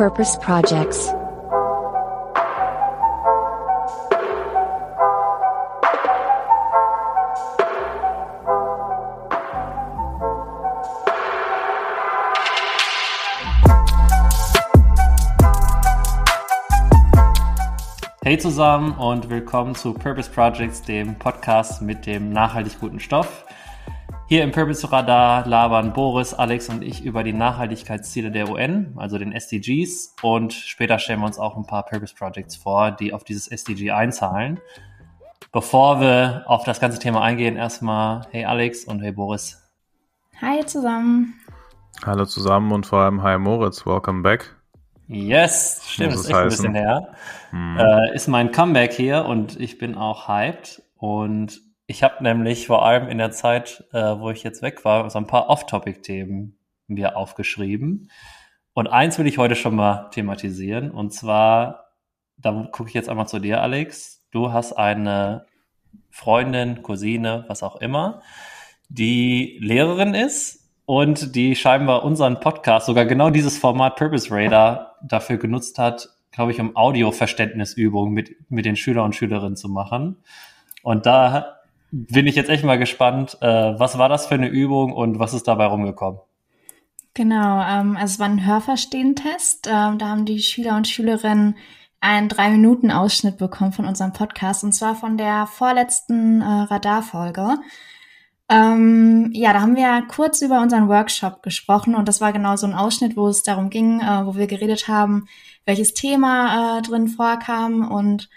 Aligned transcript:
Purpose 0.00 0.38
Projects. 0.40 1.12
Hey 18.22 18.38
zusammen 18.38 18.92
und 18.92 19.28
willkommen 19.28 19.74
zu 19.74 19.92
Purpose 19.92 20.30
Projects, 20.30 20.80
dem 20.80 21.18
Podcast 21.18 21.82
mit 21.82 22.06
dem 22.06 22.32
nachhaltig 22.32 22.80
guten 22.80 23.00
Stoff. 23.00 23.44
Hier 24.30 24.44
im 24.44 24.52
Purpose 24.52 24.92
Radar 24.92 25.44
labern 25.44 25.92
Boris, 25.92 26.34
Alex 26.34 26.68
und 26.68 26.84
ich 26.84 27.04
über 27.04 27.24
die 27.24 27.32
Nachhaltigkeitsziele 27.32 28.30
der 28.30 28.48
UN, 28.48 28.94
also 28.96 29.18
den 29.18 29.32
SDGs. 29.32 30.14
Und 30.22 30.52
später 30.52 31.00
stellen 31.00 31.18
wir 31.18 31.26
uns 31.26 31.40
auch 31.40 31.56
ein 31.56 31.66
paar 31.66 31.84
Purpose 31.84 32.14
Projects 32.14 32.54
vor, 32.54 32.92
die 32.92 33.12
auf 33.12 33.24
dieses 33.24 33.48
SDG 33.48 33.90
einzahlen. 33.90 34.60
Bevor 35.50 36.00
wir 36.00 36.44
auf 36.46 36.62
das 36.62 36.78
ganze 36.78 37.00
Thema 37.00 37.22
eingehen, 37.22 37.56
erstmal 37.56 38.20
hey 38.30 38.44
Alex 38.44 38.84
und 38.84 39.00
hey 39.00 39.10
Boris. 39.10 39.68
Hi 40.40 40.64
zusammen. 40.64 41.34
Hallo 42.06 42.24
zusammen 42.24 42.70
und 42.70 42.86
vor 42.86 43.00
allem 43.00 43.24
hi 43.24 43.36
Moritz, 43.36 43.84
welcome 43.84 44.22
back. 44.22 44.54
Yes, 45.08 45.82
stimmt, 45.88 46.14
ist 46.14 46.26
echt 46.26 46.34
heißen. 46.36 46.42
ein 46.42 46.48
bisschen 46.50 46.74
her. 46.76 47.14
Hm. 47.50 47.78
Äh, 47.78 48.14
ist 48.14 48.28
mein 48.28 48.52
Comeback 48.52 48.92
hier 48.92 49.24
und 49.24 49.58
ich 49.58 49.78
bin 49.78 49.96
auch 49.96 50.28
hyped. 50.28 50.84
Und 50.98 51.69
ich 51.90 52.04
habe 52.04 52.22
nämlich 52.22 52.68
vor 52.68 52.86
allem 52.86 53.08
in 53.08 53.18
der 53.18 53.32
Zeit, 53.32 53.82
äh, 53.92 53.98
wo 53.98 54.30
ich 54.30 54.44
jetzt 54.44 54.62
weg 54.62 54.84
war, 54.84 55.10
so 55.10 55.18
ein 55.18 55.26
paar 55.26 55.50
Off-Topic-Themen 55.50 56.56
mir 56.86 57.16
aufgeschrieben. 57.16 58.12
Und 58.74 58.86
eins 58.86 59.18
will 59.18 59.26
ich 59.26 59.38
heute 59.38 59.56
schon 59.56 59.74
mal 59.74 60.08
thematisieren. 60.10 60.92
Und 60.92 61.12
zwar, 61.12 61.86
da 62.36 62.68
gucke 62.70 62.88
ich 62.88 62.94
jetzt 62.94 63.08
einmal 63.08 63.26
zu 63.26 63.40
dir, 63.40 63.60
Alex. 63.60 64.24
Du 64.30 64.52
hast 64.52 64.74
eine 64.74 65.46
Freundin, 66.10 66.82
Cousine, 66.82 67.44
was 67.48 67.64
auch 67.64 67.74
immer, 67.80 68.22
die 68.88 69.58
Lehrerin 69.60 70.14
ist 70.14 70.70
und 70.86 71.34
die 71.34 71.56
scheinbar 71.56 72.04
unseren 72.04 72.38
Podcast, 72.38 72.86
sogar 72.86 73.04
genau 73.04 73.30
dieses 73.30 73.58
Format 73.58 73.96
Purpose 73.96 74.28
Radar 74.30 74.94
dafür 75.02 75.38
genutzt 75.38 75.76
hat, 75.76 76.08
glaube 76.30 76.52
ich, 76.52 76.60
um 76.60 76.76
Audioverständnisübungen 76.76 78.14
mit, 78.14 78.36
mit 78.48 78.64
den 78.64 78.76
Schüler 78.76 79.02
und 79.02 79.16
Schülerinnen 79.16 79.56
zu 79.56 79.68
machen. 79.68 80.18
Und 80.84 81.04
da 81.04 81.59
bin 81.90 82.26
ich 82.26 82.36
jetzt 82.36 82.50
echt 82.50 82.64
mal 82.64 82.78
gespannt, 82.78 83.38
äh, 83.40 83.46
was 83.46 83.98
war 83.98 84.08
das 84.08 84.26
für 84.26 84.34
eine 84.34 84.48
Übung 84.48 84.92
und 84.92 85.18
was 85.18 85.34
ist 85.34 85.48
dabei 85.48 85.66
rumgekommen? 85.66 86.20
Genau, 87.14 87.62
ähm, 87.62 87.96
also 87.96 88.14
es 88.14 88.18
war 88.18 88.28
ein 88.28 88.46
Hörverstehen-Test. 88.46 89.66
Ähm, 89.66 89.98
da 89.98 90.08
haben 90.08 90.24
die 90.24 90.40
Schüler 90.40 90.76
und 90.76 90.86
Schülerinnen 90.86 91.56
einen 92.00 92.28
Drei-Minuten-Ausschnitt 92.28 93.36
bekommen 93.36 93.72
von 93.72 93.84
unserem 93.84 94.12
Podcast 94.12 94.64
und 94.64 94.72
zwar 94.72 94.94
von 94.94 95.18
der 95.18 95.46
vorletzten 95.46 96.40
äh, 96.40 96.44
Radarfolge. 96.44 97.58
Ähm, 98.48 99.30
ja, 99.32 99.52
da 99.52 99.60
haben 99.60 99.76
wir 99.76 100.02
kurz 100.08 100.42
über 100.42 100.60
unseren 100.60 100.88
Workshop 100.88 101.42
gesprochen 101.42 101.94
und 101.94 102.08
das 102.08 102.20
war 102.20 102.32
genau 102.32 102.56
so 102.56 102.66
ein 102.66 102.74
Ausschnitt, 102.74 103.16
wo 103.16 103.28
es 103.28 103.42
darum 103.42 103.70
ging, 103.70 104.00
äh, 104.00 104.26
wo 104.26 104.34
wir 104.34 104.46
geredet 104.46 104.88
haben, 104.88 105.26
welches 105.66 105.94
Thema 105.94 106.78
äh, 106.78 106.82
drin 106.82 107.08
vorkam 107.08 107.90
und 107.90 108.28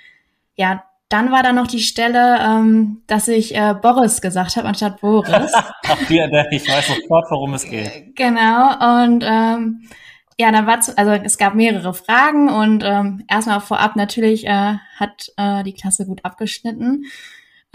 ja, 0.55 0.83
dann 1.13 1.31
war 1.31 1.43
da 1.43 1.53
noch 1.53 1.67
die 1.67 1.79
Stelle, 1.79 2.39
ähm, 2.41 3.03
dass 3.05 3.27
ich 3.27 3.55
äh, 3.55 3.75
Boris 3.79 4.19
gesagt 4.19 4.57
habe 4.57 4.67
anstatt 4.67 4.99
Boris. 4.99 5.53
Ach, 5.53 6.09
ich 6.09 6.67
weiß 6.67 6.87
sofort, 6.87 7.29
worum 7.29 7.53
es 7.53 7.69
geht. 7.69 8.15
Genau 8.15 9.03
und 9.03 9.23
ähm, 9.23 9.87
ja, 10.39 10.51
dann 10.51 10.65
war 10.65 10.81
zu, 10.81 10.97
also 10.97 11.11
es 11.11 11.37
gab 11.37 11.53
mehrere 11.53 11.93
Fragen 11.93 12.49
und 12.49 12.83
ähm, 12.83 13.23
erstmal 13.29 13.59
vorab 13.59 13.95
natürlich 13.95 14.47
äh, 14.47 14.77
hat 14.97 15.31
äh, 15.37 15.61
die 15.61 15.73
Klasse 15.73 16.07
gut 16.07 16.25
abgeschnitten. 16.25 17.05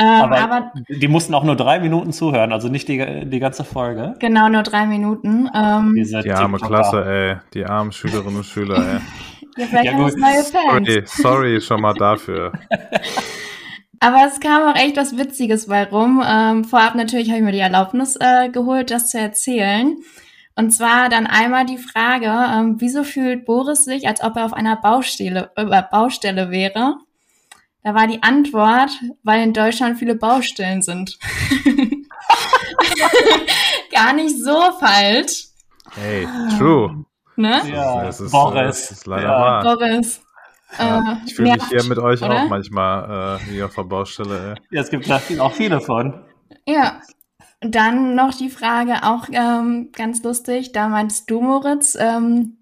Ähm, 0.00 0.06
aber, 0.06 0.39
aber, 0.41 0.73
die 0.89 1.08
mussten 1.08 1.33
auch 1.34 1.45
nur 1.45 1.56
drei 1.56 1.79
Minuten 1.79 2.12
zuhören, 2.12 2.52
also 2.52 2.68
nicht 2.68 2.89
die, 2.89 3.24
die 3.24 3.39
ganze 3.39 3.62
Folge. 3.62 4.14
Genau, 4.18 4.48
nur 4.48 4.64
drei 4.64 4.86
Minuten. 4.86 5.48
Ähm, 5.55 5.95
die 5.95 6.33
arme 6.33 6.58
Klasse, 6.58 7.05
ey. 7.05 7.36
Die 7.55 7.64
armen 7.64 7.92
Schülerinnen 7.92 8.36
und 8.36 8.46
Schüler, 8.46 8.79
ey. 8.79 9.01
ja, 9.58 9.67
vielleicht 9.67 9.85
ja, 9.86 9.96
gut. 9.96 10.17
neue 10.17 10.45
Fans. 10.45 10.86
Sorry, 10.86 11.02
sorry 11.07 11.61
schon 11.61 11.80
mal 11.80 11.95
dafür. 11.95 12.52
Aber 14.01 14.27
es 14.27 14.39
kam 14.39 14.63
auch 14.63 14.77
echt 14.77 14.96
was 14.96 15.17
Witziges 15.17 15.67
bei 15.67 15.85
rum. 15.85 16.23
Ähm, 16.24 16.64
vorab 16.64 16.95
natürlich 16.95 17.29
habe 17.29 17.39
ich 17.39 17.45
mir 17.45 17.52
die 17.52 17.58
Erlaubnis 17.58 18.17
äh, 18.17 18.48
geholt, 18.48 18.91
das 18.91 19.11
zu 19.11 19.18
erzählen. 19.18 19.97
Und 20.55 20.70
zwar 20.70 21.08
dann 21.08 21.27
einmal 21.27 21.67
die 21.67 21.79
Frage, 21.79 22.27
ähm, 22.27 22.77
wieso 22.79 23.02
fühlt 23.05 23.45
Boris 23.45 23.85
sich, 23.85 24.07
als 24.07 24.23
ob 24.23 24.36
er 24.36 24.45
auf 24.45 24.52
einer 24.52 24.77
Baustelle, 24.77 25.51
äh, 25.57 25.83
Baustelle 25.91 26.51
wäre? 26.51 26.98
Da 27.83 27.95
war 27.95 28.07
die 28.07 28.23
Antwort, 28.23 28.91
weil 29.23 29.42
in 29.42 29.52
Deutschland 29.52 29.98
viele 29.98 30.14
Baustellen 30.14 30.83
sind. 30.83 31.18
Gar 33.92 34.13
nicht 34.13 34.36
so 34.42 34.73
falsch. 34.79 35.48
Hey, 35.95 36.27
true. 36.57 37.05
Ne? 37.38 37.62
Ja, 37.70 38.02
das 38.02 38.20
ist, 38.20 38.32
Boris. 38.32 38.88
Das 38.88 38.90
ist 38.90 39.06
leider 39.06 39.28
ja. 39.28 39.40
wahr. 39.40 39.62
Boris. 39.62 40.20
Ja, 40.76 41.12
äh, 41.12 41.16
ich 41.24 41.36
fühle 41.36 41.52
mich 41.52 41.64
hier 41.68 41.84
mit 41.84 41.98
euch 41.98 42.20
oder? 42.20 42.42
auch 42.42 42.48
manchmal 42.48 43.38
äh, 43.38 43.50
wie 43.52 43.62
auf 43.62 43.76
der 43.76 43.84
Baustelle. 43.84 44.54
Ey. 44.56 44.76
Ja, 44.76 44.80
es 44.82 44.90
gibt 44.90 45.08
da 45.08 45.20
auch 45.38 45.52
viele 45.52 45.80
von. 45.80 46.24
Ja. 46.66 47.00
Dann 47.60 48.16
noch 48.16 48.34
die 48.34 48.50
Frage, 48.50 49.04
auch 49.04 49.28
ähm, 49.30 49.90
ganz 49.92 50.22
lustig, 50.24 50.72
da 50.72 50.88
meinst 50.88 51.30
du, 51.30 51.40
Moritz, 51.40 51.96
ähm, 51.98 52.58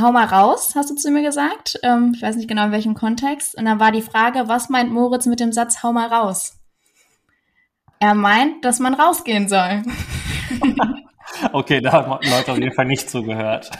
hau 0.00 0.12
mal 0.12 0.26
raus, 0.26 0.74
hast 0.76 0.90
du 0.90 0.94
zu 0.94 1.10
mir 1.10 1.22
gesagt. 1.22 1.78
Ähm, 1.82 2.12
ich 2.14 2.22
weiß 2.22 2.36
nicht 2.36 2.48
genau 2.48 2.66
in 2.66 2.72
welchem 2.72 2.94
Kontext. 2.94 3.58
Und 3.58 3.64
dann 3.64 3.80
war 3.80 3.90
die 3.90 4.02
Frage, 4.02 4.46
was 4.46 4.68
meint 4.68 4.92
Moritz 4.92 5.26
mit 5.26 5.40
dem 5.40 5.52
Satz 5.52 5.82
hau 5.82 5.92
mal 5.92 6.06
raus? 6.06 6.56
Er 7.98 8.14
meint, 8.14 8.64
dass 8.64 8.78
man 8.78 8.94
rausgehen 8.94 9.48
soll. 9.48 9.82
okay, 11.52 11.80
da 11.80 11.92
haben 11.92 12.10
Leute 12.10 12.52
auf 12.52 12.58
jeden 12.58 12.74
Fall 12.74 12.86
nicht 12.86 13.08
zugehört. 13.10 13.70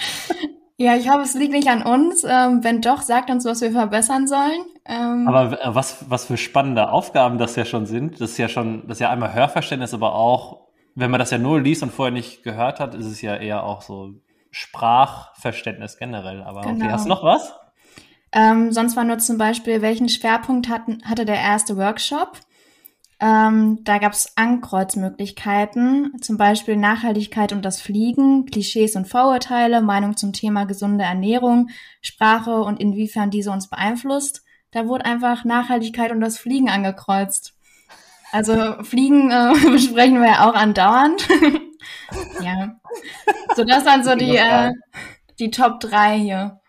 Ja, 0.78 0.94
ich 0.94 1.08
hoffe, 1.08 1.22
es 1.22 1.34
liegt 1.34 1.52
nicht 1.52 1.68
an 1.68 1.82
uns. 1.82 2.22
Ähm, 2.24 2.62
wenn 2.62 2.82
doch, 2.82 3.00
sagt 3.00 3.30
uns, 3.30 3.44
was 3.46 3.62
wir 3.62 3.72
verbessern 3.72 4.26
sollen. 4.26 4.62
Ähm, 4.84 5.26
aber 5.26 5.58
was, 5.74 6.10
was 6.10 6.26
für 6.26 6.36
spannende 6.36 6.90
Aufgaben 6.90 7.38
das 7.38 7.56
ja 7.56 7.64
schon 7.64 7.86
sind. 7.86 8.20
Das 8.20 8.32
ist 8.32 8.38
ja 8.38 8.48
schon, 8.48 8.82
das 8.86 8.98
ist 8.98 9.00
ja 9.00 9.10
einmal 9.10 9.32
Hörverständnis, 9.32 9.94
aber 9.94 10.14
auch, 10.14 10.66
wenn 10.94 11.10
man 11.10 11.18
das 11.18 11.30
ja 11.30 11.38
nur 11.38 11.60
liest 11.60 11.82
und 11.82 11.92
vorher 11.92 12.12
nicht 12.12 12.42
gehört 12.42 12.78
hat, 12.78 12.94
ist 12.94 13.06
es 13.06 13.22
ja 13.22 13.36
eher 13.36 13.64
auch 13.64 13.80
so 13.80 14.12
Sprachverständnis 14.50 15.96
generell. 15.96 16.42
Aber 16.42 16.60
genau. 16.60 16.84
okay, 16.84 16.92
hast 16.92 17.06
du 17.06 17.08
noch 17.08 17.24
was? 17.24 17.54
Ähm, 18.32 18.70
sonst 18.70 18.96
war 18.96 19.04
nur 19.04 19.18
zum 19.18 19.38
Beispiel, 19.38 19.80
welchen 19.80 20.10
Schwerpunkt 20.10 20.68
hatten, 20.68 20.98
hatte 21.04 21.24
der 21.24 21.40
erste 21.40 21.78
Workshop? 21.78 22.40
Ähm, 23.18 23.78
da 23.82 23.96
gab 23.96 24.12
es 24.12 24.36
Ankreuzmöglichkeiten, 24.36 26.20
zum 26.20 26.36
Beispiel 26.36 26.76
Nachhaltigkeit 26.76 27.52
und 27.52 27.64
das 27.64 27.80
Fliegen, 27.80 28.44
Klischees 28.44 28.94
und 28.94 29.08
Vorurteile, 29.08 29.80
Meinung 29.80 30.18
zum 30.18 30.34
Thema 30.34 30.66
gesunde 30.66 31.04
Ernährung, 31.04 31.70
Sprache 32.02 32.62
und 32.62 32.78
inwiefern 32.78 33.30
diese 33.30 33.50
uns 33.50 33.70
beeinflusst. 33.70 34.42
Da 34.70 34.86
wurde 34.86 35.06
einfach 35.06 35.44
Nachhaltigkeit 35.44 36.12
und 36.12 36.20
das 36.20 36.36
Fliegen 36.36 36.68
angekreuzt. 36.68 37.54
Also 38.32 38.82
Fliegen 38.82 39.30
äh, 39.30 39.52
besprechen 39.70 40.20
wir 40.20 40.28
ja 40.28 40.50
auch 40.50 40.54
andauernd. 40.54 41.26
ja. 42.42 42.76
So, 43.54 43.64
das 43.64 43.86
waren 43.86 44.04
so 44.04 44.14
die, 44.14 44.36
äh, 44.36 44.72
die 45.38 45.50
Top 45.50 45.80
3 45.80 46.18
hier. 46.18 46.60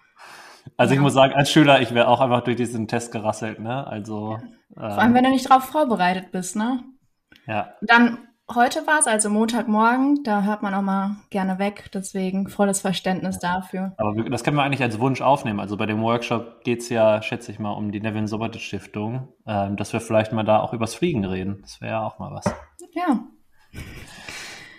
Also 0.77 0.93
ja. 0.93 0.99
ich 0.99 1.03
muss 1.03 1.13
sagen, 1.13 1.33
als 1.33 1.51
Schüler, 1.51 1.81
ich 1.81 1.93
wäre 1.93 2.07
auch 2.07 2.21
einfach 2.21 2.41
durch 2.41 2.55
diesen 2.55 2.87
Test 2.87 3.11
gerasselt, 3.11 3.59
ne? 3.59 3.85
Also. 3.85 4.39
Vor 4.73 4.83
allem, 4.83 5.13
wenn 5.13 5.23
du 5.23 5.31
nicht 5.31 5.49
drauf 5.49 5.63
vorbereitet 5.63 6.31
bist, 6.31 6.55
ne? 6.55 6.83
Ja. 7.47 7.73
Dann 7.81 8.19
heute 8.53 8.85
war 8.87 8.99
es, 8.99 9.07
also 9.07 9.29
Montagmorgen, 9.29 10.23
da 10.23 10.43
hört 10.43 10.61
man 10.61 10.73
auch 10.73 10.81
mal 10.81 11.17
gerne 11.29 11.59
weg, 11.59 11.89
deswegen 11.93 12.47
volles 12.47 12.81
Verständnis 12.81 13.39
dafür. 13.39 13.93
Aber 13.97 14.29
das 14.29 14.43
können 14.43 14.57
wir 14.57 14.63
eigentlich 14.63 14.83
als 14.83 14.99
Wunsch 14.99 15.21
aufnehmen. 15.21 15.59
Also 15.59 15.77
bei 15.77 15.85
dem 15.85 16.01
Workshop 16.01 16.63
geht 16.63 16.81
es 16.81 16.89
ja, 16.89 17.21
schätze 17.21 17.51
ich 17.51 17.59
mal, 17.59 17.71
um 17.71 17.91
die 17.91 17.99
Nevin 17.99 18.27
Sobotic 18.27 18.61
Stiftung, 18.61 19.33
ähm, 19.45 19.75
dass 19.75 19.93
wir 19.93 19.99
vielleicht 19.99 20.31
mal 20.31 20.43
da 20.43 20.59
auch 20.59 20.73
übers 20.73 20.95
Fliegen 20.95 21.25
reden. 21.25 21.59
Das 21.61 21.81
wäre 21.81 21.93
ja 21.93 22.03
auch 22.03 22.19
mal 22.19 22.31
was. 22.31 22.45
Ja. 22.93 23.19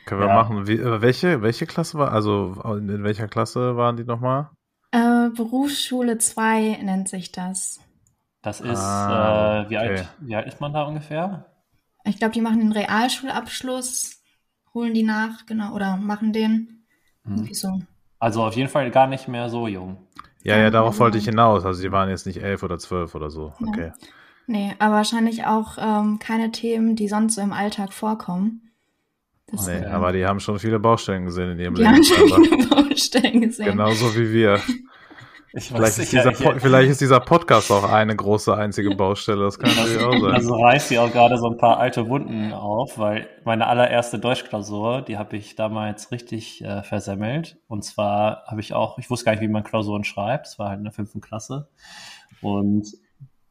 Können 0.07 0.21
wir 0.23 0.29
ja. 0.29 0.35
machen. 0.35 0.67
Wie, 0.67 0.75
äh, 0.75 1.03
welche, 1.03 1.43
welche 1.43 1.67
Klasse 1.67 1.99
war, 1.99 2.13
also 2.13 2.55
in 2.77 3.05
welcher 3.05 3.29
Klasse 3.29 3.77
waren 3.77 3.97
die 3.97 4.05
nochmal? 4.05 4.51
Äh, 4.91 5.29
Berufsschule 5.31 6.19
2 6.19 6.79
nennt 6.83 7.09
sich 7.09 7.33
das. 7.33 7.81
Das 8.43 8.61
ist, 8.61 8.79
ah, 8.79 9.63
äh, 9.63 9.71
wie, 9.71 9.77
okay. 9.77 9.89
alt, 9.89 10.09
wie 10.21 10.37
alt 10.37 10.47
ist 10.47 10.61
man 10.61 10.73
da 10.73 10.85
ungefähr? 10.85 11.47
Ich 12.05 12.19
glaube, 12.19 12.33
die 12.33 12.41
machen 12.41 12.61
den 12.61 12.73
Realschulabschluss, 12.73 14.23
holen 14.73 14.95
die 14.95 15.03
nach, 15.03 15.45
genau, 15.47 15.75
oder 15.75 15.97
machen 15.97 16.33
den. 16.33 16.87
Hm. 17.25 17.53
So. 17.53 17.81
Also 18.19 18.45
auf 18.45 18.57
jeden 18.57 18.71
Fall 18.71 18.91
gar 18.91 19.07
nicht 19.07 19.29
mehr 19.29 19.49
so 19.51 19.67
jung. 19.67 20.09
Ja, 20.43 20.57
ja, 20.57 20.71
darauf 20.71 20.99
wollte 20.99 21.19
ich 21.19 21.25
hinaus. 21.25 21.65
Also 21.67 21.83
die 21.83 21.93
waren 21.93 22.09
jetzt 22.09 22.27
nicht 22.27 22.43
elf 22.43 22.63
oder 22.63 22.79
zwölf 22.79 23.15
oder 23.15 23.31
so. 23.31 23.53
Ja. 23.61 23.67
Okay. 23.67 23.93
Nee, 24.47 24.75
aber 24.79 24.95
wahrscheinlich 24.95 25.45
auch 25.45 25.77
ähm, 25.79 26.19
keine 26.19 26.51
Themen, 26.51 26.97
die 26.97 27.09
sonst 27.09 27.35
so 27.35 27.43
im 27.43 27.53
Alltag 27.53 27.93
vorkommen. 27.93 28.68
Das 29.51 29.67
nee, 29.67 29.85
aber 29.85 30.13
die 30.13 30.27
haben 30.27 30.41
schon 30.41 30.59
viele 30.59 30.79
Baustellen 30.79 31.25
gesehen 31.25 31.53
in 31.53 31.59
ihrem 31.59 31.75
die 31.75 31.83
Leben. 31.83 32.03
Die 32.03 32.13
haben 32.13 32.29
schon 32.29 32.45
viele 32.45 32.67
Baustellen 32.69 33.41
gesehen. 33.41 33.67
Genauso 33.67 34.15
wie 34.15 34.33
wir. 34.33 34.61
Ich 35.55 35.69
vielleicht, 35.69 35.99
ist 35.99 36.13
dieser, 36.13 36.35
vielleicht 36.35 36.91
ist 36.91 37.01
dieser 37.01 37.21
Podcast 37.21 37.73
auch 37.73 37.91
eine 37.91 38.15
große 38.15 38.55
einzige 38.55 38.95
Baustelle, 38.95 39.45
das 39.45 39.59
kann 39.59 39.75
natürlich 39.75 40.05
auch 40.05 40.13
sein. 40.13 40.35
Also 40.35 40.55
reißt 40.55 40.89
sie 40.89 40.99
auch 40.99 41.11
gerade 41.11 41.39
so 41.39 41.49
ein 41.49 41.57
paar 41.57 41.79
alte 41.79 42.07
Wunden 42.09 42.53
auf, 42.53 42.99
weil 42.99 43.27
meine 43.45 43.67
allererste 43.67 44.19
Deutschklausur, 44.19 45.01
die 45.01 45.17
habe 45.17 45.39
ich 45.39 45.57
damals 45.57 46.13
richtig 46.13 46.63
äh, 46.63 46.83
versemmelt. 46.83 47.57
Und 47.67 47.83
zwar 47.83 48.45
habe 48.47 48.61
ich 48.61 48.75
auch, 48.75 48.99
ich 48.99 49.09
wusste 49.09 49.25
gar 49.25 49.33
nicht, 49.33 49.41
wie 49.41 49.49
man 49.49 49.65
Klausuren 49.65 50.05
schreibt, 50.05 50.49
es 50.49 50.59
war 50.59 50.69
halt 50.69 50.79
in 50.79 50.85
der 50.85 50.93
fünften 50.93 51.23
Klasse. 51.23 51.71
Und 52.43 52.87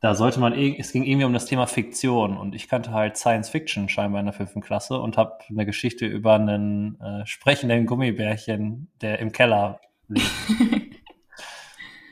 da 0.07 0.15
sollte 0.15 0.39
man, 0.39 0.53
es 0.53 0.93
ging 0.93 1.03
irgendwie 1.03 1.25
um 1.25 1.33
das 1.33 1.47
Thema 1.47 1.67
Fiktion 1.67 2.37
und 2.37 2.55
ich 2.55 2.69
kannte 2.69 2.93
halt 2.93 3.17
Science 3.17 3.49
Fiction 3.49 3.89
scheinbar 3.89 4.21
in 4.21 4.25
der 4.25 4.33
fünften 4.33 4.61
Klasse 4.61 5.01
und 5.01 5.17
habe 5.17 5.39
eine 5.49 5.65
Geschichte 5.65 6.05
über 6.05 6.35
einen 6.35 6.97
äh, 7.01 7.25
sprechenden 7.25 7.85
Gummibärchen, 7.85 8.89
der 9.01 9.19
im 9.19 9.33
Keller 9.33 9.81
lebt. 10.07 10.31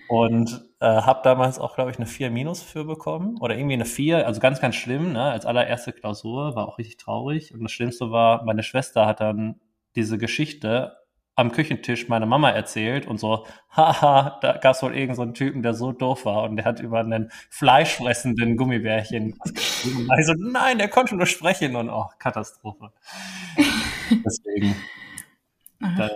Und 0.08 0.62
äh, 0.82 0.86
habe 0.86 1.22
damals 1.24 1.58
auch, 1.58 1.74
glaube 1.74 1.90
ich, 1.90 1.98
eine 1.98 2.06
4 2.06 2.30
minus 2.30 2.62
für 2.62 2.84
bekommen. 2.86 3.38
Oder 3.40 3.56
irgendwie 3.58 3.74
eine 3.74 3.86
4, 3.86 4.28
also 4.28 4.40
ganz, 4.40 4.62
ganz 4.62 4.76
schlimm, 4.76 5.14
ne? 5.14 5.24
Als 5.24 5.48
allererste 5.48 5.94
Klausur, 5.94 6.56
war 6.56 6.68
auch 6.68 6.78
richtig 6.78 6.98
traurig. 6.98 7.56
Und 7.56 7.64
das 7.64 7.72
Schlimmste 7.72 8.12
war, 8.12 8.44
meine 8.44 8.62
Schwester 8.62 9.08
hat 9.08 9.20
dann 9.20 9.62
diese 9.96 10.20
Geschichte 10.20 10.96
am 11.36 11.52
Küchentisch 11.52 12.08
meiner 12.08 12.26
Mama 12.26 12.50
erzählt 12.50 13.08
und 13.08 13.20
so, 13.20 13.46
haha, 13.70 14.40
da 14.42 14.54
gab 14.58 14.76
es 14.76 14.82
wohl 14.82 14.96
irgendeinen 14.96 15.30
so 15.30 15.34
Typen, 15.34 15.64
der 15.64 15.74
so 15.74 15.92
doof 15.92 16.26
war 16.26 16.44
und 16.44 16.56
der 16.56 16.66
hat 16.66 16.80
über 16.80 17.00
einen 17.00 17.30
fleischfressenden 17.50 18.56
Gummibärchen 18.56 19.38
geschrieben. 19.54 20.08
Also, 20.10 20.34
nein, 20.38 20.78
der 20.78 20.88
konnte 20.88 21.16
nur 21.16 21.26
sprechen 21.26 21.76
und 21.76 21.90
oh, 21.90 22.08
Katastrophe. 22.20 22.92
Deswegen. 24.10 24.76
Da, 25.80 26.10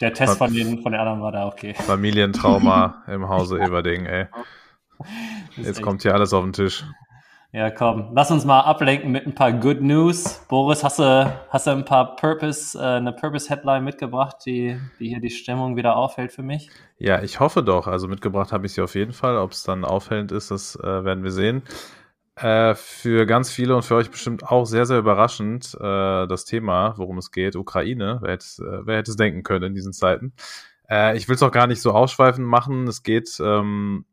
der 0.00 0.12
Test 0.12 0.38
von 0.38 0.52
den, 0.52 0.82
von 0.82 0.92
den 0.92 1.00
anderen 1.00 1.22
war 1.22 1.32
da 1.32 1.46
okay. 1.46 1.74
Familientrauma 1.74 3.04
im 3.06 3.28
Hause 3.28 3.60
Everding, 3.60 4.06
ey. 4.06 4.26
Jetzt 5.56 5.82
kommt 5.82 6.02
hier 6.02 6.14
alles 6.14 6.32
auf 6.32 6.42
den 6.42 6.52
Tisch. 6.52 6.84
Ja, 7.54 7.70
komm, 7.70 8.10
lass 8.12 8.32
uns 8.32 8.44
mal 8.44 8.62
ablenken 8.62 9.12
mit 9.12 9.28
ein 9.28 9.34
paar 9.36 9.52
Good 9.52 9.80
News. 9.80 10.44
Boris, 10.48 10.82
hast 10.82 10.98
du, 10.98 11.44
hast 11.50 11.68
du 11.68 11.70
ein 11.70 11.84
paar 11.84 12.16
Purpose, 12.16 12.76
äh, 12.76 12.96
eine 12.96 13.12
Purpose-Headline 13.12 13.84
mitgebracht, 13.84 14.38
die, 14.44 14.76
die 14.98 15.10
hier 15.10 15.20
die 15.20 15.30
Stimmung 15.30 15.76
wieder 15.76 15.94
aufhält 15.94 16.32
für 16.32 16.42
mich? 16.42 16.68
Ja, 16.98 17.22
ich 17.22 17.38
hoffe 17.38 17.62
doch. 17.62 17.86
Also 17.86 18.08
mitgebracht 18.08 18.50
habe 18.50 18.66
ich 18.66 18.72
sie 18.72 18.80
auf 18.80 18.96
jeden 18.96 19.12
Fall. 19.12 19.36
Ob 19.36 19.52
es 19.52 19.62
dann 19.62 19.84
aufhellend 19.84 20.32
ist, 20.32 20.50
das 20.50 20.74
äh, 20.82 21.04
werden 21.04 21.22
wir 21.22 21.30
sehen. 21.30 21.62
Äh, 22.34 22.74
für 22.74 23.24
ganz 23.24 23.52
viele 23.52 23.76
und 23.76 23.84
für 23.84 23.94
euch 23.94 24.10
bestimmt 24.10 24.42
auch 24.42 24.64
sehr, 24.64 24.84
sehr 24.84 24.98
überraschend 24.98 25.76
äh, 25.80 26.26
das 26.26 26.46
Thema, 26.46 26.94
worum 26.96 27.18
es 27.18 27.30
geht, 27.30 27.54
Ukraine. 27.54 28.18
Wer 28.20 28.32
hätte, 28.32 28.46
äh, 28.64 28.84
wer 28.84 28.96
hätte 28.96 29.12
es 29.12 29.16
denken 29.16 29.44
können 29.44 29.66
in 29.66 29.74
diesen 29.76 29.92
Zeiten? 29.92 30.32
Äh, 30.90 31.16
ich 31.16 31.28
will 31.28 31.36
es 31.36 31.42
auch 31.44 31.52
gar 31.52 31.68
nicht 31.68 31.80
so 31.80 31.92
ausschweifend 31.92 32.48
machen. 32.48 32.88
Es 32.88 33.04
geht 33.04 33.38
ähm, 33.40 34.06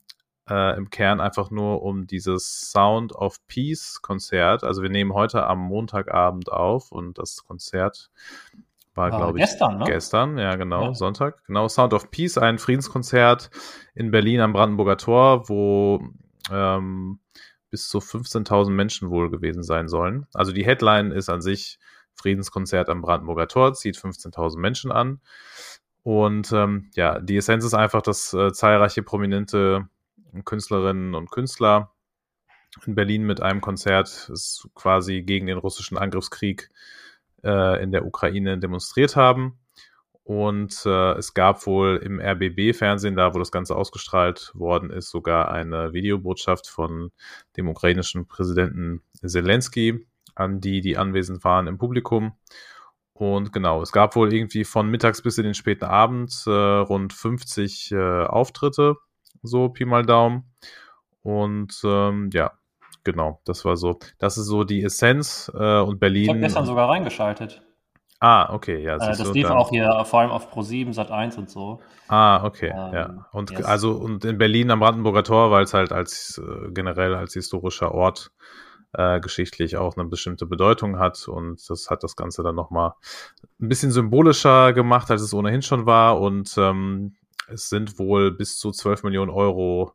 äh, 0.51 0.75
im 0.75 0.89
Kern 0.89 1.21
einfach 1.21 1.50
nur 1.50 1.81
um 1.81 2.07
dieses 2.07 2.71
Sound 2.71 3.13
of 3.13 3.38
Peace 3.48 4.01
Konzert. 4.01 4.65
Also 4.65 4.81
wir 4.81 4.89
nehmen 4.89 5.13
heute 5.13 5.48
am 5.48 5.59
Montagabend 5.59 6.51
auf 6.51 6.92
und 6.92 7.18
das 7.18 7.45
Konzert 7.45 8.12
war, 8.94 9.09
glaube 9.12 9.39
ich, 9.39 9.45
gestern, 9.45 9.77
ne? 9.77 9.86
Gestern, 9.86 10.38
ja, 10.38 10.56
genau, 10.56 10.88
ja. 10.88 10.94
Sonntag. 10.94 11.42
Genau, 11.45 11.69
Sound 11.69 11.94
of 11.94 12.12
Peace, 12.12 12.38
ein 12.38 12.57
Friedenskonzert 12.57 13.50
in 13.95 14.12
Berlin 14.12 14.42
am 14.42 14.51
Brandenburger 14.51 14.98
Tor, 14.98 15.48
wo 15.48 16.03
ähm, 16.51 17.19
bis 17.69 17.88
zu 17.88 18.00
15.000 18.00 18.71
Menschen 18.71 19.09
wohl 19.09 19.30
gewesen 19.30 19.63
sein 19.63 19.88
sollen. 19.88 20.27
Also 20.33 20.51
die 20.51 20.65
Headline 20.65 21.12
ist 21.12 21.30
an 21.30 21.42
sich 21.42 21.80
Friedenskonzert 22.15 22.89
am 22.89 23.01
Brandenburger 23.01 23.47
Tor, 23.47 23.74
zieht 23.74 23.95
15.000 23.95 24.59
Menschen 24.59 24.92
an. 24.92 25.21
Und 26.04 26.51
ähm, 26.51 26.89
ja, 26.95 27.19
die 27.21 27.38
Essenz 27.38 27.63
ist 27.63 27.74
einfach, 27.74 28.01
dass 28.01 28.33
äh, 28.33 28.51
zahlreiche 28.51 29.04
prominente 29.04 29.88
Künstlerinnen 30.45 31.16
und 31.16 31.31
Künstler 31.31 31.92
in 32.86 32.95
Berlin 32.95 33.24
mit 33.24 33.42
einem 33.42 33.62
Konzert 33.62 34.31
quasi 34.75 35.22
gegen 35.24 35.48
den 35.48 35.57
russischen 35.57 35.98
Angriffskrieg 35.98 36.69
äh, 37.44 37.83
in 37.83 37.92
der 37.92 38.06
Ukraine 38.06 38.57
demonstriert 38.57 39.16
haben. 39.16 39.60
Und 40.24 40.86
äh, 40.86 41.13
es 41.13 41.33
gab 41.33 41.66
wohl 41.66 41.98
im 41.98 42.19
RBB-Fernsehen, 42.19 43.16
da 43.16 43.33
wo 43.33 43.39
das 43.39 43.51
Ganze 43.51 43.75
ausgestrahlt 43.75 44.51
worden 44.54 44.92
ist, 44.92 45.10
sogar 45.10 45.51
eine 45.51 45.94
Videobotschaft 45.94 46.68
von 46.68 47.12
dem 47.57 47.68
ukrainischen 47.68 48.28
Präsidenten 48.28 49.01
Zelensky 49.25 50.06
an 50.36 50.62
die, 50.62 50.81
die 50.81 50.98
anwesend 50.98 51.44
waren 51.44 51.68
im 51.68 51.78
Publikum. 51.78 52.33
Und 53.13 53.51
genau, 53.51 53.81
es 53.81 53.92
gab 53.92 54.16
wohl 54.16 54.33
irgendwie 54.33 54.63
von 54.63 54.89
mittags 54.89 55.22
bis 55.22 55.38
in 55.38 55.44
den 55.44 55.54
späten 55.54 55.86
Abend 55.86 56.44
äh, 56.48 56.50
rund 56.50 57.13
50 57.13 57.92
äh, 57.92 58.24
Auftritte, 58.25 58.98
so 59.42 59.70
Pi 59.70 59.86
mal 59.86 60.06
Daumen. 60.06 60.44
Und 61.24 61.80
ähm, 61.84 62.30
ja, 62.34 62.52
genau, 63.04 63.42
das 63.46 63.66
war 63.66 63.78
so, 63.78 64.00
das 64.18 64.38
ist 64.38 64.46
so 64.46 64.64
die 64.64 64.84
Essenz 64.84 65.52
äh, 65.54 65.80
und 65.80 66.00
Berlin. 66.00 66.24
Ich 66.24 66.30
habe 66.30 66.40
gestern 66.40 66.66
sogar 66.66 66.90
reingeschaltet. 66.90 67.62
Ah, 68.24 68.54
okay, 68.54 68.84
ja. 68.84 68.96
Äh, 68.96 69.00
das 69.00 69.34
lief 69.34 69.48
dann. 69.48 69.58
auch 69.58 69.70
hier 69.70 70.06
vor 70.06 70.20
allem 70.20 70.30
auf 70.30 70.54
Pro7, 70.54 70.94
Sat 70.94 71.10
1 71.10 71.38
und 71.40 71.50
so. 71.50 71.82
Ah, 72.08 72.44
okay, 72.46 72.72
ähm, 72.72 72.94
ja. 72.94 73.26
Und 73.32 73.50
yes. 73.50 73.66
also 73.66 73.94
und 73.94 74.24
in 74.26 74.38
Berlin 74.38 74.70
am 74.70 74.80
Brandenburger 74.80 75.24
Tor, 75.24 75.50
weil 75.50 75.64
es 75.64 75.74
halt 75.74 75.92
als 75.92 76.40
äh, 76.44 76.72
generell 76.72 77.16
als 77.16 77.34
historischer 77.34 77.94
Ort 77.94 78.32
äh, 78.94 79.20
geschichtlich 79.20 79.78
auch 79.78 79.98
eine 79.98 80.08
bestimmte 80.08 80.46
Bedeutung 80.46 81.00
hat 81.00 81.28
und 81.28 81.68
das 81.68 81.90
hat 81.90 82.04
das 82.04 82.16
Ganze 82.16 82.44
dann 82.44 82.56
nochmal 82.56 82.94
ein 83.60 83.70
bisschen 83.70 83.92
symbolischer 83.92 84.74
gemacht, 84.74 85.10
als 85.10 85.22
es 85.22 85.34
ohnehin 85.34 85.64
schon 85.64 85.88
war 85.88 86.20
und 86.20 86.54
ähm, 86.58 87.16
es 87.48 87.70
sind 87.70 88.00
wohl 88.00 88.32
bis 88.32 88.58
zu 88.58 88.72
12 88.72 89.04
Millionen 89.04 89.32
Euro 89.32 89.94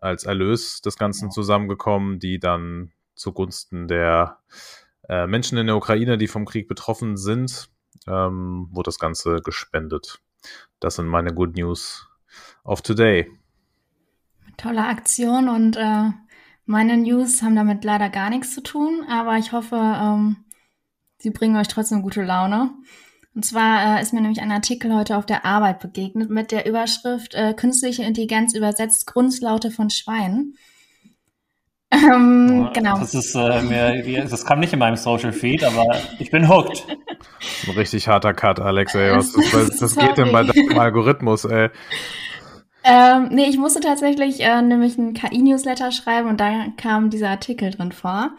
als 0.00 0.24
Erlös 0.24 0.80
des 0.80 0.96
Ganzen 0.96 1.30
zusammengekommen, 1.30 2.18
die 2.18 2.38
dann 2.38 2.92
zugunsten 3.14 3.88
der 3.88 4.38
äh, 5.08 5.26
Menschen 5.26 5.58
in 5.58 5.66
der 5.66 5.76
Ukraine, 5.76 6.18
die 6.18 6.28
vom 6.28 6.44
Krieg 6.44 6.68
betroffen 6.68 7.16
sind, 7.16 7.70
ähm, 8.06 8.68
wurde 8.70 8.88
das 8.88 8.98
Ganze 8.98 9.40
gespendet. 9.42 10.20
Das 10.80 10.96
sind 10.96 11.06
meine 11.06 11.32
Good 11.32 11.56
News 11.56 12.08
of 12.64 12.82
today. 12.82 13.30
Tolle 14.56 14.86
Aktion 14.86 15.48
und 15.48 15.76
äh, 15.76 16.10
meine 16.66 16.96
News 16.96 17.42
haben 17.42 17.56
damit 17.56 17.84
leider 17.84 18.08
gar 18.08 18.30
nichts 18.30 18.54
zu 18.54 18.62
tun, 18.62 19.04
aber 19.08 19.36
ich 19.36 19.52
hoffe, 19.52 19.76
ähm, 19.76 20.44
sie 21.18 21.30
bringen 21.30 21.56
euch 21.56 21.68
trotzdem 21.68 22.02
gute 22.02 22.22
Laune. 22.22 22.74
Und 23.34 23.44
zwar 23.44 23.98
äh, 23.98 24.02
ist 24.02 24.12
mir 24.12 24.20
nämlich 24.20 24.40
ein 24.40 24.52
Artikel 24.52 24.94
heute 24.94 25.16
auf 25.16 25.26
der 25.26 25.44
Arbeit 25.44 25.80
begegnet 25.80 26.30
mit 26.30 26.52
der 26.52 26.66
Überschrift 26.66 27.34
äh, 27.34 27.52
Künstliche 27.54 28.04
Intelligenz 28.04 28.54
übersetzt 28.54 29.06
Grundslaute 29.06 29.70
von 29.70 29.90
Schweinen. 29.90 30.56
Ähm, 31.90 32.70
genau. 32.72 32.98
Das 32.98 33.14
ist 33.14 33.34
äh, 33.34 33.62
mir, 33.62 34.24
das 34.24 34.44
kam 34.44 34.60
nicht 34.60 34.72
in 34.72 34.78
meinem 34.78 34.96
Social 34.96 35.32
Feed, 35.32 35.64
aber 35.64 35.96
ich 36.18 36.30
bin 36.30 36.48
hooked. 36.48 36.86
Ein 37.66 37.74
richtig 37.74 38.08
harter 38.08 38.34
Cut, 38.34 38.60
Alex, 38.60 38.94
ey. 38.94 39.16
Was, 39.16 39.34
was, 39.52 39.80
was 39.80 39.96
geht 39.96 40.16
denn 40.16 40.32
bei 40.32 40.42
deinem 40.42 40.78
Algorithmus, 40.78 41.44
ey? 41.44 41.70
Ähm, 42.84 43.28
nee, 43.30 43.46
ich 43.48 43.58
musste 43.58 43.80
tatsächlich 43.80 44.40
äh, 44.40 44.60
nämlich 44.60 44.98
einen 44.98 45.14
KI-Newsletter 45.14 45.90
schreiben 45.90 46.28
und 46.28 46.38
da 46.38 46.66
kam 46.76 47.10
dieser 47.10 47.30
Artikel 47.30 47.70
drin 47.70 47.92
vor. 47.92 48.32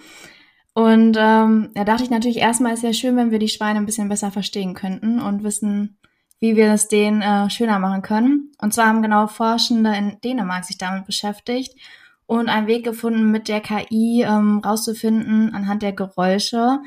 Und 0.76 1.16
ähm, 1.18 1.72
da 1.74 1.86
dachte 1.86 2.04
ich 2.04 2.10
natürlich 2.10 2.38
erstmal, 2.38 2.74
ist 2.74 2.84
ja 2.84 2.92
schön, 2.92 3.16
wenn 3.16 3.32
wir 3.32 3.40
die 3.40 3.48
Schweine 3.48 3.80
ein 3.80 3.86
bisschen 3.86 4.10
besser 4.10 4.30
verstehen 4.30 4.74
könnten 4.74 5.22
und 5.22 5.42
wissen, 5.42 5.98
wie 6.42 6.58
wir 6.58 6.74
es 6.74 6.90
denen 6.90 7.22
äh, 7.22 7.50
schöner 7.50 7.80
machen 7.80 8.02
können. 8.02 8.52
Und 8.62 8.74
zwar 8.74 8.88
haben 8.88 9.02
genau 9.02 9.28
Forschende 9.28 9.96
in 9.96 10.20
Dänemark 10.22 10.66
sich 10.66 10.78
damit 10.78 11.06
beschäftigt 11.06 11.80
und 12.26 12.50
einen 12.50 12.68
Weg 12.68 12.84
gefunden, 12.84 13.32
mit 13.32 13.48
der 13.48 13.62
KI 13.62 14.24
ähm, 14.24 14.60
rauszufinden, 14.66 15.56
anhand 15.56 15.82
der 15.82 15.94
Geräusche, 15.94 16.80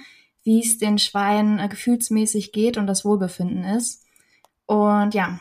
wie 0.42 0.61
es 0.61 0.76
den 0.76 0.99
Schweinen 0.99 1.59
äh, 1.59 1.68
gefühlsmäßig 1.68 2.52
geht 2.52 2.76
und 2.76 2.87
das 2.87 3.07
Wohlbefinden 3.07 3.64
ist. 3.64 4.04
Und 4.66 5.14
ja, 5.14 5.40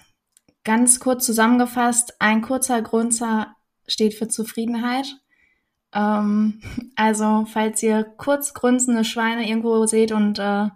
ganz 0.64 1.02
kurz 1.02 1.26
zusammengefasst, 1.26 2.16
ein 2.20 2.42
kurzer 2.42 2.82
Grunzer 2.82 3.56
steht 3.88 4.14
für 4.14 4.30
Zufriedenheit. 4.30 5.18
Ähm, 5.98 6.62
also, 6.96 7.46
falls 7.52 7.82
ihr 7.82 8.04
kurz 8.04 8.54
grunzende 8.54 9.04
Schweine 9.04 9.48
irgendwo 9.48 9.86
seht 9.88 10.12
und 10.12 10.38
äh, 10.38 10.70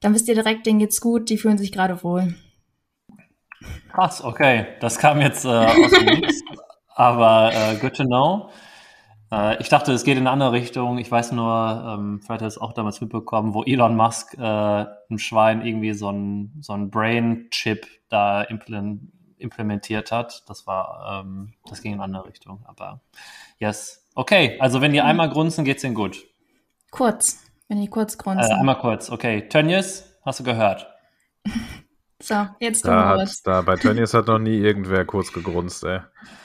dann 0.00 0.14
wisst 0.14 0.28
ihr 0.28 0.34
direkt, 0.34 0.66
denen 0.66 0.78
geht's 0.78 1.00
gut, 1.00 1.30
die 1.30 1.38
fühlen 1.38 1.56
sich 1.56 1.72
gerade 1.72 2.02
wohl. 2.04 2.34
Krass, 3.90 4.22
okay. 4.22 4.66
Das 4.80 4.98
kam 4.98 5.20
jetzt 5.20 5.44
äh, 5.44 5.48
aus 5.48 5.90
dem 5.90 6.04
Nichts. 6.04 6.42
Aber 6.94 7.52
äh, 7.54 7.76
good 7.76 7.96
to 7.96 8.04
know. 8.04 8.50
Äh, 9.32 9.60
ich 9.62 9.70
dachte, 9.70 9.92
es 9.92 10.04
geht 10.04 10.18
in 10.18 10.26
eine 10.26 10.30
andere 10.30 10.52
Richtung. 10.52 10.98
Ich 10.98 11.10
weiß 11.10 11.32
nur, 11.32 11.84
ähm, 11.86 12.20
vielleicht 12.20 12.42
hat 12.42 12.48
es 12.48 12.58
auch 12.58 12.74
damals 12.74 13.00
mitbekommen, 13.00 13.54
wo 13.54 13.62
Elon 13.64 13.96
Musk 13.96 14.34
äh, 14.34 14.40
einem 14.42 15.18
Schwein 15.18 15.64
irgendwie 15.64 15.94
so 15.94 16.10
ein, 16.10 16.52
so 16.60 16.74
ein 16.74 16.90
Brain-Chip 16.90 17.86
da 18.10 18.42
implementiert 18.42 20.12
hat. 20.12 20.44
Das 20.48 20.66
war, 20.66 21.22
ähm, 21.24 21.54
das 21.68 21.80
ging 21.80 21.94
in 21.94 21.98
eine 22.00 22.04
andere 22.04 22.28
Richtung. 22.28 22.62
Aber 22.66 23.00
yes. 23.58 24.07
Okay, 24.18 24.56
also 24.58 24.80
wenn 24.80 24.90
die 24.92 24.98
mhm. 24.98 25.06
einmal 25.06 25.30
grunzen, 25.30 25.64
geht's 25.64 25.84
ihnen 25.84 25.94
gut. 25.94 26.26
Kurz, 26.90 27.44
wenn 27.68 27.80
die 27.80 27.86
kurz 27.86 28.18
grunzen. 28.18 28.50
Äh, 28.50 28.54
einmal 28.54 28.76
kurz, 28.76 29.10
okay. 29.10 29.48
Tönnies? 29.48 30.12
Hast 30.24 30.40
du 30.40 30.44
gehört? 30.44 30.88
So, 32.20 32.48
jetzt 32.58 32.84
du 32.84 32.88
da, 32.88 33.16
hat, 33.16 33.30
da 33.44 33.62
Bei 33.62 33.76
Tönnies 33.76 34.12
hat 34.12 34.26
noch 34.26 34.40
nie 34.40 34.56
irgendwer 34.56 35.04
kurz 35.04 35.32
gegrunzt, 35.32 35.84
ey. 35.84 36.00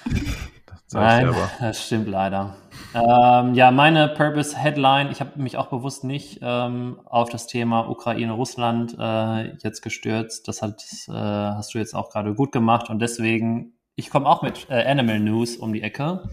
Das 0.06 0.94
Nein, 0.94 1.34
das 1.60 1.84
stimmt 1.84 2.08
leider. 2.08 2.58
Ähm, 2.94 3.56
ja, 3.56 3.72
meine 3.72 4.10
Purpose-Headline, 4.10 5.10
ich 5.10 5.20
habe 5.20 5.42
mich 5.42 5.58
auch 5.58 5.72
bewusst 5.72 6.04
nicht 6.04 6.42
ähm, 6.44 7.00
auf 7.06 7.30
das 7.30 7.48
Thema 7.48 7.90
Ukraine-Russland 7.90 8.96
äh, 9.00 9.56
jetzt 9.64 9.82
gestürzt. 9.82 10.48
Das 10.48 10.62
hat, 10.62 10.86
äh, 11.08 11.12
hast 11.12 11.74
du 11.74 11.80
jetzt 11.80 11.96
auch 11.96 12.12
gerade 12.12 12.36
gut 12.36 12.52
gemacht 12.52 12.92
und 12.92 13.00
deswegen, 13.00 13.74
ich 13.96 14.12
komme 14.12 14.28
auch 14.28 14.44
mit 14.44 14.68
äh, 14.70 14.86
Animal 14.86 15.20
News 15.20 15.58
um 15.58 15.74
die 15.74 15.82
Ecke. 15.82 16.30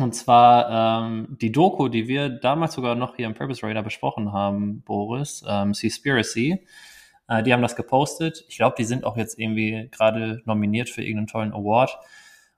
Und 0.00 0.14
zwar 0.14 1.04
ähm, 1.04 1.36
die 1.42 1.52
Doku, 1.52 1.88
die 1.88 2.08
wir 2.08 2.30
damals 2.30 2.72
sogar 2.72 2.94
noch 2.94 3.16
hier 3.16 3.26
im 3.26 3.34
Purpose 3.34 3.62
Radar 3.62 3.82
besprochen 3.82 4.32
haben, 4.32 4.80
Boris, 4.80 5.44
ähm, 5.46 5.74
Seaspiracy. 5.74 6.66
Äh, 7.28 7.42
die 7.42 7.52
haben 7.52 7.60
das 7.60 7.76
gepostet. 7.76 8.46
Ich 8.48 8.56
glaube, 8.56 8.76
die 8.78 8.84
sind 8.84 9.04
auch 9.04 9.18
jetzt 9.18 9.38
irgendwie 9.38 9.88
gerade 9.92 10.40
nominiert 10.46 10.88
für 10.88 11.02
irgendeinen 11.02 11.26
tollen 11.26 11.52
Award. 11.52 11.98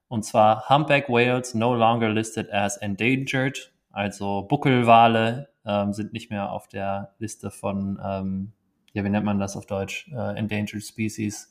Und 0.06 0.24
zwar 0.24 0.68
Humpback 0.68 1.08
Whales 1.08 1.54
no 1.54 1.74
longer 1.74 2.10
listed 2.10 2.52
as 2.52 2.76
endangered. 2.76 3.72
Also 3.90 4.42
Buckelwale 4.42 5.48
ähm, 5.66 5.92
sind 5.92 6.12
nicht 6.12 6.30
mehr 6.30 6.52
auf 6.52 6.68
der 6.68 7.14
Liste 7.18 7.50
von, 7.50 8.00
ähm, 8.04 8.52
ja, 8.92 9.02
wie 9.02 9.10
nennt 9.10 9.24
man 9.24 9.40
das 9.40 9.56
auf 9.56 9.66
Deutsch? 9.66 10.08
Äh, 10.12 10.38
endangered 10.38 10.84
Species. 10.84 11.50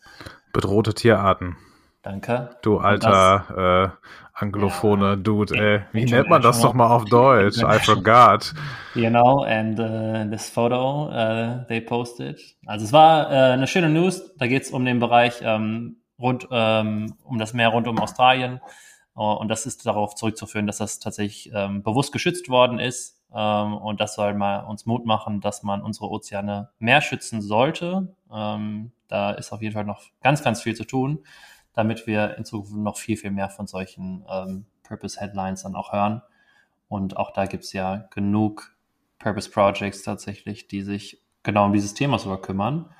Bedrohte 0.53 0.93
Tierarten. 0.93 1.57
Danke. 2.01 2.57
Du 2.63 2.79
alter 2.79 3.93
äh, 3.93 4.07
anglophone 4.33 5.01
ja, 5.01 5.15
Dude, 5.15 5.55
ey. 5.55 5.81
Wie 5.91 6.05
nennt 6.05 6.29
man 6.29 6.41
das 6.41 6.61
doch 6.61 6.73
mal 6.73 6.89
auf 6.89 7.05
Deutsch? 7.05 7.61
I 7.61 7.77
forgot. 7.79 8.53
You 8.95 9.09
know, 9.09 9.43
and 9.43 9.79
uh, 9.79 10.29
this 10.29 10.49
photo 10.49 11.09
uh, 11.09 11.65
they 11.67 11.79
posted. 11.79 12.39
Also 12.65 12.85
es 12.85 12.93
war 12.93 13.27
uh, 13.29 13.53
eine 13.53 13.67
schöne 13.67 13.89
News. 13.89 14.35
Da 14.37 14.47
geht 14.47 14.63
es 14.63 14.71
um 14.71 14.83
den 14.83 14.99
Bereich 14.99 15.41
ähm, 15.43 15.97
rund 16.19 16.47
ähm, 16.51 17.15
um 17.23 17.37
das 17.37 17.53
Meer 17.53 17.69
rund 17.69 17.87
um 17.87 17.99
Australien. 17.99 18.61
Und 19.13 19.49
das 19.49 19.65
ist 19.65 19.85
darauf 19.85 20.15
zurückzuführen, 20.15 20.67
dass 20.67 20.77
das 20.77 20.99
tatsächlich 20.99 21.51
ähm, 21.53 21.83
bewusst 21.83 22.13
geschützt 22.13 22.47
worden 22.47 22.79
ist. 22.79 23.21
Ähm, 23.33 23.75
und 23.75 23.99
das 24.01 24.15
soll 24.15 24.33
mal 24.33 24.61
uns 24.61 24.85
Mut 24.85 25.05
machen, 25.05 25.41
dass 25.41 25.63
man 25.63 25.81
unsere 25.81 26.09
Ozeane 26.09 26.69
mehr 26.79 27.01
schützen 27.01 27.41
sollte. 27.41 28.15
Ähm, 28.33 28.91
da 29.07 29.31
ist 29.31 29.51
auf 29.51 29.61
jeden 29.61 29.73
Fall 29.73 29.85
noch 29.85 30.01
ganz, 30.21 30.43
ganz 30.43 30.61
viel 30.61 30.75
zu 30.75 30.85
tun, 30.85 31.19
damit 31.73 32.07
wir 32.07 32.37
in 32.37 32.45
Zukunft 32.45 32.75
noch 32.75 32.97
viel, 32.97 33.17
viel 33.17 33.31
mehr 33.31 33.49
von 33.49 33.67
solchen 33.67 34.25
ähm, 34.29 34.65
Purpose-Headlines 34.83 35.63
dann 35.63 35.75
auch 35.75 35.93
hören. 35.93 36.21
Und 36.87 37.17
auch 37.17 37.31
da 37.31 37.45
gibt 37.45 37.63
es 37.63 37.73
ja 37.73 38.07
genug 38.11 38.75
Purpose 39.19 39.49
Projects 39.49 40.03
tatsächlich, 40.03 40.67
die 40.67 40.81
sich 40.81 41.21
genau 41.43 41.65
um 41.65 41.73
dieses 41.73 41.93
Thema 41.93 42.19
sogar 42.19 42.41
kümmern. 42.41 42.93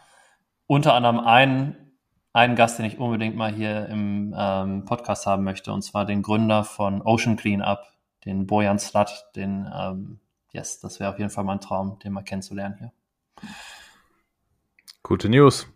Unter 0.68 0.94
anderem 0.94 1.20
ein 1.20 1.92
einen 2.34 2.56
Gast, 2.56 2.80
den 2.80 2.86
ich 2.86 2.98
unbedingt 2.98 3.36
mal 3.36 3.54
hier 3.54 3.88
im 3.88 4.34
ähm, 4.38 4.86
Podcast 4.86 5.26
haben 5.26 5.44
möchte, 5.44 5.74
und 5.74 5.82
zwar 5.82 6.06
den 6.06 6.22
Gründer 6.22 6.64
von 6.64 7.02
Ocean 7.02 7.36
Cleanup, 7.36 7.80
den 8.26 8.48
Bojan 8.48 8.80
Slut, 8.80 9.26
den, 9.36 9.70
ähm, 9.74 10.20
yes, 10.54 10.80
das 10.80 11.00
wäre 11.00 11.12
auf 11.12 11.20
jeden 11.20 11.30
Fall 11.30 11.44
mein 11.44 11.60
Traum, 11.60 12.00
den 12.00 12.14
mal 12.14 12.24
kennenzulernen 12.24 12.76
hier. 12.78 12.92
Gute 15.04 15.30
News. 15.30 15.68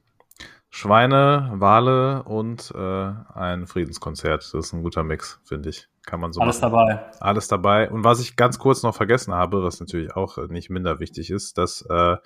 Schweine, 0.78 1.52
Wale 1.54 2.24
und 2.24 2.74
äh, 2.76 3.14
ein 3.34 3.66
Friedenskonzert. 3.66 4.44
Das 4.44 4.54
ist 4.54 4.74
ein 4.74 4.84
guter 4.84 5.06
Mix, 5.06 5.40
finde 5.46 5.70
ich. 5.70 5.88
Kann 6.06 6.20
man 6.20 6.34
so 6.34 6.42
Alles 6.42 6.60
machen. 6.60 6.74
dabei. 6.74 7.12
Alles 7.22 7.48
dabei. 7.48 7.90
Und 7.90 8.04
was 8.04 8.20
ich 8.20 8.36
ganz 8.36 8.60
kurz 8.60 8.84
noch 8.84 8.94
vergessen 8.94 9.34
habe, 9.34 9.64
was 9.64 9.80
natürlich 9.80 10.14
auch 10.18 10.38
nicht 10.50 10.70
minder 10.70 11.00
wichtig 11.00 11.32
ist, 11.32 11.58
dass 11.58 11.82
äh, 11.84 12.18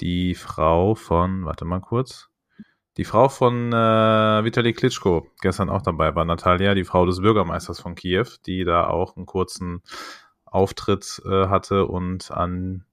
die 0.00 0.34
Frau 0.34 0.94
von, 0.94 1.44
warte 1.44 1.66
mal 1.66 1.82
kurz, 1.82 2.30
die 2.96 3.04
Frau 3.04 3.28
von 3.28 3.74
äh, 3.74 3.74
Vitali 4.42 4.72
Klitschko 4.72 5.26
gestern 5.42 5.68
auch 5.68 5.82
dabei 5.82 6.14
war, 6.14 6.24
Natalia, 6.24 6.74
die 6.74 6.84
Frau 6.84 7.04
des 7.04 7.20
Bürgermeisters 7.20 7.78
von 7.78 7.94
Kiew, 7.94 8.24
die 8.46 8.64
da 8.64 8.86
auch 8.86 9.18
einen 9.18 9.26
kurzen 9.26 9.82
Auftritt 10.46 11.20
äh, 11.26 11.48
hatte 11.48 11.84
und 11.84 12.30
an 12.30 12.86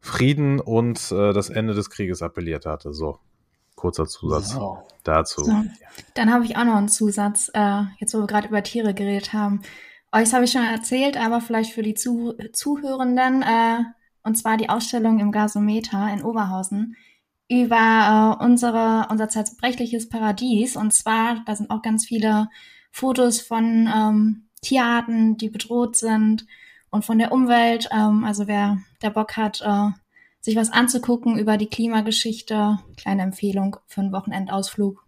Frieden 0.00 0.58
und 0.58 1.12
äh, 1.12 1.32
das 1.32 1.50
Ende 1.50 1.74
des 1.74 1.88
Krieges 1.88 2.20
appelliert 2.20 2.66
hatte. 2.66 2.92
So, 2.92 3.20
kurzer 3.78 4.06
Zusatz 4.06 4.50
so. 4.50 4.78
dazu. 5.04 5.44
So. 5.44 5.64
Dann 6.14 6.32
habe 6.32 6.44
ich 6.44 6.56
auch 6.56 6.64
noch 6.64 6.76
einen 6.76 6.88
Zusatz, 6.88 7.50
äh, 7.54 7.82
jetzt 7.98 8.12
wo 8.14 8.18
wir 8.18 8.26
gerade 8.26 8.48
über 8.48 8.62
Tiere 8.62 8.92
geredet 8.92 9.32
haben. 9.32 9.62
Euch 10.12 10.32
habe 10.34 10.44
ich 10.44 10.52
schon 10.52 10.64
erzählt, 10.64 11.16
aber 11.16 11.40
vielleicht 11.40 11.72
für 11.72 11.82
die 11.82 11.94
Zuh 11.94 12.34
Zuhörenden, 12.52 13.42
äh, 13.42 13.78
und 14.22 14.36
zwar 14.36 14.56
die 14.56 14.68
Ausstellung 14.68 15.20
im 15.20 15.32
Gasometer 15.32 16.12
in 16.12 16.22
Oberhausen 16.22 16.96
über 17.48 18.36
äh, 18.40 18.44
unsere, 18.44 19.06
unser 19.10 19.28
zerbrechliches 19.28 20.08
Paradies. 20.08 20.76
Und 20.76 20.92
zwar, 20.92 21.42
da 21.46 21.54
sind 21.56 21.70
auch 21.70 21.82
ganz 21.82 22.04
viele 22.06 22.48
Fotos 22.90 23.40
von 23.40 23.88
ähm, 23.94 24.48
Tierarten, 24.60 25.36
die 25.36 25.48
bedroht 25.48 25.96
sind 25.96 26.46
und 26.90 27.04
von 27.04 27.18
der 27.18 27.32
Umwelt. 27.32 27.88
Ähm, 27.92 28.24
also 28.24 28.46
wer 28.46 28.78
der 29.02 29.10
Bock 29.10 29.36
hat, 29.36 29.62
äh, 29.62 29.90
sich 30.40 30.56
was 30.56 30.70
anzugucken 30.70 31.38
über 31.38 31.56
die 31.56 31.66
Klimageschichte, 31.66 32.78
kleine 32.96 33.22
Empfehlung 33.22 33.76
für 33.86 34.00
einen 34.00 34.12
Wochenendausflug. 34.12 35.04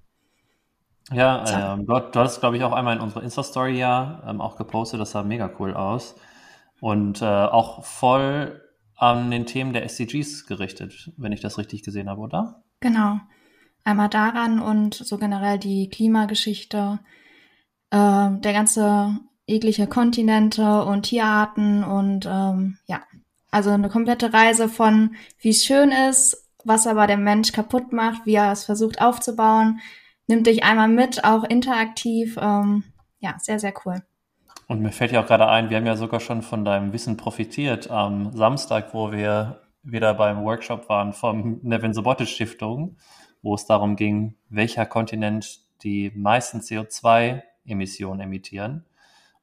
Ja, 1.12 1.74
ähm, 1.74 1.86
dort, 1.86 2.14
dort 2.14 2.28
ist, 2.28 2.40
glaube 2.40 2.56
ich, 2.56 2.62
auch 2.62 2.72
einmal 2.72 2.96
in 2.96 3.02
unserer 3.02 3.22
Insta-Story 3.22 3.78
ja 3.78 4.22
ähm, 4.26 4.40
auch 4.40 4.56
gepostet. 4.56 5.00
Das 5.00 5.10
sah 5.10 5.22
mega 5.22 5.50
cool 5.58 5.74
aus. 5.74 6.14
Und 6.80 7.20
äh, 7.20 7.24
auch 7.24 7.84
voll 7.84 8.62
an 8.96 9.30
den 9.30 9.46
Themen 9.46 9.72
der 9.72 9.84
SDGs 9.84 10.46
gerichtet, 10.46 11.10
wenn 11.16 11.32
ich 11.32 11.40
das 11.40 11.58
richtig 11.58 11.82
gesehen 11.82 12.08
habe, 12.08 12.20
oder? 12.20 12.62
Genau. 12.80 13.18
Einmal 13.82 14.08
daran 14.08 14.60
und 14.60 14.94
so 14.94 15.16
generell 15.18 15.58
die 15.58 15.88
Klimageschichte, 15.88 17.00
äh, 17.90 18.30
der 18.30 18.52
ganze 18.52 19.18
jegliche 19.46 19.86
Kontinente 19.86 20.84
und 20.84 21.02
Tierarten 21.02 21.82
und 21.82 22.26
ähm, 22.26 22.78
ja, 22.86 23.02
also 23.50 23.70
eine 23.70 23.88
komplette 23.88 24.32
Reise 24.32 24.68
von 24.68 25.14
wie 25.38 25.54
schön 25.54 25.90
ist, 25.90 26.48
was 26.64 26.86
aber 26.86 27.06
der 27.06 27.16
Mensch 27.16 27.52
kaputt 27.52 27.92
macht, 27.92 28.26
wie 28.26 28.34
er 28.34 28.52
es 28.52 28.64
versucht 28.64 29.00
aufzubauen, 29.00 29.80
nimmt 30.26 30.46
dich 30.46 30.64
einmal 30.64 30.88
mit, 30.88 31.24
auch 31.24 31.44
interaktiv. 31.44 32.36
Ähm, 32.40 32.84
ja, 33.18 33.34
sehr, 33.38 33.58
sehr 33.58 33.74
cool. 33.84 34.02
Und 34.66 34.80
mir 34.80 34.92
fällt 34.92 35.12
ja 35.12 35.22
auch 35.22 35.26
gerade 35.26 35.48
ein, 35.48 35.68
wir 35.68 35.76
haben 35.76 35.86
ja 35.86 35.96
sogar 35.96 36.20
schon 36.20 36.42
von 36.42 36.64
deinem 36.64 36.92
Wissen 36.92 37.16
profitiert 37.16 37.90
am 37.90 38.32
Samstag, 38.36 38.94
wo 38.94 39.10
wir 39.10 39.62
wieder 39.82 40.14
beim 40.14 40.44
Workshop 40.44 40.88
waren 40.88 41.12
vom 41.12 41.58
Nevin 41.62 41.92
Sobotic 41.92 42.28
Stiftung, 42.28 42.96
wo 43.42 43.54
es 43.54 43.66
darum 43.66 43.96
ging, 43.96 44.36
welcher 44.48 44.86
Kontinent 44.86 45.60
die 45.82 46.12
meisten 46.14 46.60
CO2-Emissionen 46.60 48.20
emittieren 48.20 48.84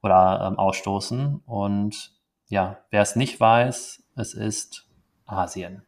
oder 0.01 0.47
ähm, 0.47 0.59
ausstoßen. 0.59 1.41
Und 1.45 2.16
ja, 2.47 2.77
wer 2.91 3.01
es 3.01 3.15
nicht 3.15 3.39
weiß, 3.39 4.03
es 4.15 4.33
ist 4.33 4.87
Asien. 5.25 5.83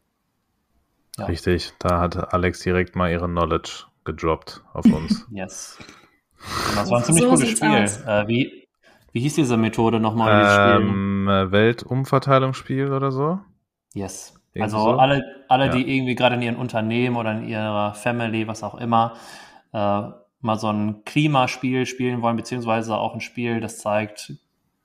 Ja. 1.17 1.25
Richtig, 1.25 1.73
da 1.79 1.99
hat 1.99 2.33
Alex 2.33 2.61
direkt 2.61 2.95
mal 2.95 3.11
ihre 3.11 3.27
Knowledge 3.27 3.85
gedroppt 4.05 4.63
auf 4.73 4.85
uns. 4.85 5.27
yes. 5.31 5.77
Das 6.75 6.89
war 6.89 6.99
ein 6.99 7.03
ziemlich 7.03 7.23
so 7.23 7.29
gutes 7.31 7.49
Spiel. 7.49 7.69
Äh, 8.07 8.27
wie, 8.27 8.67
wie 9.11 9.19
hieß 9.19 9.35
diese 9.35 9.57
Methode 9.57 9.99
nochmal? 9.99 10.79
Ähm, 10.81 11.27
Weltumverteilungsspiel 11.27 12.91
oder 12.93 13.11
so? 13.11 13.39
Yes. 13.93 14.39
Irgendwie 14.53 14.63
also 14.63 14.79
so? 14.79 14.97
alle, 14.97 15.23
alle 15.47 15.65
ja. 15.65 15.71
die 15.71 15.95
irgendwie 15.95 16.15
gerade 16.15 16.35
in 16.35 16.41
ihrem 16.41 16.59
Unternehmen 16.59 17.17
oder 17.17 17.33
in 17.33 17.47
ihrer 17.47 17.93
Family, 17.93 18.47
was 18.47 18.63
auch 18.63 18.75
immer, 18.75 19.15
äh, 19.73 20.01
mal 20.41 20.57
so 20.57 20.71
ein 20.71 21.03
Klimaspiel 21.03 21.85
spielen 21.85 22.21
wollen, 22.21 22.37
beziehungsweise 22.37 22.97
auch 22.97 23.13
ein 23.13 23.21
Spiel, 23.21 23.59
das 23.59 23.79
zeigt, 23.79 24.33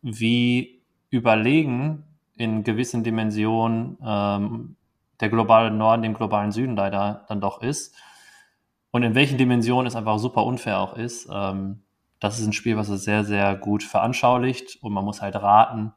wie 0.03 0.74
überlegen 1.15 2.05
in 2.37 2.65
gewissen 2.65 3.05
Dimensionen 3.05 3.97
ähm, 4.05 4.77
der 5.21 5.29
globale 5.29 5.71
Norden 5.71 6.03
dem 6.03 6.15
globalen 6.15 6.51
Süden 6.51 6.77
leider 6.77 7.25
dann 7.29 7.41
doch 7.41 7.63
ist. 7.63 7.95
Und 8.91 9.03
in 9.03 9.15
welchen 9.15 9.39
Dimensionen 9.39 9.87
es 9.87 9.97
einfach 9.97 10.19
super 10.19 10.45
unfair 10.45 10.81
auch 10.81 10.97
ist. 10.97 11.29
Ähm, 11.33 11.83
das 12.21 12.39
ist 12.39 12.47
ein 12.47 12.53
Spiel, 12.53 12.77
was 12.77 12.89
es 12.89 13.05
sehr, 13.05 13.25
sehr 13.25 13.55
gut 13.55 13.83
veranschaulicht 13.83 14.83
und 14.83 14.93
man 14.93 15.05
muss 15.05 15.23
halt 15.23 15.37
raten. 15.37 15.93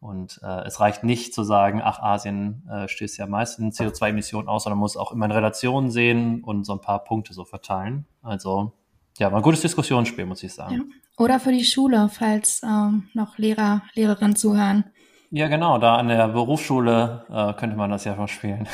Und 0.00 0.40
äh, 0.42 0.66
es 0.66 0.80
reicht 0.80 1.04
nicht 1.04 1.32
zu 1.32 1.44
sagen, 1.44 1.80
ach, 1.82 2.00
Asien 2.00 2.68
äh, 2.68 2.88
stößt 2.88 3.18
ja 3.18 3.26
meistens 3.26 3.78
CO2-Emissionen 3.78 4.48
aus, 4.48 4.64
sondern 4.64 4.78
man 4.78 4.84
muss 4.84 4.96
auch 4.96 5.12
immer 5.12 5.26
in 5.26 5.32
Relationen 5.32 5.90
sehen 5.90 6.42
und 6.42 6.64
so 6.64 6.72
ein 6.72 6.80
paar 6.80 7.04
Punkte 7.04 7.32
so 7.32 7.44
verteilen. 7.44 8.06
Also 8.20 8.72
ja, 9.18 9.30
war 9.30 9.38
ein 9.38 9.42
gutes 9.42 9.60
Diskussionsspiel, 9.60 10.26
muss 10.26 10.42
ich 10.42 10.52
sagen. 10.52 10.74
Ja. 10.74 10.80
Oder 11.24 11.40
für 11.40 11.52
die 11.52 11.64
Schule, 11.64 12.08
falls 12.12 12.62
ähm, 12.62 13.08
noch 13.14 13.38
Lehrer, 13.38 13.82
Lehrerinnen 13.94 14.36
zuhören. 14.36 14.84
Ja, 15.30 15.48
genau, 15.48 15.78
da 15.78 15.96
an 15.96 16.08
der 16.08 16.28
Berufsschule 16.28 17.24
äh, 17.30 17.58
könnte 17.58 17.76
man 17.76 17.90
das 17.90 18.04
ja 18.04 18.16
noch 18.16 18.28
spielen. 18.28 18.68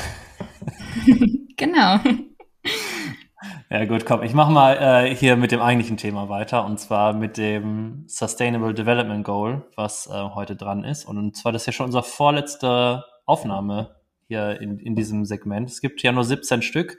genau. 1.57 1.99
Ja 3.71 3.85
gut, 3.85 4.05
komm, 4.05 4.23
ich 4.23 4.33
mache 4.33 4.51
mal 4.51 5.05
äh, 5.05 5.15
hier 5.15 5.37
mit 5.37 5.51
dem 5.51 5.61
eigentlichen 5.61 5.95
Thema 5.95 6.27
weiter 6.27 6.65
und 6.65 6.79
zwar 6.79 7.13
mit 7.13 7.37
dem 7.37 8.03
Sustainable 8.07 8.73
Development 8.73 9.23
Goal, 9.23 9.63
was 9.75 10.07
äh, 10.07 10.11
heute 10.11 10.55
dran 10.55 10.83
ist. 10.83 11.05
Und 11.05 11.37
zwar 11.37 11.51
das 11.51 11.61
ist 11.61 11.65
ja 11.67 11.73
schon 11.73 11.85
unsere 11.85 12.03
vorletzte 12.03 13.05
Aufnahme 13.27 13.95
hier 14.27 14.59
in, 14.59 14.79
in 14.79 14.95
diesem 14.95 15.23
Segment. 15.23 15.69
Es 15.69 15.81
gibt 15.81 16.01
ja 16.01 16.11
nur 16.11 16.23
17 16.23 16.63
Stück 16.63 16.97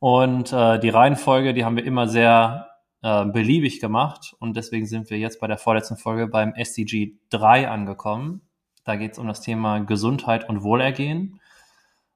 und 0.00 0.52
äh, 0.52 0.80
die 0.80 0.88
Reihenfolge, 0.88 1.54
die 1.54 1.64
haben 1.64 1.76
wir 1.76 1.84
immer 1.84 2.08
sehr 2.08 2.70
äh, 3.02 3.24
beliebig 3.26 3.80
gemacht 3.80 4.34
und 4.40 4.56
deswegen 4.56 4.86
sind 4.86 5.10
wir 5.10 5.18
jetzt 5.18 5.40
bei 5.40 5.46
der 5.46 5.58
vorletzten 5.58 5.96
Folge 5.96 6.26
beim 6.26 6.54
SDG 6.54 7.12
3 7.30 7.68
angekommen. 7.68 8.40
Da 8.84 8.96
geht 8.96 9.12
es 9.12 9.18
um 9.18 9.28
das 9.28 9.42
Thema 9.42 9.78
Gesundheit 9.80 10.48
und 10.48 10.62
Wohlergehen. 10.62 11.40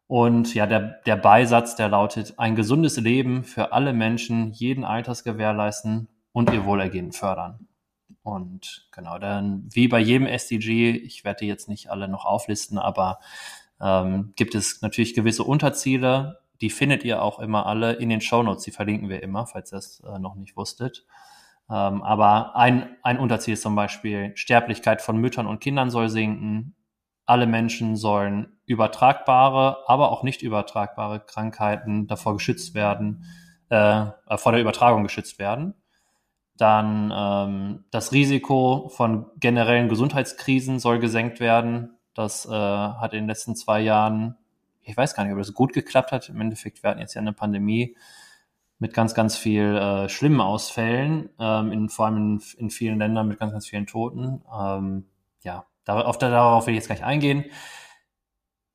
Und 0.06 0.54
ja, 0.54 0.66
der, 0.66 1.00
der 1.06 1.16
Beisatz, 1.16 1.76
der 1.76 1.88
lautet, 1.88 2.38
ein 2.38 2.56
gesundes 2.56 2.98
Leben 2.98 3.44
für 3.44 3.72
alle 3.72 3.92
Menschen 3.92 4.52
jeden 4.52 4.84
Alters 4.84 5.24
gewährleisten 5.24 6.08
und 6.32 6.52
ihr 6.52 6.64
Wohlergehen 6.64 7.12
fördern. 7.12 7.68
Und 8.22 8.88
genau, 8.92 9.18
dann 9.18 9.68
wie 9.72 9.88
bei 9.88 10.00
jedem 10.00 10.26
SDG, 10.26 10.90
ich 10.90 11.24
werde 11.24 11.40
die 11.40 11.46
jetzt 11.46 11.68
nicht 11.68 11.90
alle 11.90 12.08
noch 12.08 12.24
auflisten, 12.24 12.78
aber 12.78 13.20
ähm, 13.80 14.32
gibt 14.36 14.54
es 14.54 14.80
natürlich 14.82 15.14
gewisse 15.14 15.44
Unterziele. 15.44 16.40
Die 16.60 16.70
findet 16.70 17.04
ihr 17.04 17.22
auch 17.22 17.38
immer 17.38 17.66
alle 17.66 17.94
in 17.94 18.08
den 18.08 18.20
Shownotes, 18.20 18.64
die 18.64 18.70
verlinken 18.70 19.08
wir 19.08 19.22
immer, 19.22 19.46
falls 19.46 19.72
ihr 19.72 19.78
es 19.78 20.00
äh, 20.00 20.18
noch 20.18 20.34
nicht 20.34 20.56
wusstet. 20.56 21.04
Ähm, 21.70 22.02
aber 22.02 22.56
ein, 22.56 22.96
ein 23.02 23.18
Unterziel 23.18 23.54
ist 23.54 23.62
zum 23.62 23.74
Beispiel, 23.74 24.32
Sterblichkeit 24.36 25.02
von 25.02 25.16
Müttern 25.16 25.46
und 25.46 25.60
Kindern 25.60 25.90
soll 25.90 26.08
sinken, 26.08 26.74
alle 27.26 27.46
Menschen 27.46 27.96
sollen 27.96 28.58
übertragbare, 28.66 29.78
aber 29.86 30.12
auch 30.12 30.22
nicht 30.22 30.42
übertragbare 30.42 31.20
Krankheiten 31.20 32.06
davor 32.06 32.34
geschützt 32.34 32.74
werden, 32.74 33.24
äh, 33.70 34.06
vor 34.36 34.52
der 34.52 34.60
Übertragung 34.60 35.02
geschützt 35.02 35.38
werden. 35.38 35.74
Dann 36.56 37.12
ähm, 37.14 37.84
das 37.90 38.12
Risiko 38.12 38.88
von 38.94 39.26
generellen 39.40 39.88
Gesundheitskrisen 39.88 40.78
soll 40.78 40.98
gesenkt 40.98 41.40
werden. 41.40 41.98
Das 42.14 42.46
äh, 42.46 42.50
hat 42.50 43.12
in 43.12 43.20
den 43.20 43.28
letzten 43.28 43.56
zwei 43.56 43.80
Jahren, 43.80 44.36
ich 44.84 44.96
weiß 44.96 45.14
gar 45.14 45.24
nicht, 45.24 45.32
ob 45.32 45.38
das 45.38 45.54
gut 45.54 45.72
geklappt 45.72 46.12
hat. 46.12 46.28
Im 46.28 46.40
Endeffekt, 46.40 46.82
wir 46.82 46.90
hatten 46.90 47.00
jetzt 47.00 47.14
ja 47.14 47.20
eine 47.20 47.32
Pandemie 47.32 47.96
mit 48.78 48.94
ganz, 48.94 49.14
ganz 49.14 49.36
viel 49.36 49.76
äh, 49.76 50.08
schlimmen 50.08 50.40
Ausfällen, 50.40 51.30
ähm, 51.38 51.72
in, 51.72 51.88
vor 51.88 52.06
allem 52.06 52.16
in, 52.16 52.42
in 52.58 52.70
vielen 52.70 52.98
Ländern 52.98 53.28
mit 53.28 53.38
ganz, 53.38 53.52
ganz 53.52 53.66
vielen 53.66 53.86
Toten. 53.86 54.42
Ähm, 54.52 55.06
ja, 55.42 55.66
Darauf, 55.84 56.18
darauf 56.18 56.66
will 56.66 56.74
ich 56.74 56.78
jetzt 56.78 56.86
gleich 56.86 57.04
eingehen. 57.04 57.44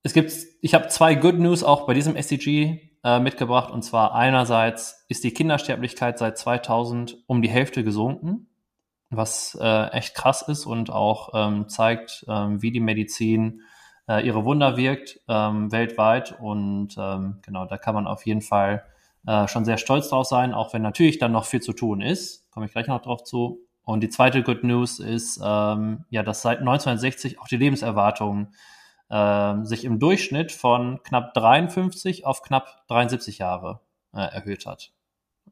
Es 0.04 0.14
gibt, 0.14 0.32
ich 0.62 0.74
habe 0.74 0.88
zwei 0.88 1.16
Good 1.16 1.40
News 1.40 1.64
auch 1.64 1.86
bei 1.86 1.94
diesem 1.94 2.16
SDG 2.16 2.80
äh, 3.04 3.20
mitgebracht. 3.20 3.72
Und 3.72 3.84
zwar 3.84 4.14
einerseits 4.14 5.06
ist 5.10 5.24
die 5.24 5.34
Kindersterblichkeit 5.34 6.20
seit 6.20 6.38
2000 6.38 7.18
um 7.28 7.42
die 7.42 7.50
Hälfte 7.50 7.84
gesunken, 7.84 8.48
was 9.10 9.58
äh, 9.60 9.88
echt 9.92 10.16
krass 10.16 10.44
ist 10.44 10.66
und 10.66 10.92
auch 10.92 11.32
ähm, 11.34 11.68
zeigt, 11.68 12.26
ähm, 12.30 12.62
wie 12.62 12.72
die 12.72 12.80
Medizin 12.80 13.62
äh, 14.10 14.26
ihre 14.26 14.44
Wunder 14.44 14.76
wirkt 14.76 15.22
ähm, 15.30 15.72
weltweit. 15.72 16.38
Und 16.40 16.96
ähm, 16.98 17.38
genau, 17.44 17.66
da 17.66 17.78
kann 17.78 17.94
man 17.94 18.08
auf 18.08 18.26
jeden 18.26 18.42
Fall 18.42 18.84
äh, 19.28 19.48
schon 19.48 19.64
sehr 19.64 19.78
stolz 19.78 20.10
drauf 20.10 20.26
sein, 20.26 20.54
auch 20.54 20.74
wenn 20.74 20.82
natürlich 20.82 21.20
dann 21.20 21.32
noch 21.32 21.46
viel 21.46 21.62
zu 21.62 21.74
tun 21.74 22.02
ist. 22.02 22.50
Komme 22.52 22.66
ich 22.66 22.72
gleich 22.72 22.88
noch 22.88 23.02
drauf 23.02 23.24
zu. 23.24 23.60
Und 23.84 24.02
die 24.02 24.10
zweite 24.10 24.44
Good 24.44 24.64
News 24.64 25.00
ist, 25.00 25.40
ähm, 25.44 26.06
ja, 26.10 26.24
dass 26.24 26.42
seit 26.42 26.60
1960 26.60 27.40
auch 27.40 27.48
die 27.48 27.58
Lebenserwartung 27.58 28.50
äh, 29.10 29.56
sich 29.64 29.86
im 29.86 30.00
Durchschnitt 30.00 30.52
von 30.52 31.02
knapp 31.04 31.34
53 31.34 32.26
auf 32.26 32.42
knapp 32.42 32.84
73 32.88 33.38
Jahre 33.40 33.82
äh, 34.14 34.22
erhöht 34.22 34.66
hat. 34.66 34.92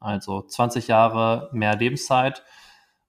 Also 0.00 0.42
20 0.42 0.88
Jahre 0.88 1.48
mehr 1.52 1.76
Lebenszeit. 1.76 2.44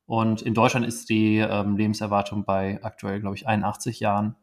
Und 0.06 0.42
in 0.42 0.56
Deutschland 0.56 0.88
ist 0.88 1.10
die 1.10 1.38
ähm, 1.38 1.78
Lebenserwartung 1.78 2.44
bei 2.44 2.80
aktuell, 2.82 3.20
glaube 3.20 3.36
ich, 3.36 3.48
81 3.48 4.00
Jahren. 4.00 4.36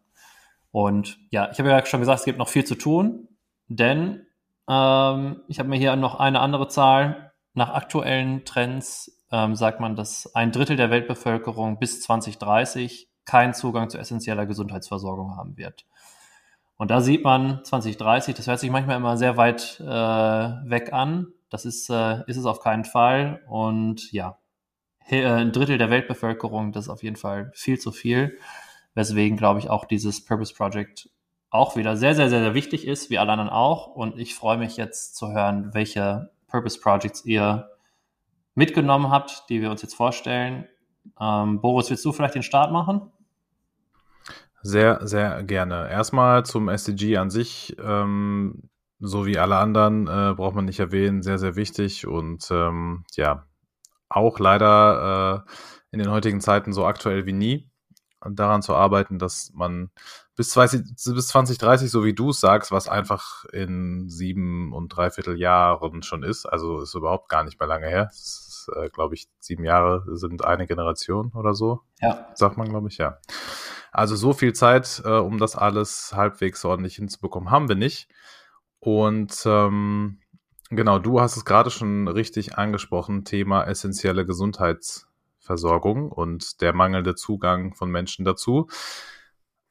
Und 0.77 1.19
ja, 1.31 1.51
ich 1.51 1.59
habe 1.59 1.71
ja 1.71 1.87
schon 1.87 2.01
gesagt, 2.01 2.19
es 2.19 2.27
gibt 2.27 2.39
noch 2.39 2.51
viel 2.51 2.67
zu 2.67 2.75
tun, 2.75 3.29
denn 3.67 4.27
ähm, 4.69 5.41
ich 5.49 5.59
habe 5.59 5.71
mir 5.71 5.79
hier 5.79 5.97
noch 5.97 6.17
eine 6.17 6.41
andere 6.41 6.69
Zahl. 6.69 7.33
Nach 7.55 7.71
aktuellen 7.71 8.45
Trends 8.45 9.25
ähm, 9.33 9.57
sagt 9.57 9.81
man, 9.81 9.97
dass 9.97 10.35
ein 10.35 10.53
Drittel 10.53 10.77
der 10.77 10.91
Weltbevölkerung 10.91 11.79
bis 11.79 12.03
2030 12.03 13.09
keinen 13.25 13.55
Zugang 13.55 13.89
zu 13.89 13.97
essentieller 13.97 14.45
Gesundheitsversorgung 14.45 15.35
haben 15.35 15.57
wird. 15.57 15.87
Und 16.77 16.91
da 16.91 17.01
sieht 17.01 17.25
man 17.25 17.65
2030, 17.65 18.35
das 18.35 18.47
hört 18.47 18.61
sich 18.61 18.71
manchmal 18.71 18.99
immer 18.99 19.17
sehr 19.17 19.39
weit 19.39 19.81
äh, 19.81 19.87
weg 19.87 20.93
an. 20.93 21.29
Das 21.49 21.65
ist, 21.65 21.89
äh, 21.89 22.21
ist 22.27 22.37
es 22.37 22.45
auf 22.45 22.61
keinen 22.61 22.85
Fall. 22.85 23.41
Und 23.49 24.13
ja, 24.13 24.37
äh, 25.09 25.25
ein 25.25 25.53
Drittel 25.53 25.79
der 25.79 25.89
Weltbevölkerung, 25.89 26.73
das 26.73 26.85
ist 26.85 26.91
auf 26.91 27.03
jeden 27.03 27.17
Fall 27.17 27.51
viel 27.55 27.79
zu 27.79 27.93
viel. 27.93 28.37
Weswegen, 28.97 29.37
glaube 29.37 29.61
ich, 29.61 29.69
auch 29.69 29.85
dieses 29.85 30.25
Purpose 30.25 30.55
Project 30.55 31.11
auch 31.51 31.77
wieder 31.77 31.99
sehr, 31.99 32.15
sehr, 32.15 32.31
sehr, 32.31 32.41
sehr 32.41 32.55
wichtig 32.55 32.87
ist, 32.87 33.11
wie 33.11 33.19
alle 33.19 33.31
anderen 33.31 33.51
auch. 33.51 33.89
Und 33.89 34.19
ich 34.19 34.35
freue 34.35 34.57
mich 34.57 34.79
jetzt 34.79 35.17
zu 35.17 35.33
hören, 35.33 35.75
welche 35.75 36.31
Purpose 36.49 36.81
Projects 36.81 37.25
ihr 37.27 37.71
mitgenommen 38.55 39.11
habt, 39.11 39.45
die 39.51 39.61
wir 39.61 39.71
uns 39.71 39.83
jetzt 39.83 39.95
vorstellen. 39.95 40.67
Ähm, 41.21 41.61
Boris, 41.61 41.91
willst 41.91 42.07
du 42.07 42.13
vielleicht 42.13 42.37
den 42.37 42.43
Start 42.43 42.73
machen? 42.73 43.13
Sehr, 44.63 45.07
sehr 45.07 45.43
gerne. 45.43 45.91
Erstmal 45.91 46.47
zum 46.47 46.71
SDG 46.71 47.19
an 47.19 47.29
sich. 47.29 47.77
Ähm, 47.79 48.71
so 48.99 49.27
wie 49.27 49.39
alle 49.39 49.59
anderen 49.59 50.07
äh, 50.07 50.33
braucht 50.35 50.55
man 50.55 50.65
nicht 50.65 50.81
erwähnen, 50.81 51.23
sehr, 51.23 51.39
sehr 51.39 51.55
wichtig 51.55 52.07
und 52.07 52.49
ähm, 52.51 53.05
ja, 53.15 53.45
auch 54.09 54.39
leider 54.39 55.45
äh, 55.47 55.51
in 55.91 55.99
den 55.99 56.11
heutigen 56.11 56.41
Zeiten 56.41 56.73
so 56.73 56.87
aktuell 56.87 57.27
wie 57.27 57.35
nie 57.35 57.71
daran 58.31 58.63
zu 58.63 58.75
arbeiten, 58.75 59.19
dass 59.19 59.53
man 59.55 59.91
bis, 60.37 60.51
20, 60.51 60.97
bis 61.15 61.29
2030, 61.29 61.91
so 61.91 62.05
wie 62.05 62.15
du 62.15 62.31
es 62.31 62.41
sagst, 62.41 62.71
was 62.71 62.89
einfach 62.89 63.45
in 63.47 64.09
sieben 64.09 64.73
und 64.73 64.89
dreiviertel 64.89 65.39
Jahren 65.39 66.03
schon 66.03 66.23
ist, 66.23 66.47
also 66.47 66.81
ist 66.81 66.95
überhaupt 66.95 67.29
gar 67.29 67.45
nicht 67.45 67.59
mehr 67.59 67.69
lange 67.69 67.89
her. 67.89 68.05
Das 68.05 68.71
äh, 68.75 68.89
glaube 68.91 69.15
ich, 69.15 69.29
sieben 69.39 69.65
Jahre 69.65 70.05
sind 70.17 70.45
eine 70.45 70.67
Generation 70.67 71.33
oder 71.35 71.55
so. 71.55 71.81
Ja. 72.01 72.29
Sagt 72.35 72.57
man, 72.57 72.69
glaube 72.69 72.89
ich, 72.89 72.99
ja. 72.99 73.19
Also 73.93 74.17
so 74.17 74.33
viel 74.33 74.53
Zeit, 74.53 75.03
äh, 75.05 75.11
um 75.11 75.39
das 75.39 75.57
alles 75.57 76.13
halbwegs 76.15 76.65
ordentlich 76.65 76.97
hinzubekommen, 76.97 77.51
haben 77.51 77.69
wir 77.69 77.77
nicht. 77.77 78.09
Und 78.79 79.43
ähm, 79.47 80.21
genau, 80.69 80.99
du 80.99 81.21
hast 81.21 81.37
es 81.37 81.45
gerade 81.45 81.71
schon 81.71 82.09
richtig 82.09 82.59
angesprochen, 82.59 83.25
Thema 83.25 83.65
essentielle 83.65 84.27
Gesundheitsversorgung 85.47 86.11
und 86.11 86.61
der 86.61 86.73
mangelnde 86.73 87.15
Zugang 87.15 87.75
von 87.75 87.91
Menschen 87.91 88.25
dazu. 88.25 88.69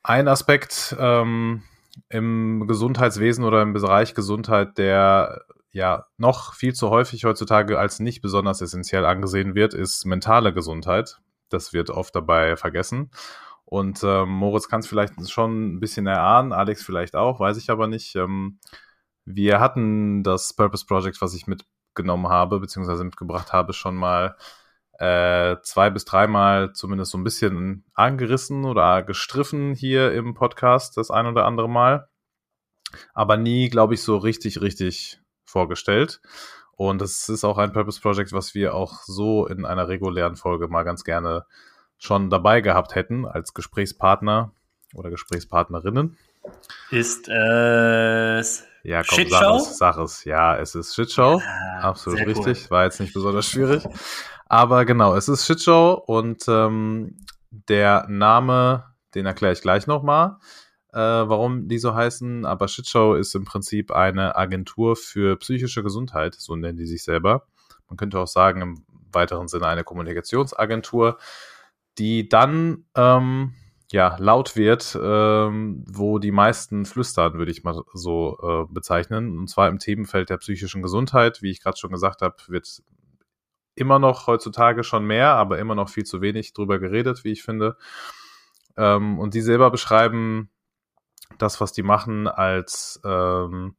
Ein 0.03 0.27
Aspekt 0.27 0.95
ähm, 0.99 1.63
im 2.09 2.67
Gesundheitswesen 2.67 3.43
oder 3.43 3.61
im 3.61 3.73
Bereich 3.73 4.13
Gesundheit, 4.13 4.77
der 4.77 5.43
ja 5.71 6.05
noch 6.17 6.53
viel 6.53 6.73
zu 6.73 6.89
häufig 6.89 7.25
heutzutage 7.25 7.77
als 7.77 7.99
nicht 7.99 8.21
besonders 8.21 8.61
essentiell 8.61 9.05
angesehen 9.05 9.55
wird, 9.55 9.73
ist 9.73 10.05
mentale 10.05 10.53
Gesundheit. 10.53 11.19
Das 11.49 11.73
wird 11.73 11.89
oft 11.89 12.15
dabei 12.15 12.55
vergessen. 12.55 13.11
Und 13.65 14.03
ähm, 14.03 14.29
Moritz 14.29 14.69
kann 14.69 14.81
es 14.81 14.88
vielleicht 14.88 15.13
schon 15.29 15.75
ein 15.75 15.79
bisschen 15.79 16.05
erahnen, 16.05 16.53
Alex 16.53 16.83
vielleicht 16.83 17.15
auch, 17.15 17.39
weiß 17.39 17.57
ich 17.57 17.69
aber 17.71 17.88
nicht. 17.88 18.15
Ähm, 18.15 18.59
wir 19.25 19.59
hatten 19.59 20.23
das 20.23 20.53
Purpose 20.53 20.85
Project, 20.85 21.19
was 21.19 21.33
ich 21.33 21.47
mitgenommen 21.47 22.29
habe, 22.29 22.59
beziehungsweise 22.59 23.03
mitgebracht 23.03 23.53
habe, 23.53 23.73
schon 23.73 23.95
mal 23.95 24.35
äh, 24.99 25.58
zwei 25.62 25.89
bis 25.89 26.05
dreimal 26.05 26.73
zumindest 26.73 27.12
so 27.12 27.17
ein 27.17 27.23
bisschen 27.23 27.84
angerissen 27.93 28.65
oder 28.65 29.03
gestriffen 29.03 29.73
hier 29.73 30.13
im 30.13 30.34
Podcast, 30.34 30.97
das 30.97 31.12
ein 31.12 31.25
oder 31.27 31.45
andere 31.45 31.69
Mal. 31.69 32.08
Aber 33.13 33.36
nie, 33.38 33.69
glaube 33.69 33.93
ich, 33.93 34.03
so 34.03 34.17
richtig, 34.17 34.62
richtig 34.62 35.19
vorgestellt. 35.43 36.21
Und 36.77 37.01
es 37.01 37.29
ist 37.29 37.43
auch 37.43 37.58
ein 37.58 37.71
Purpose 37.71 38.01
Project, 38.01 38.34
was 38.34 38.53
wir 38.53 38.73
auch 38.73 39.01
so 39.03 39.47
in 39.47 39.65
einer 39.65 39.88
regulären 39.88 40.36
Folge 40.36 40.67
mal 40.67 40.84
ganz 40.84 41.03
gerne 41.03 41.45
schon 41.97 42.29
dabei 42.29 42.62
gehabt 42.62 42.95
hätten 42.95 43.25
als 43.25 43.53
Gesprächspartner 43.53 44.51
oder 44.93 45.10
Gesprächspartnerinnen. 45.10 46.17
Ist 46.91 47.27
es 47.27 48.65
ja, 48.84 49.01
komm, 49.01 49.17
Shitshow? 49.17 49.60
Sag 49.60 49.71
es, 49.71 49.77
sag 49.77 49.97
es. 49.97 50.23
Ja, 50.25 50.58
es 50.58 50.75
ist 50.75 50.93
Shitshow. 50.93 51.39
Ja, 51.39 51.79
Absolut 51.79 52.19
richtig. 52.19 52.65
Cool. 52.65 52.69
War 52.69 52.84
jetzt 52.84 52.99
nicht 52.99 53.13
besonders 53.13 53.49
schwierig. 53.49 53.84
Aber 54.45 54.86
genau, 54.86 55.15
es 55.15 55.27
ist 55.27 55.45
Shitshow 55.45 56.03
und 56.05 56.45
ähm, 56.47 57.17
der 57.49 58.05
Name, 58.08 58.86
den 59.15 59.25
erkläre 59.25 59.53
ich 59.53 59.62
gleich 59.62 59.88
nochmal 59.88 60.38
äh, 60.95 60.99
warum 60.99 61.67
die 61.67 61.77
so 61.77 61.93
heißen. 61.93 62.45
Aber 62.45 62.67
Shitshow 62.67 63.15
ist 63.15 63.36
im 63.36 63.43
Prinzip 63.43 63.91
eine 63.91 64.36
Agentur 64.38 64.95
für 64.95 65.36
psychische 65.38 65.84
Gesundheit, 65.84 66.36
so 66.36 66.55
nennen 66.55 66.77
die 66.77 66.88
sich 66.88 67.03
selber. 67.03 67.45
Man 67.89 67.97
könnte 67.97 68.17
auch 68.19 68.27
sagen, 68.27 68.62
im 68.62 68.86
weiteren 69.12 69.47
Sinne 69.47 69.67
eine 69.67 69.84
Kommunikationsagentur, 69.84 71.17
die 71.97 72.29
dann 72.29 72.86
ähm, 72.95 73.53
ja, 73.91 74.15
laut 74.19 74.55
wird, 74.55 74.97
ähm, 75.01 75.84
wo 75.88 76.17
die 76.17 76.31
meisten 76.31 76.86
flüstern, 76.86 77.34
würde 77.34 77.51
ich 77.51 77.63
mal 77.63 77.84
so 77.93 78.38
äh, 78.41 78.73
bezeichnen. 78.73 79.38
Und 79.38 79.49
zwar 79.49 79.67
im 79.67 79.79
Themenfeld 79.79 80.29
der 80.29 80.38
psychischen 80.38 80.81
Gesundheit. 80.81 81.41
Wie 81.41 81.51
ich 81.51 81.62
gerade 81.62 81.77
schon 81.77 81.91
gesagt 81.91 82.21
habe, 82.21 82.36
wird 82.47 82.81
immer 83.75 83.99
noch 83.99 84.27
heutzutage 84.27 84.83
schon 84.83 85.05
mehr, 85.05 85.29
aber 85.31 85.59
immer 85.59 85.75
noch 85.75 85.89
viel 85.89 86.05
zu 86.05 86.21
wenig 86.21 86.53
drüber 86.53 86.79
geredet, 86.79 87.23
wie 87.23 87.31
ich 87.31 87.43
finde. 87.43 87.77
Ähm, 88.77 89.19
und 89.19 89.33
die 89.33 89.41
selber 89.41 89.71
beschreiben 89.71 90.49
das, 91.38 91.61
was 91.61 91.73
die 91.73 91.83
machen, 91.83 92.27
als 92.27 92.99
ähm, 93.03 93.75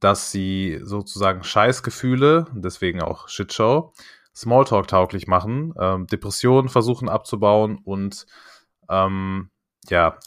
dass 0.00 0.30
sie 0.30 0.80
sozusagen 0.82 1.44
Scheißgefühle, 1.44 2.46
deswegen 2.52 3.02
auch 3.02 3.28
Shitshow, 3.28 3.92
Smalltalk 4.34 4.88
tauglich 4.88 5.26
machen, 5.26 5.72
ähm, 5.78 6.06
Depressionen 6.06 6.68
versuchen 6.68 7.08
abzubauen 7.08 7.78
und 7.84 8.26
ähm, 8.88 9.50
ja, 9.88 10.18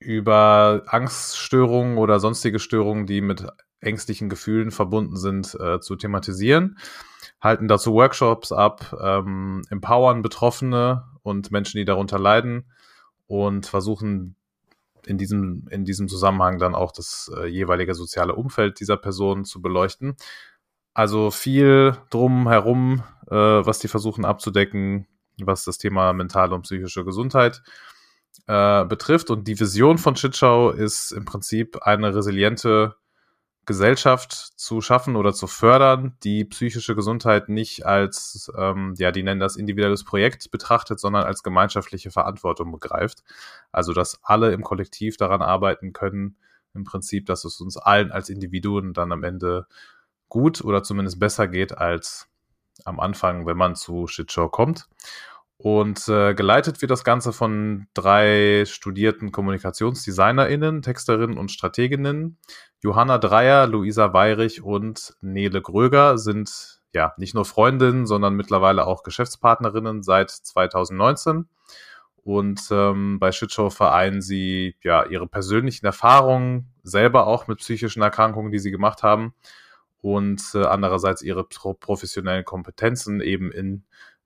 über 0.00 0.82
Angststörungen 0.86 1.98
oder 1.98 2.18
sonstige 2.18 2.58
Störungen, 2.58 3.06
die 3.06 3.20
mit 3.20 3.46
ängstlichen 3.80 4.28
Gefühlen 4.28 4.70
verbunden 4.70 5.16
sind, 5.16 5.54
äh, 5.60 5.80
zu 5.80 5.96
thematisieren. 5.96 6.78
Halten 7.44 7.68
dazu 7.68 7.92
Workshops 7.92 8.50
ab, 8.50 8.96
ähm, 9.00 9.62
empowern 9.70 10.22
Betroffene 10.22 11.04
und 11.22 11.52
Menschen, 11.52 11.78
die 11.78 11.84
darunter 11.84 12.18
leiden 12.18 12.64
und 13.26 13.66
versuchen 13.66 14.36
in 15.06 15.18
diesem, 15.18 15.68
in 15.70 15.84
diesem 15.84 16.08
Zusammenhang 16.08 16.58
dann 16.58 16.74
auch 16.74 16.90
das 16.90 17.30
äh, 17.36 17.46
jeweilige 17.46 17.94
soziale 17.94 18.34
Umfeld 18.34 18.80
dieser 18.80 18.96
Person 18.96 19.44
zu 19.44 19.60
beleuchten. 19.60 20.16
Also 20.94 21.30
viel 21.30 21.96
drum 22.10 22.48
herum, 22.48 23.02
äh, 23.28 23.34
was 23.34 23.78
die 23.78 23.88
versuchen 23.88 24.24
abzudecken, 24.24 25.06
was 25.42 25.64
das 25.64 25.78
Thema 25.78 26.12
mentale 26.12 26.54
und 26.54 26.62
psychische 26.62 27.04
Gesundheit 27.04 27.62
äh, 28.46 28.84
betrifft. 28.84 29.30
Und 29.30 29.46
die 29.48 29.58
Vision 29.58 29.98
von 29.98 30.16
Shitshow 30.16 30.70
ist 30.70 31.10
im 31.12 31.24
Prinzip 31.24 31.82
eine 31.82 32.14
resiliente 32.14 32.96
Gesellschaft 33.66 34.32
zu 34.32 34.80
schaffen 34.80 35.16
oder 35.16 35.32
zu 35.32 35.46
fördern, 35.46 36.16
die 36.22 36.44
psychische 36.44 36.94
Gesundheit 36.94 37.48
nicht 37.48 37.86
als, 37.86 38.50
ähm, 38.56 38.94
ja, 38.98 39.12
die 39.12 39.22
nennen 39.22 39.40
das 39.40 39.56
individuelles 39.56 40.04
Projekt 40.04 40.50
betrachtet, 40.50 41.00
sondern 41.00 41.24
als 41.24 41.42
gemeinschaftliche 41.42 42.10
Verantwortung 42.10 42.72
begreift. 42.72 43.24
Also, 43.72 43.92
dass 43.92 44.20
alle 44.22 44.52
im 44.52 44.62
Kollektiv 44.62 45.16
daran 45.16 45.42
arbeiten 45.42 45.92
können, 45.92 46.36
im 46.74 46.84
Prinzip, 46.84 47.26
dass 47.26 47.44
es 47.44 47.60
uns 47.60 47.76
allen 47.76 48.10
als 48.12 48.28
Individuen 48.28 48.92
dann 48.92 49.12
am 49.12 49.22
Ende 49.22 49.66
gut 50.28 50.62
oder 50.62 50.82
zumindest 50.82 51.20
besser 51.20 51.48
geht 51.48 51.76
als 51.78 52.28
am 52.84 52.98
Anfang, 52.98 53.46
wenn 53.46 53.56
man 53.56 53.76
zu 53.76 54.06
Shitshow 54.06 54.48
kommt. 54.48 54.88
Und 55.64 56.08
äh, 56.08 56.34
geleitet 56.34 56.82
wird 56.82 56.90
das 56.90 57.04
Ganze 57.04 57.32
von 57.32 57.86
drei 57.94 58.66
studierten 58.66 59.32
KommunikationsdesignerInnen, 59.32 60.82
Texterinnen 60.82 61.38
und 61.38 61.50
Strateginnen. 61.50 62.36
Johanna 62.82 63.16
Dreier, 63.16 63.66
Luisa 63.66 64.12
Weirich 64.12 64.60
und 64.60 65.16
Nele 65.22 65.62
Gröger 65.62 66.18
sind 66.18 66.82
ja 66.92 67.14
nicht 67.16 67.34
nur 67.34 67.46
Freundinnen, 67.46 68.04
sondern 68.04 68.34
mittlerweile 68.34 68.86
auch 68.86 69.04
Geschäftspartnerinnen 69.04 70.02
seit 70.02 70.30
2019. 70.30 71.48
Und 72.24 72.60
ähm, 72.70 73.18
bei 73.18 73.32
Shitshow 73.32 73.70
vereinen 73.70 74.20
sie 74.20 74.76
ja 74.82 75.06
ihre 75.06 75.26
persönlichen 75.26 75.86
Erfahrungen, 75.86 76.74
selber 76.82 77.26
auch 77.26 77.46
mit 77.46 77.60
psychischen 77.60 78.02
Erkrankungen, 78.02 78.52
die 78.52 78.58
sie 78.58 78.70
gemacht 78.70 79.02
haben, 79.02 79.32
und 80.02 80.42
äh, 80.52 80.66
andererseits 80.66 81.22
ihre 81.22 81.42
professionellen 81.44 82.44
Kompetenzen 82.44 83.22
eben 83.22 83.50
in 83.50 83.84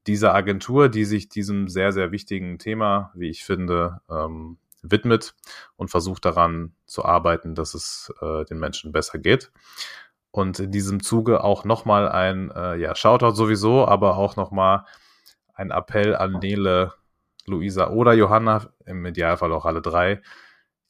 dieser 0.09 0.35
Agentur, 0.35 0.89
die 0.89 1.05
sich 1.05 1.29
diesem 1.29 1.69
sehr, 1.69 1.93
sehr 1.93 2.11
wichtigen 2.11 2.59
Thema, 2.59 3.13
wie 3.15 3.29
ich 3.29 3.45
finde, 3.45 4.01
ähm, 4.11 4.59
widmet 4.83 5.35
und 5.77 5.91
versucht 5.91 6.25
daran 6.25 6.73
zu 6.87 7.05
arbeiten, 7.05 7.55
dass 7.55 7.75
es 7.75 8.13
äh, 8.21 8.45
den 8.47 8.59
Menschen 8.59 8.91
besser 8.91 9.19
geht. 9.19 9.53
Und 10.31 10.59
in 10.61 10.71
diesem 10.71 11.03
Zuge 11.03 11.45
auch 11.45 11.65
nochmal 11.65 12.09
ein, 12.09 12.51
äh, 12.51 12.77
ja, 12.77 12.95
Shoutout 12.95 13.35
sowieso, 13.35 13.87
aber 13.87 14.17
auch 14.17 14.37
nochmal 14.37 14.85
ein 15.55 15.71
Appell 15.71 16.17
an 16.17 16.39
Nele, 16.41 16.95
Luisa 17.47 17.91
oder 17.91 18.13
Johanna, 18.13 18.71
im 18.87 19.05
Idealfall 19.05 19.53
auch 19.53 19.67
alle 19.67 19.83
drei. 19.83 20.23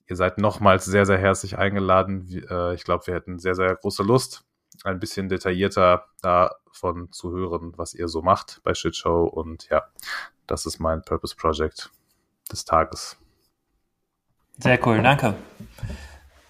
Ihr 0.07 0.17
seid 0.17 0.39
nochmals 0.39 0.85
sehr, 0.85 1.07
sehr 1.07 1.19
herzlich 1.19 1.59
eingeladen. 1.59 2.45
Äh, 2.49 2.75
ich 2.75 2.85
glaube, 2.85 3.07
wir 3.07 3.15
hätten 3.15 3.39
sehr, 3.39 3.55
sehr 3.55 3.75
große 3.75 4.03
Lust, 4.03 4.45
ein 4.85 5.01
bisschen 5.01 5.29
detaillierter 5.29 6.07
davon 6.23 7.11
zu 7.13 7.31
hören, 7.33 7.73
was 7.77 7.95
ihr 7.95 8.09
so 8.09 8.23
macht 8.23 8.61
bei 8.65 8.75
Shitshow. 8.75 9.25
Und 9.25 9.69
ja, 9.71 9.83
das 10.47 10.67
ist 10.67 10.79
mein 10.79 11.03
Purpose 11.03 11.37
Project 11.37 11.91
des 12.51 12.65
Tages. 12.65 13.17
Sehr 14.59 14.85
cool, 14.87 15.03
danke. 15.03 15.35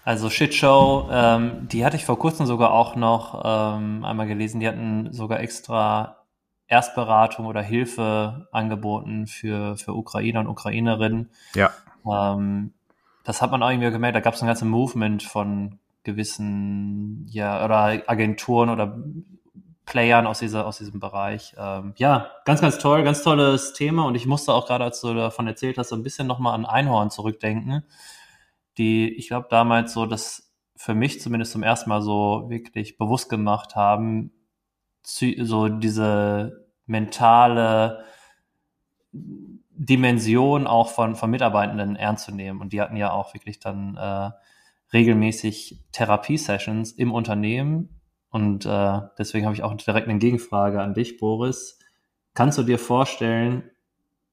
Also 0.03 0.29
Shitshow, 0.29 1.07
ähm, 1.11 1.67
die 1.67 1.85
hatte 1.85 1.95
ich 1.95 2.05
vor 2.05 2.17
kurzem 2.17 2.45
sogar 2.45 2.71
auch 2.71 2.95
noch 2.95 3.41
ähm, 3.45 4.03
einmal 4.03 4.27
gelesen. 4.27 4.59
Die 4.59 4.67
hatten 4.67 5.13
sogar 5.13 5.39
extra 5.39 6.25
Erstberatung 6.67 7.45
oder 7.45 7.61
Hilfe 7.61 8.47
angeboten 8.51 9.27
für, 9.27 9.75
für 9.77 9.93
Ukrainer 9.93 10.39
und 10.39 10.47
Ukrainerinnen. 10.47 11.29
Ja. 11.53 11.71
Ähm, 12.05 12.73
das 13.23 13.41
hat 13.41 13.51
man 13.51 13.61
auch 13.61 13.69
irgendwie 13.69 13.91
gemerkt. 13.91 14.15
Da 14.15 14.21
gab 14.21 14.33
es 14.33 14.41
ein 14.41 14.47
ganzes 14.47 14.67
Movement 14.67 15.21
von 15.21 15.79
gewissen, 16.03 17.25
ja, 17.29 17.63
oder 17.63 18.03
Agenturen 18.09 18.69
oder 18.69 19.03
Playern 19.85 20.27
aus, 20.27 20.39
dieser, 20.39 20.67
aus 20.67 20.77
diesem 20.77 20.99
Bereich. 20.99 21.55
Ähm, 21.57 21.93
ja, 21.97 22.31
ganz, 22.45 22.61
ganz 22.61 22.77
toll, 22.77 23.03
ganz 23.03 23.23
tolles 23.23 23.73
Thema 23.73 24.05
und 24.05 24.15
ich 24.15 24.27
musste 24.27 24.53
auch 24.53 24.67
gerade, 24.67 24.83
als 24.83 25.01
du 25.01 25.13
davon 25.13 25.47
erzählt 25.47 25.77
hast, 25.77 25.89
so 25.89 25.95
ein 25.95 26.03
bisschen 26.03 26.27
nochmal 26.27 26.53
an 26.53 26.65
Einhorn 26.65 27.09
zurückdenken, 27.09 27.83
die, 28.77 29.09
ich 29.15 29.27
glaube, 29.27 29.47
damals 29.49 29.93
so 29.93 30.05
das 30.05 30.53
für 30.75 30.95
mich 30.95 31.19
zumindest 31.19 31.51
zum 31.51 31.63
ersten 31.63 31.89
Mal 31.89 32.01
so 32.01 32.45
wirklich 32.49 32.97
bewusst 32.97 33.29
gemacht 33.29 33.75
haben, 33.75 34.31
so 35.03 35.67
diese 35.67 36.67
mentale 36.85 38.05
Dimension 39.11 40.67
auch 40.67 40.89
von, 40.89 41.15
von 41.15 41.29
Mitarbeitenden 41.29 41.95
ernst 41.95 42.25
zu 42.25 42.31
nehmen. 42.33 42.61
Und 42.61 42.73
die 42.73 42.81
hatten 42.81 42.95
ja 42.95 43.11
auch 43.11 43.33
wirklich 43.33 43.59
dann 43.59 43.97
äh, 43.97 44.31
regelmäßig 44.93 45.83
Therapiesessions 45.91 46.91
im 46.91 47.11
Unternehmen. 47.11 48.01
Und 48.29 48.65
äh, 48.65 49.01
deswegen 49.17 49.45
habe 49.45 49.55
ich 49.55 49.63
auch 49.63 49.73
direkt 49.75 50.07
eine 50.07 50.19
Gegenfrage 50.19 50.81
an 50.81 50.93
dich, 50.93 51.17
Boris. 51.17 51.79
Kannst 52.33 52.57
du 52.57 52.63
dir 52.63 52.79
vorstellen, 52.79 53.69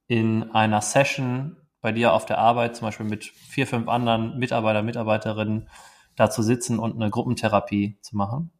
in 0.06 0.50
einer 0.52 0.80
Session 0.80 1.56
bei 1.80 1.92
dir 1.92 2.12
auf 2.12 2.26
der 2.26 2.38
Arbeit, 2.38 2.76
zum 2.76 2.86
Beispiel 2.86 3.06
mit 3.06 3.24
vier, 3.24 3.66
fünf 3.66 3.88
anderen 3.88 4.38
Mitarbeiter, 4.38 4.82
Mitarbeiterinnen, 4.82 5.68
da 6.16 6.30
zu 6.30 6.42
sitzen 6.42 6.78
und 6.78 6.94
eine 6.94 7.10
Gruppentherapie 7.10 7.98
zu 8.00 8.16
machen? 8.16 8.50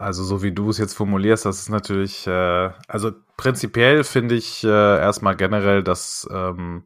Also 0.00 0.24
so 0.24 0.42
wie 0.42 0.52
du 0.52 0.70
es 0.70 0.78
jetzt 0.78 0.94
formulierst, 0.94 1.44
das 1.44 1.60
ist 1.60 1.68
natürlich, 1.68 2.26
äh, 2.26 2.70
also 2.88 3.12
prinzipiell 3.36 4.02
finde 4.02 4.34
ich 4.34 4.64
äh, 4.64 4.68
erstmal 4.68 5.36
generell, 5.36 5.84
dass 5.84 6.28
ähm, 6.32 6.84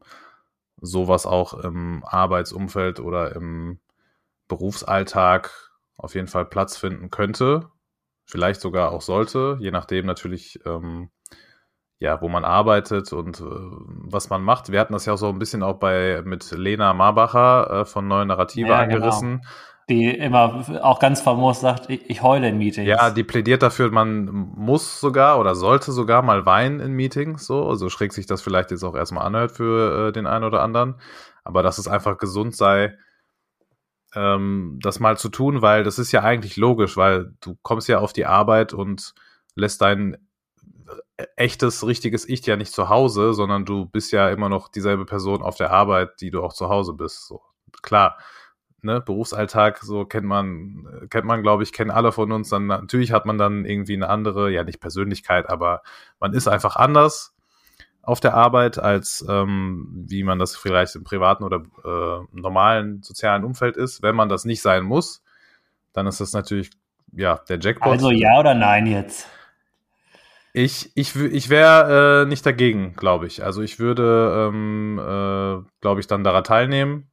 sowas 0.83 1.25
auch 1.25 1.53
im 1.53 2.03
Arbeitsumfeld 2.05 2.99
oder 2.99 3.35
im 3.35 3.79
Berufsalltag 4.47 5.71
auf 5.97 6.13
jeden 6.13 6.27
Fall 6.27 6.45
Platz 6.45 6.77
finden 6.77 7.09
könnte. 7.09 7.69
Vielleicht 8.25 8.61
sogar 8.61 8.91
auch 8.91 9.01
sollte, 9.01 9.57
je 9.59 9.71
nachdem 9.71 10.05
natürlich, 10.05 10.59
ähm, 10.65 11.09
ja, 11.99 12.21
wo 12.21 12.27
man 12.27 12.43
arbeitet 12.43 13.13
und 13.13 13.39
äh, 13.39 13.43
was 13.45 14.29
man 14.29 14.43
macht. 14.43 14.71
Wir 14.71 14.79
hatten 14.79 14.93
das 14.93 15.05
ja 15.05 15.13
auch 15.13 15.17
so 15.17 15.29
ein 15.29 15.39
bisschen 15.39 15.63
auch 15.63 15.79
bei 15.79 16.21
mit 16.25 16.51
Lena 16.51 16.93
Marbacher 16.93 17.81
äh, 17.81 17.85
von 17.85 18.07
Neue 18.07 18.25
Narrative 18.25 18.67
ja, 18.67 18.83
genau. 18.83 18.95
angerissen. 18.95 19.37
Genau 19.37 19.49
die 19.89 20.09
immer 20.09 20.63
auch 20.81 20.99
ganz 20.99 21.21
famos 21.21 21.59
sagt, 21.59 21.89
ich, 21.89 22.21
heule 22.21 22.47
in 22.49 22.57
Meetings. 22.57 22.87
Ja, 22.87 23.09
die 23.09 23.23
plädiert 23.23 23.61
dafür, 23.61 23.91
man 23.91 24.25
muss 24.25 24.99
sogar 24.99 25.39
oder 25.39 25.55
sollte 25.55 25.91
sogar 25.91 26.21
mal 26.21 26.45
weinen 26.45 26.79
in 26.79 26.93
Meetings, 26.93 27.45
so, 27.45 27.67
also 27.67 27.89
schräg 27.89 28.13
sich 28.13 28.25
das 28.25 28.41
vielleicht 28.41 28.71
jetzt 28.71 28.83
auch 28.83 28.95
erstmal 28.95 29.25
anhört 29.25 29.51
für 29.51 30.07
äh, 30.07 30.11
den 30.11 30.25
einen 30.25 30.45
oder 30.45 30.61
anderen, 30.61 30.95
aber 31.43 31.63
dass 31.63 31.77
es 31.77 31.87
einfach 31.87 32.17
gesund 32.17 32.55
sei, 32.55 32.97
ähm, 34.15 34.79
das 34.81 34.99
mal 34.99 35.17
zu 35.17 35.29
tun, 35.29 35.61
weil 35.61 35.83
das 35.83 35.99
ist 35.99 36.11
ja 36.11 36.21
eigentlich 36.21 36.55
logisch, 36.55 36.95
weil 36.95 37.33
du 37.41 37.57
kommst 37.61 37.87
ja 37.89 37.99
auf 37.99 38.13
die 38.13 38.25
Arbeit 38.25 38.73
und 38.73 39.13
lässt 39.55 39.81
dein 39.81 40.17
echtes, 41.35 41.85
richtiges 41.85 42.27
Ich 42.27 42.45
ja 42.45 42.55
nicht 42.55 42.73
zu 42.73 42.89
Hause, 42.89 43.33
sondern 43.33 43.65
du 43.65 43.85
bist 43.85 44.11
ja 44.11 44.29
immer 44.29 44.49
noch 44.49 44.69
dieselbe 44.69 45.05
Person 45.05 45.41
auf 45.41 45.55
der 45.55 45.71
Arbeit, 45.71 46.21
die 46.21 46.31
du 46.31 46.41
auch 46.43 46.53
zu 46.53 46.69
Hause 46.69 46.93
bist. 46.93 47.27
So. 47.27 47.41
Klar, 47.81 48.17
ne, 48.83 49.01
Berufsalltag, 49.01 49.79
so 49.79 50.05
kennt 50.05 50.25
man, 50.25 51.07
kennt 51.09 51.25
man, 51.25 51.41
glaube 51.41 51.63
ich, 51.63 51.73
kennen 51.73 51.91
alle 51.91 52.11
von 52.11 52.31
uns. 52.31 52.49
Dann 52.49 52.67
natürlich 52.67 53.11
hat 53.11 53.25
man 53.25 53.37
dann 53.37 53.65
irgendwie 53.65 53.95
eine 53.95 54.09
andere, 54.09 54.51
ja 54.51 54.63
nicht 54.63 54.79
Persönlichkeit, 54.79 55.49
aber 55.49 55.81
man 56.19 56.33
ist 56.33 56.47
einfach 56.47 56.75
anders 56.75 57.33
auf 58.01 58.19
der 58.19 58.33
Arbeit, 58.33 58.79
als 58.79 59.25
ähm, 59.29 59.87
wie 60.07 60.23
man 60.23 60.37
das 60.37 60.55
vielleicht 60.55 60.95
im 60.95 61.03
privaten 61.03 61.43
oder 61.43 61.63
äh, 61.85 62.25
normalen 62.37 63.01
sozialen 63.01 63.45
Umfeld 63.45 63.77
ist. 63.77 64.03
Wenn 64.03 64.15
man 64.15 64.29
das 64.29 64.43
nicht 64.43 64.61
sein 64.61 64.83
muss, 64.83 65.23
dann 65.93 66.05
ist 66.05 66.19
das 66.19 66.33
natürlich 66.33 66.71
ja 67.13 67.39
der 67.47 67.59
Jackpot. 67.59 67.93
Also 67.93 68.11
ja 68.11 68.39
oder 68.39 68.53
nein 68.53 68.87
jetzt? 68.87 69.27
Ich, 70.51 70.91
ich, 70.95 71.15
ich 71.15 71.49
wäre 71.49 72.23
äh, 72.23 72.25
nicht 72.27 72.45
dagegen, 72.45 72.93
glaube 72.95 73.25
ich. 73.25 73.43
Also 73.43 73.61
ich 73.61 73.79
würde, 73.79 74.49
ähm, 74.51 74.99
äh, 74.99 75.65
glaube 75.81 75.99
ich, 75.99 76.05
dann 76.05 76.23
daran 76.23 76.43
teilnehmen 76.43 77.09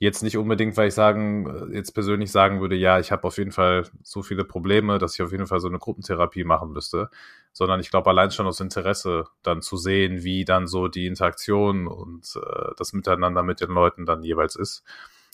Jetzt 0.00 0.22
nicht 0.22 0.36
unbedingt, 0.36 0.76
weil 0.76 0.88
ich 0.88 0.94
sagen, 0.94 1.72
jetzt 1.72 1.90
persönlich 1.92 2.30
sagen 2.30 2.60
würde, 2.60 2.76
ja, 2.76 3.00
ich 3.00 3.10
habe 3.10 3.24
auf 3.24 3.36
jeden 3.36 3.50
Fall 3.50 3.84
so 4.04 4.22
viele 4.22 4.44
Probleme, 4.44 4.98
dass 4.98 5.14
ich 5.14 5.22
auf 5.22 5.32
jeden 5.32 5.48
Fall 5.48 5.58
so 5.58 5.66
eine 5.66 5.78
Gruppentherapie 5.78 6.44
machen 6.44 6.70
müsste, 6.70 7.10
sondern 7.52 7.80
ich 7.80 7.90
glaube 7.90 8.08
allein 8.10 8.30
schon 8.30 8.46
aus 8.46 8.60
Interesse 8.60 9.24
dann 9.42 9.60
zu 9.60 9.76
sehen, 9.76 10.22
wie 10.22 10.44
dann 10.44 10.68
so 10.68 10.86
die 10.86 11.06
Interaktion 11.06 11.88
und 11.88 12.32
äh, 12.36 12.70
das 12.76 12.92
Miteinander 12.92 13.42
mit 13.42 13.60
den 13.60 13.70
Leuten 13.70 14.06
dann 14.06 14.22
jeweils 14.22 14.54
ist. 14.54 14.84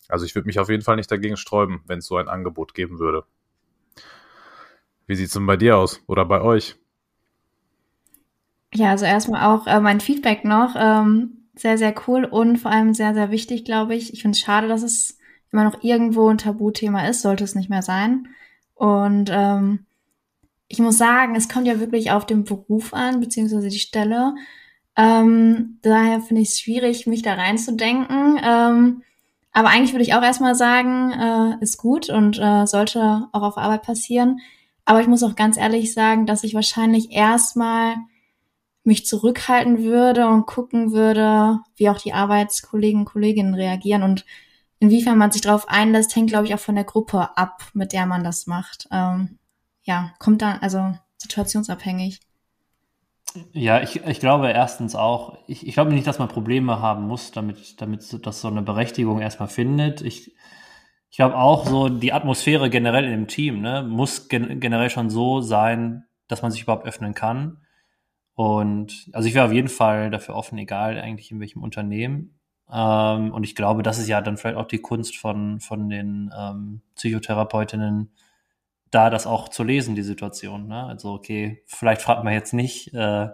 Also 0.08 0.24
ich 0.24 0.34
würde 0.34 0.46
mich 0.46 0.58
auf 0.58 0.70
jeden 0.70 0.82
Fall 0.82 0.96
nicht 0.96 1.10
dagegen 1.10 1.36
sträuben, 1.36 1.82
wenn 1.86 1.98
es 1.98 2.06
so 2.06 2.16
ein 2.16 2.28
Angebot 2.28 2.72
geben 2.72 2.98
würde. 2.98 3.24
Wie 5.06 5.14
sieht's 5.14 5.34
denn 5.34 5.46
bei 5.46 5.58
dir 5.58 5.76
aus 5.76 6.02
oder 6.06 6.24
bei 6.24 6.40
euch? 6.40 6.76
Ja, 8.74 8.90
also 8.90 9.04
erstmal 9.04 9.44
auch 9.44 9.66
äh, 9.66 9.80
mein 9.80 10.00
Feedback 10.00 10.44
noch. 10.44 10.74
Ähm, 10.76 11.43
sehr, 11.56 11.78
sehr 11.78 11.94
cool 12.06 12.24
und 12.24 12.58
vor 12.58 12.70
allem 12.70 12.94
sehr, 12.94 13.14
sehr 13.14 13.30
wichtig, 13.30 13.64
glaube 13.64 13.94
ich. 13.94 14.12
Ich 14.12 14.22
finde 14.22 14.36
es 14.36 14.40
schade, 14.40 14.68
dass 14.68 14.82
es 14.82 15.18
immer 15.52 15.64
noch 15.64 15.82
irgendwo 15.82 16.28
ein 16.28 16.38
Tabuthema 16.38 17.06
ist, 17.06 17.22
sollte 17.22 17.44
es 17.44 17.54
nicht 17.54 17.70
mehr 17.70 17.82
sein. 17.82 18.28
Und 18.74 19.30
ähm, 19.32 19.86
ich 20.68 20.80
muss 20.80 20.98
sagen, 20.98 21.36
es 21.36 21.48
kommt 21.48 21.66
ja 21.66 21.78
wirklich 21.78 22.10
auf 22.10 22.26
den 22.26 22.44
Beruf 22.44 22.92
an, 22.92 23.20
beziehungsweise 23.20 23.68
die 23.68 23.78
Stelle. 23.78 24.34
Ähm, 24.96 25.78
daher 25.82 26.20
finde 26.20 26.42
ich 26.42 26.48
es 26.48 26.60
schwierig, 26.60 27.06
mich 27.06 27.22
da 27.22 27.34
reinzudenken. 27.34 28.40
Ähm, 28.42 29.02
aber 29.52 29.68
eigentlich 29.68 29.92
würde 29.92 30.02
ich 30.02 30.14
auch 30.14 30.22
erstmal 30.22 30.56
sagen, 30.56 31.12
äh, 31.12 31.62
ist 31.62 31.78
gut 31.78 32.10
und 32.10 32.38
äh, 32.40 32.66
sollte 32.66 33.28
auch 33.32 33.42
auf 33.42 33.56
Arbeit 33.56 33.82
passieren. 33.82 34.40
Aber 34.84 35.00
ich 35.00 35.06
muss 35.06 35.22
auch 35.22 35.36
ganz 35.36 35.56
ehrlich 35.56 35.94
sagen, 35.94 36.26
dass 36.26 36.42
ich 36.42 36.54
wahrscheinlich 36.54 37.12
erstmal 37.12 37.94
mich 38.84 39.06
zurückhalten 39.06 39.82
würde 39.82 40.28
und 40.28 40.46
gucken 40.46 40.92
würde, 40.92 41.58
wie 41.76 41.88
auch 41.88 41.98
die 41.98 42.12
Arbeitskollegen 42.12 43.00
und 43.00 43.06
Kolleginnen 43.06 43.54
reagieren 43.54 44.02
und 44.02 44.24
inwiefern 44.78 45.16
man 45.16 45.32
sich 45.32 45.40
darauf 45.40 45.68
einlässt, 45.68 46.14
hängt, 46.14 46.28
glaube 46.28 46.46
ich, 46.46 46.54
auch 46.54 46.60
von 46.60 46.74
der 46.74 46.84
Gruppe 46.84 47.36
ab, 47.36 47.62
mit 47.72 47.92
der 47.92 48.04
man 48.04 48.22
das 48.22 48.46
macht. 48.46 48.86
Ähm, 48.92 49.38
ja, 49.82 50.12
kommt 50.18 50.42
dann, 50.42 50.58
also 50.60 50.94
situationsabhängig. 51.16 52.20
Ja, 53.52 53.80
ich, 53.80 54.04
ich 54.04 54.20
glaube 54.20 54.50
erstens 54.50 54.94
auch, 54.94 55.38
ich, 55.48 55.66
ich 55.66 55.74
glaube 55.74 55.92
nicht, 55.92 56.06
dass 56.06 56.18
man 56.18 56.28
Probleme 56.28 56.80
haben 56.80 57.06
muss, 57.06 57.32
damit, 57.32 57.80
damit 57.80 58.26
das 58.26 58.40
so 58.40 58.48
eine 58.48 58.62
Berechtigung 58.62 59.20
erstmal 59.20 59.48
findet. 59.48 60.02
Ich, 60.02 60.34
ich 61.10 61.16
glaube 61.16 61.36
auch 61.36 61.66
so, 61.66 61.88
die 61.88 62.12
Atmosphäre 62.12 62.70
generell 62.70 63.04
in 63.04 63.10
dem 63.10 63.28
Team 63.28 63.60
ne, 63.60 63.82
muss 63.82 64.28
gen 64.28 64.60
generell 64.60 64.90
schon 64.90 65.10
so 65.10 65.40
sein, 65.40 66.04
dass 66.28 66.42
man 66.42 66.50
sich 66.50 66.62
überhaupt 66.62 66.86
öffnen 66.86 67.14
kann. 67.14 67.63
Und 68.34 69.08
also 69.12 69.28
ich 69.28 69.34
wäre 69.34 69.46
auf 69.46 69.52
jeden 69.52 69.68
Fall 69.68 70.10
dafür 70.10 70.34
offen, 70.34 70.58
egal 70.58 70.98
eigentlich 70.98 71.30
in 71.30 71.40
welchem 71.40 71.62
Unternehmen. 71.62 72.38
Ähm, 72.72 73.32
und 73.32 73.44
ich 73.44 73.54
glaube, 73.54 73.82
das 73.82 73.98
ist 73.98 74.08
ja 74.08 74.20
dann 74.20 74.36
vielleicht 74.36 74.56
auch 74.56 74.66
die 74.66 74.80
Kunst 74.80 75.16
von, 75.16 75.60
von 75.60 75.88
den 75.88 76.32
ähm, 76.36 76.80
Psychotherapeutinnen, 76.96 78.12
da 78.90 79.10
das 79.10 79.26
auch 79.26 79.48
zu 79.48 79.62
lesen, 79.62 79.94
die 79.94 80.02
Situation. 80.02 80.66
Ne? 80.68 80.84
Also, 80.84 81.12
okay, 81.12 81.62
vielleicht 81.66 82.02
fragt 82.02 82.24
man 82.24 82.32
jetzt 82.32 82.54
nicht 82.54 82.92
äh, 82.94 83.28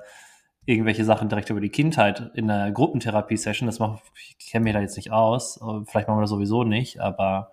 irgendwelche 0.66 1.04
Sachen 1.04 1.28
direkt 1.28 1.50
über 1.50 1.60
die 1.60 1.70
Kindheit 1.70 2.30
in 2.34 2.50
einer 2.50 2.70
Gruppentherapie-Session. 2.70 3.66
Das 3.66 3.78
macht, 3.78 4.02
ich 4.38 4.50
kenne 4.50 4.64
mich 4.64 4.74
da 4.74 4.80
jetzt 4.80 4.96
nicht 4.96 5.12
aus. 5.12 5.60
Vielleicht 5.86 6.08
machen 6.08 6.18
wir 6.18 6.22
das 6.22 6.30
sowieso 6.30 6.64
nicht, 6.64 7.00
aber 7.00 7.52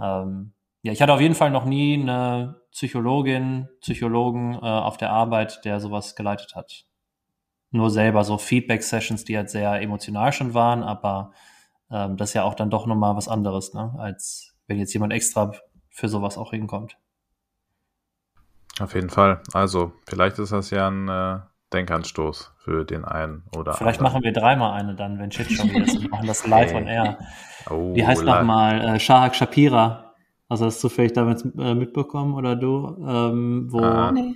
ähm, 0.00 0.52
ja, 0.82 0.92
ich 0.92 1.02
hatte 1.02 1.12
auf 1.12 1.20
jeden 1.20 1.34
Fall 1.34 1.50
noch 1.50 1.64
nie 1.64 2.00
eine 2.00 2.60
Psychologin, 2.78 3.68
Psychologen 3.80 4.54
äh, 4.54 4.58
auf 4.58 4.96
der 4.98 5.10
Arbeit, 5.10 5.64
der 5.64 5.80
sowas 5.80 6.14
geleitet 6.14 6.54
hat. 6.54 6.84
Nur 7.72 7.90
selber 7.90 8.22
so 8.22 8.38
Feedback-Sessions, 8.38 9.24
die 9.24 9.36
halt 9.36 9.50
sehr 9.50 9.82
emotional 9.82 10.32
schon 10.32 10.54
waren, 10.54 10.84
aber 10.84 11.32
ähm, 11.90 12.16
das 12.16 12.30
ist 12.30 12.34
ja 12.34 12.44
auch 12.44 12.54
dann 12.54 12.70
doch 12.70 12.86
nochmal 12.86 13.16
was 13.16 13.26
anderes, 13.26 13.74
ne? 13.74 13.96
als 13.98 14.54
wenn 14.68 14.78
jetzt 14.78 14.92
jemand 14.92 15.12
extra 15.12 15.50
für 15.90 16.08
sowas 16.08 16.38
auch 16.38 16.52
hinkommt. 16.52 16.96
Auf 18.78 18.94
jeden 18.94 19.10
Fall. 19.10 19.42
Also, 19.52 19.90
vielleicht 20.08 20.38
ist 20.38 20.52
das 20.52 20.70
ja 20.70 20.88
ein 20.88 21.08
äh, 21.08 21.40
Denkanstoß 21.72 22.54
für 22.58 22.84
den 22.84 23.04
einen 23.04 23.42
oder 23.56 23.74
Vielleicht 23.74 23.98
anderen. 23.98 24.12
machen 24.12 24.22
wir 24.22 24.32
dreimal 24.32 24.80
eine 24.80 24.94
dann, 24.94 25.18
wenn 25.18 25.32
Shit 25.32 25.50
schon 25.50 25.68
wieder 25.68 25.82
ist. 25.82 26.00
Wir 26.00 26.10
machen 26.10 26.28
das 26.28 26.46
live 26.46 26.70
hey. 26.70 26.76
on 26.76 26.86
air. 26.86 27.18
Oh, 27.70 27.96
Wie 27.96 28.06
heißt 28.06 28.22
nochmal? 28.22 28.94
Äh, 28.94 29.00
Shahak 29.00 29.34
Shapira 29.34 30.07
also 30.48 30.66
hast 30.66 30.82
du 30.82 30.88
vielleicht 30.88 31.16
damit 31.16 31.44
äh, 31.58 31.74
mitbekommen 31.74 32.34
oder 32.34 32.56
du, 32.56 32.96
ähm, 33.06 33.66
wo 33.70 33.80
ah. 33.80 34.12
nee. 34.12 34.34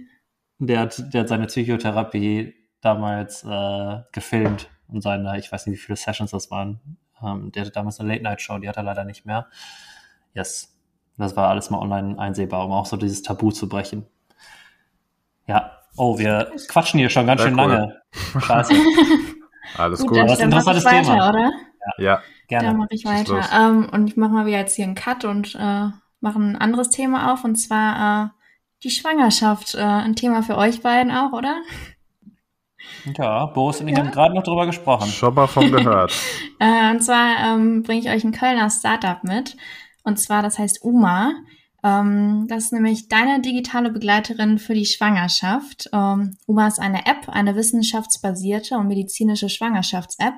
der, 0.58 0.80
hat, 0.80 1.12
der 1.12 1.22
hat 1.22 1.28
seine 1.28 1.46
Psychotherapie 1.46 2.54
damals 2.80 3.44
äh, 3.44 4.00
gefilmt 4.12 4.68
und 4.88 5.02
seine, 5.02 5.38
ich 5.38 5.50
weiß 5.50 5.66
nicht, 5.66 5.78
wie 5.78 5.82
viele 5.82 5.96
Sessions 5.96 6.32
das 6.32 6.50
waren. 6.50 6.80
Ähm, 7.22 7.52
der 7.52 7.62
hatte 7.62 7.72
damals 7.72 7.98
eine 8.00 8.12
Late-Night-Show, 8.12 8.58
die 8.58 8.68
hat 8.68 8.76
er 8.76 8.82
leider 8.82 9.04
nicht 9.04 9.24
mehr. 9.24 9.46
Yes. 10.34 10.68
Das 11.18 11.36
war 11.36 11.48
alles 11.48 11.70
mal 11.70 11.78
online 11.78 12.18
einsehbar, 12.18 12.64
um 12.64 12.72
auch 12.72 12.86
so 12.86 12.96
dieses 12.96 13.22
Tabu 13.22 13.50
zu 13.52 13.68
brechen. 13.68 14.06
Ja. 15.46 15.78
Oh, 15.96 16.18
wir 16.18 16.50
quatschen 16.68 16.98
hier 16.98 17.10
schon 17.10 17.26
ganz 17.26 17.42
Sehr 17.42 17.50
schön 17.50 17.60
cool. 17.60 17.70
lange. 17.70 18.02
Scheiße. 18.40 18.74
alles 19.76 20.00
gut. 20.00 20.12
Cool. 20.12 20.22
Das 20.22 20.32
ist 20.32 20.40
ein 20.40 20.44
interessantes 20.46 20.84
weiter, 20.84 21.02
Thema. 21.02 21.28
Oder? 21.28 21.52
Ja. 21.98 22.04
ja. 22.04 22.22
Gerne. 22.52 22.68
Dann 22.68 22.76
mache 22.76 22.88
ich 22.90 23.06
weiter. 23.06 23.48
Ähm, 23.54 23.88
und 23.90 24.08
ich 24.08 24.16
mache 24.18 24.32
mal 24.32 24.44
wieder 24.44 24.58
jetzt 24.58 24.76
hier 24.76 24.84
einen 24.84 24.94
Cut 24.94 25.24
und 25.24 25.54
äh, 25.54 25.88
machen 26.20 26.50
ein 26.50 26.56
anderes 26.56 26.90
Thema 26.90 27.32
auf 27.32 27.44
und 27.44 27.56
zwar 27.56 28.26
äh, 28.26 28.28
die 28.82 28.90
Schwangerschaft. 28.90 29.74
Äh, 29.74 29.80
ein 29.80 30.16
Thema 30.16 30.42
für 30.42 30.58
euch 30.58 30.82
beiden 30.82 31.10
auch, 31.10 31.32
oder? 31.32 31.56
Ja, 33.16 33.46
Boris 33.46 33.80
und 33.80 33.88
ich 33.88 33.96
ja. 33.96 34.04
haben 34.04 34.10
gerade 34.10 34.34
noch 34.34 34.42
drüber 34.42 34.66
gesprochen. 34.66 35.08
Schon 35.08 35.32
mal 35.32 35.46
von 35.46 35.72
gehört. 35.72 36.12
äh, 36.60 36.90
und 36.90 37.02
zwar 37.02 37.54
ähm, 37.54 37.84
bringe 37.84 38.00
ich 38.00 38.10
euch 38.10 38.22
ein 38.22 38.32
Kölner 38.32 38.68
Startup 38.68 39.24
mit. 39.24 39.56
Und 40.04 40.18
zwar, 40.18 40.42
das 40.42 40.58
heißt 40.58 40.84
UMA. 40.84 41.32
Ähm, 41.82 42.46
das 42.48 42.64
ist 42.64 42.72
nämlich 42.74 43.08
deine 43.08 43.40
digitale 43.40 43.90
Begleiterin 43.90 44.58
für 44.58 44.74
die 44.74 44.84
Schwangerschaft. 44.84 45.88
Ähm, 45.94 46.36
UMA 46.46 46.66
ist 46.66 46.80
eine 46.80 47.06
App, 47.06 47.30
eine 47.30 47.56
wissenschaftsbasierte 47.56 48.76
und 48.76 48.88
medizinische 48.88 49.48
Schwangerschafts-App. 49.48 50.34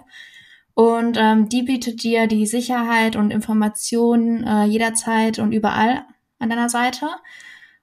Und 0.74 1.16
ähm, 1.18 1.48
die 1.48 1.62
bietet 1.62 2.02
dir 2.02 2.26
die 2.26 2.46
Sicherheit 2.46 3.14
und 3.14 3.30
Informationen 3.30 4.44
äh, 4.44 4.64
jederzeit 4.64 5.38
und 5.38 5.52
überall 5.52 6.04
an 6.40 6.50
deiner 6.50 6.68
Seite. 6.68 7.08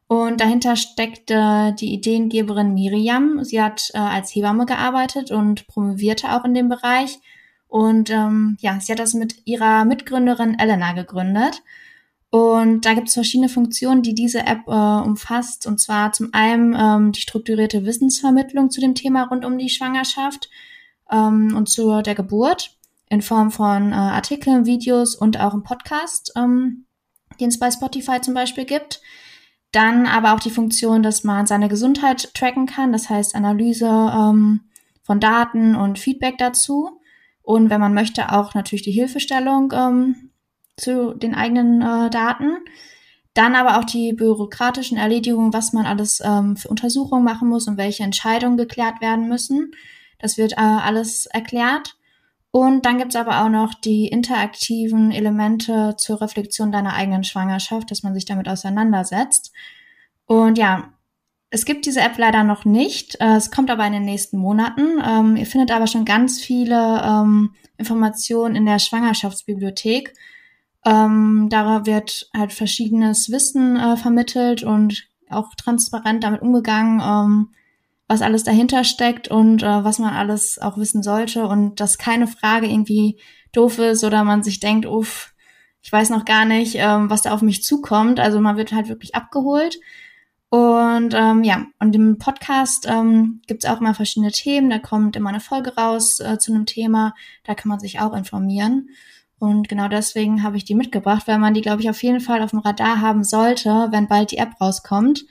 Und 0.08 0.42
dahinter 0.42 0.76
steckt 0.76 1.32
äh, 1.32 1.72
die 1.74 1.94
Ideengeberin 1.94 2.74
Miriam. 2.74 3.46
Sie 3.46 3.62
hat 3.62 3.92
äh, 3.94 3.98
als 3.98 4.36
Hebamme 4.36 4.66
gearbeitet 4.66 5.32
und 5.32 5.68
promovierte 5.68 6.36
auch 6.36 6.44
in 6.44 6.54
dem 6.54 6.68
Bereich. 6.68 7.20
Und 7.70 8.10
ähm, 8.10 8.58
ja, 8.60 8.78
sie 8.82 8.92
hat 8.92 9.00
das 9.00 9.14
mit 9.14 9.48
ihrer 9.48 9.86
Mitgründerin 9.86 10.60
Elena 10.60 10.92
gegründet. 10.92 11.64
Und 12.30 12.86
da 12.86 12.94
gibt 12.94 13.08
es 13.08 13.14
verschiedene 13.14 13.48
Funktionen, 13.48 14.02
die 14.02 14.14
diese 14.14 14.46
App 14.46 14.68
äh, 14.68 14.72
umfasst. 14.72 15.66
Und 15.66 15.80
zwar 15.80 16.12
zum 16.12 16.34
einen 16.34 16.76
ähm, 16.78 17.14
die 17.14 17.22
strukturierte 17.22 17.86
Wissensvermittlung 17.86 18.70
zu 18.70 18.82
dem 18.82 18.96
Thema 18.96 19.24
rund 19.24 19.46
um 19.46 19.58
die 19.58 19.70
Schwangerschaft 19.70 20.50
ähm, 21.10 21.54
und 21.56 21.70
zu 21.70 22.02
der 22.02 22.16
Geburt 22.16 22.78
in 23.12 23.22
Form 23.22 23.52
von 23.52 23.92
äh, 23.92 23.96
Artikeln, 23.96 24.66
Videos 24.66 25.16
und 25.16 25.38
auch 25.38 25.52
einem 25.52 25.64
Podcast, 25.64 26.32
ähm, 26.38 26.86
den 27.42 27.50
es 27.50 27.60
bei 27.60 27.70
Spotify 27.70 28.22
zum 28.22 28.34
Beispiel 28.34 28.64
gibt. 28.64 29.02
Dann 29.74 30.06
aber 30.08 30.34
auch 30.34 30.40
die 30.40 30.50
Funktion, 30.50 31.04
dass 31.04 31.26
man 31.26 31.46
seine 31.46 31.68
Gesundheit 31.68 32.34
tracken 32.34 32.68
kann, 32.68 32.94
das 32.94 33.10
heißt 33.10 33.36
Analyse 33.36 33.86
ähm, 33.86 34.62
von 35.04 35.20
Daten 35.20 35.76
und 35.76 36.00
Feedback 36.00 36.38
dazu. 36.38 37.02
Und 37.42 37.70
wenn 37.70 37.82
man 37.82 37.94
möchte, 37.94 38.32
auch 38.32 38.54
natürlich 38.54 38.84
die 38.84 38.92
Hilfestellung 38.94 39.74
ähm, 39.76 40.32
zu 40.78 41.14
den 41.14 41.36
eigenen 41.36 41.82
äh, 41.82 42.10
Daten. 42.10 42.60
Dann 43.34 43.56
aber 43.56 43.78
auch 43.78 43.86
die 43.86 44.14
bürokratischen 44.14 44.98
Erledigungen, 44.98 45.52
was 45.52 45.74
man 45.74 45.86
alles 45.86 46.22
ähm, 46.24 46.56
für 46.56 46.70
Untersuchungen 46.70 47.26
machen 47.26 47.50
muss 47.50 47.68
und 47.68 47.78
welche 47.78 48.04
Entscheidungen 48.04 48.56
geklärt 48.56 49.02
werden 49.02 49.28
müssen. 49.28 49.72
Das 50.18 50.38
wird 50.38 50.54
äh, 50.54 50.62
alles 50.62 51.26
erklärt. 51.26 51.98
Und 52.52 52.86
dann 52.86 52.98
gibt's 52.98 53.16
aber 53.16 53.44
auch 53.44 53.50
noch 53.50 53.74
die 53.74 54.08
interaktiven 54.08 55.12
Elemente 55.12 55.96
zur 55.98 56.22
Reflexion 56.22 56.72
deiner 56.72 56.94
eigenen 56.94 57.24
Schwangerschaft, 57.24 57.90
dass 57.90 58.04
man 58.04 58.14
sich 58.14 58.26
damit 58.26 58.50
auseinandersetzt. 58.50 59.54
Und 60.26 60.58
ja, 60.58 60.92
es 61.50 61.66
gibt 61.66 61.86
diese 61.86 62.02
App 62.02 62.18
leider 62.18 62.44
noch 62.44 62.66
nicht. 62.66 63.20
Äh, 63.22 63.36
es 63.36 63.52
kommt 63.52 63.70
aber 63.70 63.86
in 63.86 63.94
den 63.94 64.06
nächsten 64.06 64.38
Monaten. 64.38 65.02
Ähm, 65.06 65.36
ihr 65.38 65.46
findet 65.46 65.72
aber 65.72 65.88
schon 65.88 66.06
ganz 66.06 66.42
viele 66.42 67.02
ähm, 67.04 67.54
Informationen 67.78 68.56
in 68.56 68.66
der 68.66 68.80
Schwangerschaftsbibliothek. 68.80 70.14
Ähm, 70.86 71.48
da 71.50 71.86
wird 71.86 72.30
halt 72.36 72.52
verschiedenes 72.52 73.32
Wissen 73.32 73.78
äh, 73.78 73.96
vermittelt 73.96 74.64
und 74.64 75.08
auch 75.30 75.54
transparent 75.56 76.24
damit 76.24 76.42
umgegangen, 76.42 77.50
was 78.12 78.22
alles 78.22 78.44
dahinter 78.44 78.84
steckt 78.84 79.30
und 79.30 79.64
äh, 79.64 79.86
was 79.86 79.98
man 79.98 80.14
alles 80.14 80.60
auch 80.60 80.78
wissen 80.78 81.02
sollte 81.02 81.48
und 81.48 81.80
dass 81.80 81.98
keine 81.98 82.28
Frage 82.28 82.68
irgendwie 82.68 83.18
doof 83.54 83.80
ist 83.80 84.04
oder 84.04 84.26
man 84.26 84.44
sich 84.44 84.60
denkt, 84.60 84.86
uff, 84.86 85.34
ich 85.82 85.94
weiß 85.94 86.10
noch 86.10 86.26
gar 86.26 86.44
nicht, 86.44 86.76
ähm, 86.76 87.10
was 87.10 87.22
da 87.22 87.32
auf 87.32 87.42
mich 87.42 87.64
zukommt. 87.64 88.20
Also 88.20 88.42
man 88.42 88.58
wird 88.58 88.74
halt 88.74 88.90
wirklich 88.90 89.16
abgeholt. 89.16 89.80
Und 90.50 91.14
ähm, 91.14 91.46
ja, 91.46 91.68
und 91.80 91.96
im 91.96 92.18
Podcast 92.18 92.86
ähm, 92.90 93.42
gibt 93.48 93.64
es 93.64 93.70
auch 93.70 93.80
immer 93.80 93.94
verschiedene 93.94 94.34
Themen. 94.34 94.70
Da 94.70 94.80
kommt 94.80 95.16
immer 95.16 95.30
eine 95.30 95.40
Folge 95.40 95.74
raus 95.78 96.20
äh, 96.20 96.38
zu 96.38 96.54
einem 96.54 96.66
Thema. 96.66 97.16
Da 97.46 97.56
kann 97.56 97.70
man 97.70 97.80
sich 97.80 98.02
auch 98.02 98.14
informieren. 98.14 98.90
Und 99.40 99.70
genau 99.70 99.88
deswegen 99.88 100.44
habe 100.44 100.58
ich 100.58 100.66
die 100.66 100.76
mitgebracht, 100.76 101.30
weil 101.30 101.40
man 101.40 101.54
die, 101.54 101.62
glaube 101.62 101.82
ich, 101.82 101.90
auf 101.90 102.04
jeden 102.04 102.20
Fall 102.20 102.42
auf 102.42 102.50
dem 102.50 102.60
Radar 102.60 103.00
haben 103.00 103.24
sollte, 103.24 103.88
wenn 103.92 104.10
bald 104.10 104.32
die 104.32 104.38
App 104.38 104.60
rauskommt. 104.60 105.24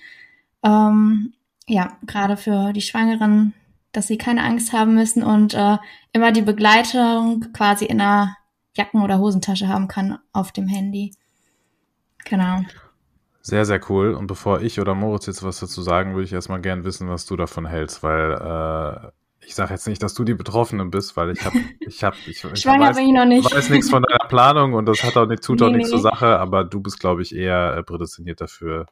Ähm, 0.64 1.34
ja, 1.70 1.96
gerade 2.06 2.36
für 2.36 2.72
die 2.72 2.80
Schwangeren, 2.80 3.54
dass 3.92 4.08
sie 4.08 4.18
keine 4.18 4.42
Angst 4.42 4.72
haben 4.72 4.94
müssen 4.94 5.22
und 5.22 5.54
äh, 5.54 5.78
immer 6.12 6.32
die 6.32 6.42
Begleitung 6.42 7.52
quasi 7.52 7.84
in 7.84 8.00
einer 8.00 8.36
Jacken- 8.76 9.02
oder 9.02 9.18
Hosentasche 9.18 9.68
haben 9.68 9.88
kann 9.88 10.18
auf 10.32 10.52
dem 10.52 10.66
Handy. 10.66 11.12
Genau. 12.24 12.60
Sehr, 13.40 13.64
sehr 13.64 13.80
cool. 13.88 14.14
Und 14.14 14.26
bevor 14.26 14.60
ich 14.60 14.80
oder 14.80 14.94
Moritz 14.94 15.26
jetzt 15.26 15.42
was 15.42 15.60
dazu 15.60 15.80
sagen, 15.82 16.14
würde 16.14 16.24
ich 16.24 16.32
erstmal 16.32 16.60
gern 16.60 16.84
wissen, 16.84 17.08
was 17.08 17.24
du 17.24 17.36
davon 17.36 17.66
hältst, 17.66 18.02
weil 18.02 18.32
äh, 18.32 19.46
ich 19.46 19.54
sage 19.54 19.72
jetzt 19.72 19.86
nicht, 19.86 20.02
dass 20.02 20.14
du 20.14 20.24
die 20.24 20.34
Betroffene 20.34 20.84
bist, 20.86 21.16
weil 21.16 21.30
ich 21.30 21.44
habe, 21.44 21.56
ich 21.80 22.04
habe, 22.04 22.16
ich, 22.26 22.44
ich 22.44 22.66
weiß, 22.66 22.96
bin 22.96 23.06
ich 23.06 23.12
noch 23.12 23.24
nicht. 23.24 23.52
weiß 23.52 23.70
nichts 23.70 23.90
von 23.90 24.02
deiner 24.02 24.28
Planung 24.28 24.74
und 24.74 24.86
das 24.86 25.02
hat 25.02 25.16
auch 25.16 25.26
nicht, 25.26 25.42
tut 25.42 25.60
nee, 25.60 25.66
auch 25.66 25.70
nichts 25.70 25.88
nee. 25.88 25.94
zur 25.96 26.02
Sache, 26.02 26.38
aber 26.38 26.64
du 26.64 26.80
bist, 26.80 27.00
glaube 27.00 27.22
ich, 27.22 27.34
eher 27.34 27.82
prädestiniert 27.84 28.40
dafür. 28.40 28.86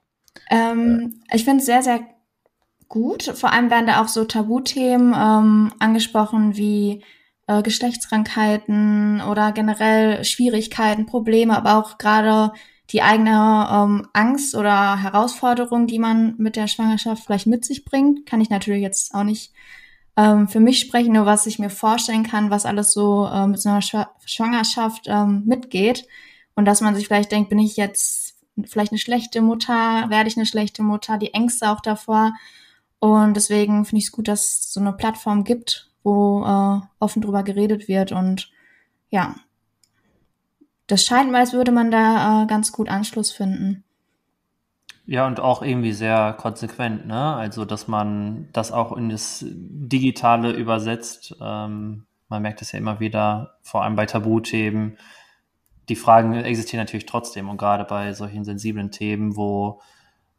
Ähm, 0.50 1.20
äh. 1.28 1.36
Ich 1.36 1.44
finde 1.44 1.58
es 1.58 1.66
sehr, 1.66 1.82
sehr 1.82 2.00
gut. 2.88 3.24
Vor 3.24 3.52
allem 3.52 3.70
werden 3.70 3.86
da 3.86 4.02
auch 4.02 4.08
so 4.08 4.24
Tabuthemen 4.24 5.14
ähm, 5.14 5.72
angesprochen 5.78 6.56
wie 6.56 7.04
äh, 7.46 7.62
Geschlechtskrankheiten 7.62 9.20
oder 9.22 9.52
generell 9.52 10.24
Schwierigkeiten, 10.24 11.06
Probleme, 11.06 11.56
aber 11.56 11.76
auch 11.78 11.98
gerade 11.98 12.52
die 12.90 13.02
eigene 13.02 13.68
ähm, 13.70 14.08
Angst 14.12 14.54
oder 14.54 15.02
Herausforderung, 15.02 15.86
die 15.86 15.98
man 15.98 16.34
mit 16.38 16.56
der 16.56 16.68
Schwangerschaft 16.68 17.24
vielleicht 17.24 17.46
mit 17.46 17.64
sich 17.64 17.84
bringt. 17.84 18.26
Kann 18.26 18.40
ich 18.40 18.50
natürlich 18.50 18.82
jetzt 18.82 19.14
auch 19.14 19.24
nicht 19.24 19.52
ähm, 20.16 20.48
für 20.48 20.60
mich 20.60 20.80
sprechen, 20.80 21.12
nur 21.12 21.26
was 21.26 21.46
ich 21.46 21.58
mir 21.58 21.70
vorstellen 21.70 22.22
kann, 22.22 22.50
was 22.50 22.66
alles 22.66 22.92
so 22.92 23.28
äh, 23.32 23.46
mit 23.46 23.60
so 23.60 23.68
einer 23.68 23.82
Schw 23.82 24.04
Schwangerschaft 24.24 25.04
ähm, 25.06 25.42
mitgeht. 25.46 26.06
Und 26.54 26.64
dass 26.64 26.80
man 26.80 26.94
sich 26.94 27.06
vielleicht 27.06 27.30
denkt, 27.30 27.50
bin 27.50 27.58
ich 27.58 27.76
jetzt 27.76 28.34
vielleicht 28.64 28.92
eine 28.92 28.98
schlechte 28.98 29.42
Mutter, 29.42 30.06
werde 30.08 30.28
ich 30.28 30.36
eine 30.36 30.46
schlechte 30.46 30.82
Mutter, 30.82 31.18
die 31.18 31.34
Ängste 31.34 31.70
auch 31.70 31.80
davor. 31.80 32.32
Und 33.00 33.34
deswegen 33.34 33.84
finde 33.84 33.98
ich 33.98 34.06
es 34.06 34.12
gut, 34.12 34.28
dass 34.28 34.40
es 34.40 34.72
so 34.72 34.80
eine 34.80 34.92
Plattform 34.92 35.44
gibt, 35.44 35.90
wo 36.02 36.44
äh, 36.44 36.80
offen 36.98 37.22
drüber 37.22 37.42
geredet 37.42 37.88
wird. 37.88 38.12
Und 38.12 38.50
ja, 39.10 39.36
das 40.86 41.04
scheint 41.04 41.30
mal, 41.30 41.40
als 41.40 41.52
würde 41.52 41.70
man 41.70 41.90
da 41.90 42.42
äh, 42.42 42.46
ganz 42.46 42.72
gut 42.72 42.88
Anschluss 42.88 43.30
finden. 43.30 43.84
Ja, 45.06 45.26
und 45.26 45.40
auch 45.40 45.62
irgendwie 45.62 45.92
sehr 45.92 46.34
konsequent, 46.34 47.06
ne? 47.06 47.34
Also, 47.34 47.64
dass 47.64 47.88
man 47.88 48.48
das 48.52 48.72
auch 48.72 48.94
in 48.94 49.08
das 49.08 49.42
Digitale 49.48 50.52
übersetzt. 50.52 51.34
Ähm, 51.40 52.04
man 52.28 52.42
merkt 52.42 52.60
es 52.60 52.72
ja 52.72 52.78
immer 52.78 53.00
wieder, 53.00 53.54
vor 53.62 53.84
allem 53.84 53.96
bei 53.96 54.04
Tabuthemen. 54.04 54.98
Die 55.88 55.96
Fragen 55.96 56.34
existieren 56.34 56.80
natürlich 56.84 57.06
trotzdem 57.06 57.48
und 57.48 57.56
gerade 57.56 57.84
bei 57.84 58.12
solchen 58.12 58.44
sensiblen 58.44 58.90
Themen, 58.90 59.34
wo 59.36 59.80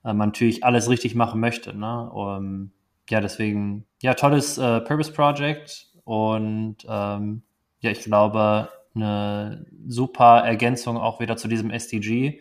man 0.03 0.29
natürlich 0.29 0.63
alles 0.63 0.89
richtig 0.89 1.15
machen 1.15 1.39
möchte, 1.39 1.77
ne? 1.77 2.09
Um, 2.11 2.71
ja, 3.09 3.21
deswegen, 3.21 3.85
ja, 4.01 4.13
tolles 4.13 4.57
äh, 4.57 4.81
Purpose 4.81 5.11
Project 5.11 5.87
und 6.03 6.77
ähm, 6.87 7.41
ja, 7.81 7.91
ich 7.91 8.01
glaube, 8.01 8.69
eine 8.95 9.65
super 9.87 10.39
Ergänzung 10.39 10.97
auch 10.97 11.19
wieder 11.19 11.37
zu 11.37 11.47
diesem 11.47 11.71
SDG 11.71 12.39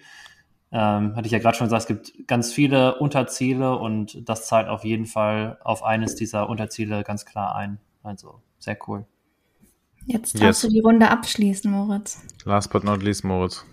ähm, 0.71 1.17
hatte 1.17 1.27
ich 1.27 1.33
ja 1.33 1.39
gerade 1.39 1.57
schon 1.57 1.67
gesagt, 1.67 1.83
es 1.83 1.87
gibt 1.87 2.29
ganz 2.29 2.53
viele 2.53 2.99
Unterziele 2.99 3.79
und 3.79 4.29
das 4.29 4.47
zahlt 4.47 4.69
auf 4.69 4.85
jeden 4.85 5.07
Fall 5.07 5.59
auf 5.63 5.83
eines 5.83 6.15
dieser 6.15 6.49
Unterziele 6.49 7.05
ganz 7.05 7.25
klar 7.25 7.55
ein. 7.55 7.79
Also 8.03 8.43
sehr 8.59 8.77
cool. 8.87 9.07
Jetzt 10.05 10.35
darfst 10.35 10.63
yes. 10.63 10.71
du 10.71 10.75
die 10.75 10.81
Runde 10.81 11.11
abschließen, 11.11 11.71
Moritz. 11.71 12.23
Last 12.45 12.71
but 12.71 12.85
not 12.85 13.03
least, 13.03 13.25
Moritz. 13.25 13.65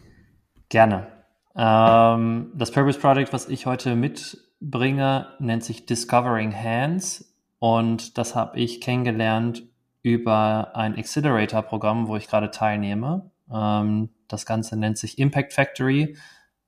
Gerne. 0.70 1.08
Ähm, 1.56 2.52
das 2.54 2.72
Purpose 2.72 3.00
Project, 3.00 3.32
was 3.32 3.48
ich 3.48 3.66
heute 3.66 3.96
mitbringe, 3.96 5.28
nennt 5.40 5.64
sich 5.64 5.86
Discovering 5.86 6.54
Hands 6.54 7.34
und 7.60 8.18
das 8.18 8.36
habe 8.36 8.60
ich 8.60 8.82
kennengelernt 8.82 9.64
über 10.02 10.76
ein 10.76 10.98
Accelerator-Programm, 10.98 12.08
wo 12.08 12.16
ich 12.16 12.28
gerade 12.28 12.52
teilnehme. 12.52 13.32
Ähm, 13.52 14.10
das 14.28 14.46
Ganze 14.46 14.78
nennt 14.78 14.98
sich 14.98 15.18
Impact 15.18 15.54
Factory. 15.54 16.18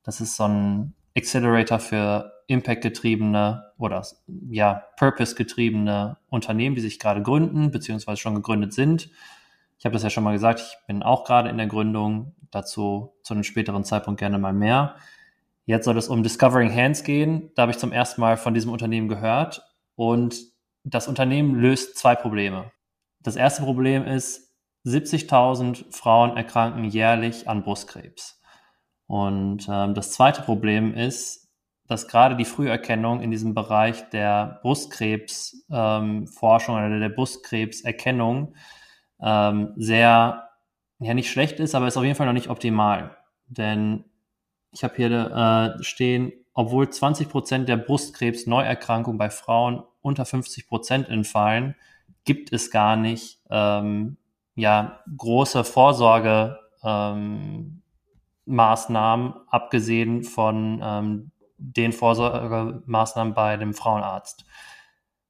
Das 0.04 0.22
ist 0.22 0.38
so 0.38 0.46
ein 0.46 0.94
Accelerator 1.16 1.80
für 1.80 2.34
Impact-getriebene 2.48 3.64
oder 3.78 4.06
ja, 4.50 4.84
Purpose-getriebene 4.98 6.18
Unternehmen, 6.30 6.76
die 6.76 6.82
sich 6.82 6.98
gerade 6.98 7.22
gründen, 7.22 7.72
beziehungsweise 7.72 8.22
schon 8.22 8.36
gegründet 8.36 8.74
sind. 8.74 9.10
Ich 9.78 9.86
habe 9.86 9.94
das 9.94 10.04
ja 10.04 10.10
schon 10.10 10.24
mal 10.24 10.32
gesagt, 10.34 10.62
ich 10.62 10.88
bin 10.88 11.04
auch 11.04 11.24
gerade 11.24 11.50
in 11.50 11.58
der 11.58 11.68
Gründung, 11.68 12.34
dazu 12.52 13.14
zu 13.24 13.34
einem 13.34 13.44
späteren 13.44 13.84
Zeitpunkt 13.84 14.20
gerne 14.20 14.40
mal 14.40 14.54
mehr. 14.54 14.96
Jetzt 15.66 15.86
soll 15.86 15.98
es 15.98 16.08
um 16.08 16.24
Discovering 16.24 16.74
Hands 16.74 17.04
gehen. 17.04 17.52
Da 17.56 17.64
habe 17.64 17.72
ich 17.72 17.78
zum 17.78 17.92
ersten 17.92 18.22
Mal 18.22 18.38
von 18.38 18.54
diesem 18.54 18.72
Unternehmen 18.72 19.10
gehört 19.10 19.62
und 19.96 20.38
das 20.84 21.08
Unternehmen 21.08 21.56
löst 21.56 21.98
zwei 21.98 22.16
Probleme. 22.16 22.72
Das 23.22 23.36
erste 23.36 23.64
Problem 23.64 24.06
ist, 24.06 24.54
70.000 24.86 25.94
Frauen 25.94 26.38
erkranken 26.38 26.86
jährlich 26.86 27.50
an 27.50 27.64
Brustkrebs. 27.64 28.40
Und 29.08 29.68
ähm, 29.70 29.94
das 29.94 30.12
zweite 30.12 30.42
Problem 30.42 30.94
ist, 30.94 31.48
dass 31.88 32.08
gerade 32.08 32.36
die 32.36 32.46
Früherkennung 32.46 33.22
in 33.22 33.32
diesem 33.32 33.54
Bereich 33.54 34.10
der 34.10 34.60
Brustkrebsforschung 34.62 36.78
ähm, 36.78 36.86
oder 36.86 37.00
der 37.00 37.10
Brustkrebserkennung 37.10 38.54
ähm, 39.22 39.74
sehr, 39.78 40.47
ja 41.00 41.14
nicht 41.14 41.30
schlecht 41.30 41.60
ist, 41.60 41.76
aber 41.76 41.88
ist 41.88 41.98
auf 41.98 42.04
jeden 42.04 42.16
Fall 42.16 42.28
noch 42.28 42.34
nicht 42.34 42.50
optimal. 42.50 43.18
Denn 43.48 44.06
ich 44.72 44.84
habe 44.84 44.96
hier 44.96 45.78
äh, 45.80 45.84
stehen, 45.84 46.34
obwohl 46.54 46.90
20 46.90 47.30
Prozent 47.30 47.70
der 47.70 47.78
Brustkrebs-Neuerkrankungen 47.78 49.18
bei 49.18 49.30
Frauen 49.30 49.84
unter 50.02 50.26
50 50.26 50.68
Prozent 50.68 51.10
entfallen, 51.10 51.76
gibt 52.26 52.52
es 52.52 52.72
gar 52.72 52.96
nicht 52.96 53.42
ähm, 53.50 54.18
ja 54.56 55.02
große 55.16 55.64
Vorsorge 55.64 56.60
ähm, 56.84 57.84
abgesehen 58.48 60.24
von 60.24 60.82
ähm, 60.84 61.32
den 61.58 61.92
Vorsorgemaßnahmen 61.92 63.34
bei 63.34 63.58
dem 63.58 63.74
Frauenarzt. 63.74 64.46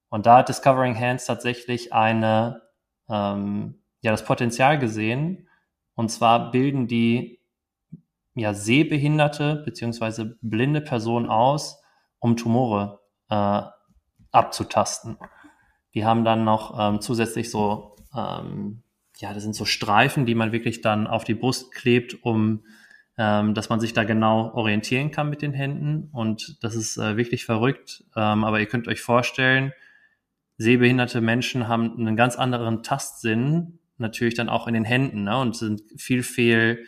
Und 0.09 0.25
da 0.25 0.37
hat 0.37 0.49
Discovering 0.49 0.97
Hands 0.99 1.23
tatsächlich 1.23 1.93
eine, 1.93 2.61
ähm, 3.09 3.81
ja, 4.01 4.11
das 4.11 4.23
Potenzial 4.23 4.79
gesehen. 4.79 5.46
Und 5.97 6.09
zwar 6.09 6.51
bilden 6.51 6.87
die 6.87 7.39
ja, 8.35 8.53
sehbehinderte 8.53 9.63
bzw. 9.65 10.35
blinde 10.41 10.79
Personen 10.79 11.27
aus, 11.27 11.81
um 12.19 12.37
Tumore 12.37 12.99
äh, 13.29 13.63
abzutasten. 14.31 15.17
Die 15.95 16.05
haben 16.05 16.23
dann 16.23 16.43
noch 16.43 16.77
ähm, 16.79 17.01
zusätzlich 17.01 17.49
so, 17.49 17.95
ähm, 18.15 18.83
ja, 19.17 19.33
das 19.33 19.41
sind 19.41 19.55
so 19.55 19.65
Streifen, 19.65 20.27
die 20.27 20.35
man 20.35 20.51
wirklich 20.51 20.81
dann 20.81 21.07
auf 21.07 21.23
die 21.23 21.33
Brust 21.33 21.73
klebt, 21.73 22.23
um 22.23 22.63
ähm, 23.17 23.55
dass 23.55 23.69
man 23.69 23.79
sich 23.79 23.93
da 23.93 24.03
genau 24.03 24.53
orientieren 24.53 25.09
kann 25.09 25.31
mit 25.31 25.41
den 25.41 25.53
Händen. 25.53 26.09
Und 26.11 26.63
das 26.63 26.75
ist 26.75 26.97
äh, 26.97 27.17
wirklich 27.17 27.43
verrückt. 27.43 28.03
Ähm, 28.15 28.43
aber 28.43 28.59
ihr 28.59 28.67
könnt 28.67 28.87
euch 28.87 29.01
vorstellen, 29.01 29.73
sehbehinderte 30.57 31.21
Menschen 31.21 31.67
haben 31.67 31.97
einen 31.97 32.15
ganz 32.15 32.35
anderen 32.35 32.83
Tastsinn, 32.83 33.79
natürlich 33.99 34.35
dann 34.35 34.49
auch 34.49 34.67
in 34.67 34.73
den 34.73 34.85
Händen, 34.85 35.23
ne? 35.23 35.37
und 35.39 35.55
sind 35.55 35.81
viel, 35.97 36.23
viel 36.23 36.85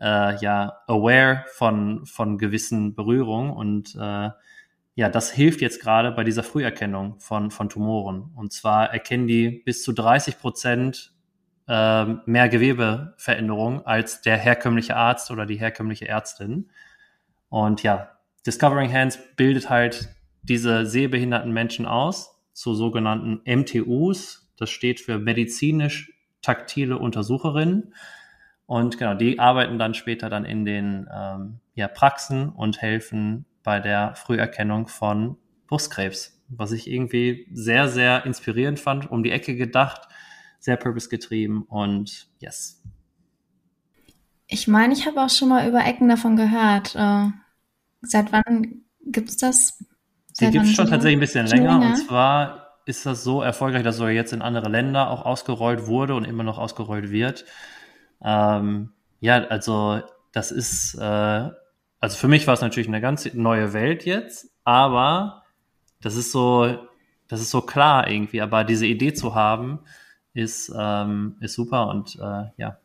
äh, 0.00 0.36
ja, 0.40 0.78
aware 0.86 1.44
von, 1.54 2.06
von 2.06 2.38
gewissen 2.38 2.94
Berührungen. 2.94 3.50
Und 3.50 3.94
äh, 3.94 4.30
ja, 4.94 5.08
das 5.08 5.30
hilft 5.30 5.60
jetzt 5.60 5.80
gerade 5.80 6.10
bei 6.12 6.24
dieser 6.24 6.42
Früherkennung 6.42 7.20
von, 7.20 7.50
von 7.50 7.68
Tumoren. 7.68 8.30
Und 8.34 8.52
zwar 8.52 8.92
erkennen 8.92 9.26
die 9.26 9.50
bis 9.50 9.82
zu 9.82 9.92
30 9.92 10.38
Prozent 10.38 11.12
äh, 11.68 12.04
mehr 12.26 12.48
Gewebeveränderung 12.48 13.86
als 13.86 14.22
der 14.22 14.36
herkömmliche 14.36 14.96
Arzt 14.96 15.30
oder 15.30 15.46
die 15.46 15.56
herkömmliche 15.58 16.08
Ärztin. 16.08 16.70
Und 17.48 17.82
ja, 17.82 18.18
Discovering 18.46 18.92
Hands 18.92 19.18
bildet 19.36 19.68
halt 19.68 20.08
diese 20.42 20.86
sehbehinderten 20.86 21.52
Menschen 21.52 21.86
aus 21.86 22.40
zu 22.52 22.74
sogenannten 22.74 23.40
MTUs. 23.44 24.52
Das 24.56 24.70
steht 24.70 25.00
für 25.00 25.18
medizinisch 25.18 26.12
taktile 26.42 26.98
Untersucherinnen. 26.98 27.94
Und 28.66 28.98
genau, 28.98 29.14
die 29.14 29.38
arbeiten 29.38 29.78
dann 29.78 29.94
später 29.94 30.28
dann 30.28 30.44
in 30.44 30.64
den 30.64 31.08
ähm, 31.12 31.60
ja, 31.74 31.88
Praxen 31.88 32.50
und 32.50 32.82
helfen 32.82 33.46
bei 33.62 33.80
der 33.80 34.14
Früherkennung 34.14 34.88
von 34.88 35.36
Brustkrebs. 35.66 36.42
Was 36.48 36.72
ich 36.72 36.90
irgendwie 36.90 37.48
sehr, 37.52 37.88
sehr 37.88 38.24
inspirierend 38.26 38.78
fand, 38.80 39.10
um 39.10 39.22
die 39.22 39.30
Ecke 39.30 39.56
gedacht 39.56 40.08
sehr 40.60 40.76
purpose-getrieben 40.76 41.62
und 41.62 42.28
yes. 42.40 42.82
Ich 44.46 44.66
meine, 44.66 44.94
ich 44.94 45.06
habe 45.06 45.20
auch 45.22 45.30
schon 45.30 45.48
mal 45.48 45.68
über 45.68 45.84
Ecken 45.84 46.08
davon 46.08 46.36
gehört. 46.36 46.94
Äh, 46.94 47.30
seit 48.00 48.32
wann 48.32 48.82
gibt 49.04 49.28
es 49.28 49.36
das? 49.36 49.84
Seit 50.32 50.48
Die 50.48 50.58
gibt 50.58 50.66
es 50.66 50.74
schon 50.74 50.88
tatsächlich 50.88 51.18
ein 51.18 51.20
bisschen 51.20 51.46
länger. 51.46 51.78
länger. 51.78 51.86
Und 51.86 51.96
zwar 51.96 52.67
ist 52.88 53.06
das 53.06 53.22
so 53.24 53.42
erfolgreich, 53.42 53.82
dass 53.84 53.96
sogar 53.98 54.12
jetzt 54.12 54.32
in 54.32 54.42
andere 54.42 54.68
Länder 54.68 55.10
auch 55.10 55.24
ausgerollt 55.26 55.86
wurde 55.86 56.14
und 56.14 56.24
immer 56.26 56.42
noch 56.44 56.58
ausgerollt 56.58 57.10
wird. 57.10 57.44
Ähm, 58.22 58.92
Ja, 59.20 59.44
also 59.48 60.02
das 60.32 60.52
ist, 60.52 60.94
äh, 60.94 61.50
also 62.00 62.16
für 62.16 62.28
mich 62.28 62.46
war 62.46 62.54
es 62.54 62.60
natürlich 62.60 62.88
eine 62.88 63.00
ganz 63.00 63.32
neue 63.34 63.72
Welt 63.72 64.04
jetzt, 64.04 64.50
aber 64.64 65.44
das 66.00 66.16
ist 66.16 66.32
so, 66.32 66.78
das 67.28 67.40
ist 67.40 67.50
so 67.50 67.62
klar 67.62 68.08
irgendwie. 68.08 68.40
Aber 68.42 68.64
diese 68.64 68.86
Idee 68.86 69.12
zu 69.14 69.34
haben, 69.34 69.80
ist, 70.34 70.72
ähm, 70.78 71.36
ist 71.40 71.54
super 71.54 71.88
und 71.88 72.16
äh, 72.16 72.44
ja. 72.56 72.78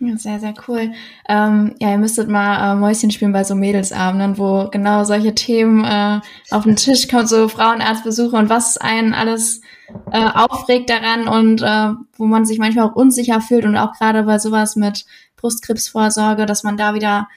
Sehr, 0.00 0.40
sehr 0.40 0.54
cool. 0.68 0.92
Ähm, 1.28 1.74
ja, 1.80 1.92
ihr 1.92 1.98
müsstet 1.98 2.28
mal 2.28 2.72
äh, 2.72 2.74
Mäuschen 2.74 3.10
spielen 3.10 3.32
bei 3.32 3.44
so 3.44 3.54
Mädelsabenden, 3.54 4.38
wo 4.38 4.68
genau 4.70 5.04
solche 5.04 5.34
Themen 5.34 5.84
äh, 5.84 6.20
auf 6.50 6.64
den 6.64 6.76
Tisch 6.76 7.08
kommen, 7.08 7.26
so 7.26 7.48
Frauenarztbesuche 7.48 8.36
und 8.36 8.48
was 8.48 8.76
einen 8.76 9.14
alles 9.14 9.60
äh, 10.10 10.24
aufregt 10.26 10.90
daran 10.90 11.28
und 11.28 11.62
äh, 11.62 11.94
wo 12.16 12.26
man 12.26 12.44
sich 12.44 12.58
manchmal 12.58 12.88
auch 12.88 12.96
unsicher 12.96 13.40
fühlt 13.40 13.64
und 13.64 13.76
auch 13.76 13.92
gerade 13.92 14.24
bei 14.24 14.38
sowas 14.38 14.76
mit 14.76 15.06
Brustkrebsvorsorge, 15.36 16.44
dass 16.44 16.64
man 16.64 16.76
da 16.76 16.94
wieder 16.94 17.28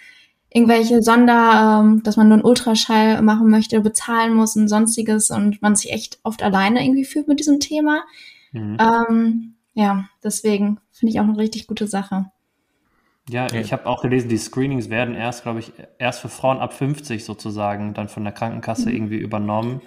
irgendwelche 0.50 1.04
Sonder, 1.04 1.82
ähm, 1.84 2.04
dass 2.04 2.18
man 2.18 2.28
nur 2.28 2.38
einen 2.38 2.46
Ultraschall 2.46 3.22
machen 3.22 3.50
möchte, 3.50 3.82
bezahlen 3.82 4.34
muss 4.34 4.56
und 4.56 4.68
sonstiges 4.68 5.30
und 5.30 5.62
man 5.62 5.76
sich 5.76 5.92
echt 5.92 6.20
oft 6.24 6.42
alleine 6.42 6.84
irgendwie 6.84 7.06
fühlt 7.06 7.28
mit 7.28 7.40
diesem 7.40 7.60
Thema. 7.60 8.04
Mhm. 8.52 8.78
Ähm, 8.80 9.54
ja, 9.74 10.10
deswegen 10.24 10.80
finde 10.92 11.12
ich 11.12 11.20
auch 11.20 11.26
eine 11.26 11.38
richtig 11.38 11.68
gute 11.68 11.86
Sache. 11.86 12.32
Ja, 13.30 13.52
ich 13.54 13.74
habe 13.74 13.86
auch 13.86 14.02
gelesen, 14.02 14.30
die 14.30 14.38
Screenings 14.38 14.90
werden 14.90 15.14
erst, 15.14 15.44
glaube 15.44 15.60
ich, 15.60 15.74
erst 16.00 16.22
für 16.22 16.30
Frauen 16.30 16.60
ab 16.60 16.74
50 16.74 17.26
sozusagen 17.26 17.94
dann 17.94 18.08
von 18.08 18.24
der 18.24 18.32
Krankenkasse 18.32 18.90
mhm. 18.90 18.96
irgendwie 18.96 19.18
übernommen. 19.18 19.82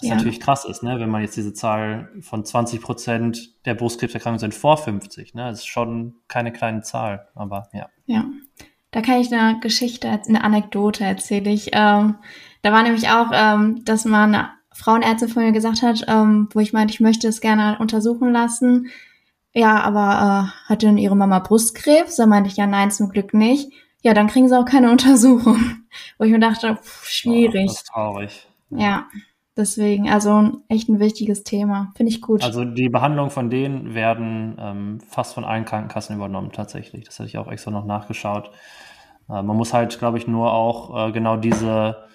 Was 0.00 0.08
ja. 0.08 0.14
natürlich 0.14 0.38
krass 0.38 0.64
ist, 0.64 0.84
ne? 0.84 1.00
wenn 1.00 1.10
man 1.10 1.22
jetzt 1.22 1.36
diese 1.36 1.52
Zahl 1.52 2.08
von 2.20 2.44
20 2.44 2.80
Prozent 2.80 3.64
der 3.64 3.74
Brustkrebserkrankungen 3.74 4.38
sind 4.38 4.54
vor 4.54 4.76
50. 4.76 5.34
Ne? 5.34 5.50
Das 5.50 5.60
ist 5.60 5.66
schon 5.66 6.14
keine 6.28 6.52
kleine 6.52 6.82
Zahl, 6.82 7.26
aber 7.34 7.68
ja. 7.72 7.88
Ja, 8.06 8.24
da 8.92 9.02
kann 9.02 9.20
ich 9.20 9.32
eine 9.32 9.58
Geschichte, 9.58 10.08
eine 10.08 10.44
Anekdote 10.44 11.02
erzähle 11.02 11.50
ich. 11.50 11.70
Ähm, 11.72 12.14
da 12.62 12.72
war 12.72 12.84
nämlich 12.84 13.08
auch, 13.08 13.30
ähm, 13.32 13.84
dass 13.84 14.04
mal 14.04 14.24
eine 14.24 14.50
Frauenärztin 14.72 15.28
von 15.28 15.42
mir 15.42 15.52
gesagt 15.52 15.82
hat, 15.82 16.04
ähm, 16.06 16.48
wo 16.52 16.60
ich 16.60 16.72
meinte, 16.72 16.94
ich 16.94 17.00
möchte 17.00 17.26
es 17.26 17.40
gerne 17.40 17.78
untersuchen 17.80 18.30
lassen. 18.30 18.88
Ja, 19.54 19.80
aber 19.80 20.52
äh, 20.54 20.68
hat 20.70 20.82
denn 20.82 20.98
ihre 20.98 21.16
Mama 21.16 21.38
Brustkrebs? 21.38 22.16
Da 22.16 22.26
meinte 22.26 22.48
ich, 22.50 22.56
ja, 22.56 22.66
nein, 22.66 22.90
zum 22.90 23.08
Glück 23.08 23.34
nicht. 23.34 23.72
Ja, 24.02 24.14
dann 24.14 24.28
kriegen 24.28 24.48
sie 24.48 24.58
auch 24.58 24.64
keine 24.64 24.90
Untersuchung. 24.92 25.58
Wo 26.18 26.24
ich 26.24 26.30
mir 26.30 26.40
dachte, 26.40 26.76
pff, 26.76 27.08
schwierig. 27.08 27.64
Oh, 27.64 27.66
das 27.66 27.76
ist 27.76 27.86
traurig. 27.86 28.48
Ja, 28.70 29.06
deswegen, 29.56 30.10
also 30.10 30.52
echt 30.68 30.88
ein 30.88 31.00
wichtiges 31.00 31.42
Thema. 31.42 31.92
Finde 31.96 32.12
ich 32.12 32.20
gut. 32.20 32.42
Also 32.42 32.64
die 32.64 32.88
Behandlung 32.88 33.30
von 33.30 33.50
denen 33.50 33.94
werden 33.94 34.56
ähm, 34.60 35.00
fast 35.00 35.34
von 35.34 35.44
allen 35.44 35.64
Krankenkassen 35.64 36.14
übernommen, 36.14 36.52
tatsächlich. 36.52 37.04
Das 37.04 37.18
hatte 37.18 37.28
ich 37.28 37.38
auch 37.38 37.50
extra 37.50 37.70
noch 37.70 37.86
nachgeschaut. 37.86 38.50
Äh, 39.28 39.42
man 39.42 39.56
muss 39.56 39.72
halt, 39.72 39.98
glaube 39.98 40.18
ich, 40.18 40.26
nur 40.26 40.52
auch 40.52 41.08
äh, 41.08 41.12
genau 41.12 41.36
diese 41.36 42.08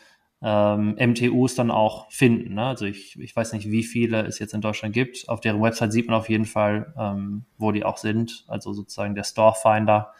ähm, 0.44 0.96
MTUs 1.00 1.56
dann 1.56 1.72
auch 1.72 2.12
finden. 2.12 2.56
Ne? 2.56 2.66
Also 2.66 2.86
ich, 2.86 3.18
ich 3.18 3.34
weiß 3.34 3.54
nicht, 3.54 3.72
wie 3.72 3.84
viele 3.84 4.26
es 4.26 4.40
jetzt 4.40 4.54
in 4.54 4.60
Deutschland 4.60 4.94
gibt. 4.94 5.30
Auf 5.30 5.40
deren 5.40 5.62
Website 5.62 5.94
sieht 5.94 6.08
man 6.08 6.18
auf 6.18 6.30
jeden 6.30 6.46
Fall, 6.46 6.94
ähm, 6.98 7.46
wo 7.58 7.72
die 7.72 7.86
auch 7.86 7.98
sind. 7.98 8.44
Also 8.48 8.74
sozusagen 8.74 9.16
der 9.16 9.24
Storefinder. 9.24 10.14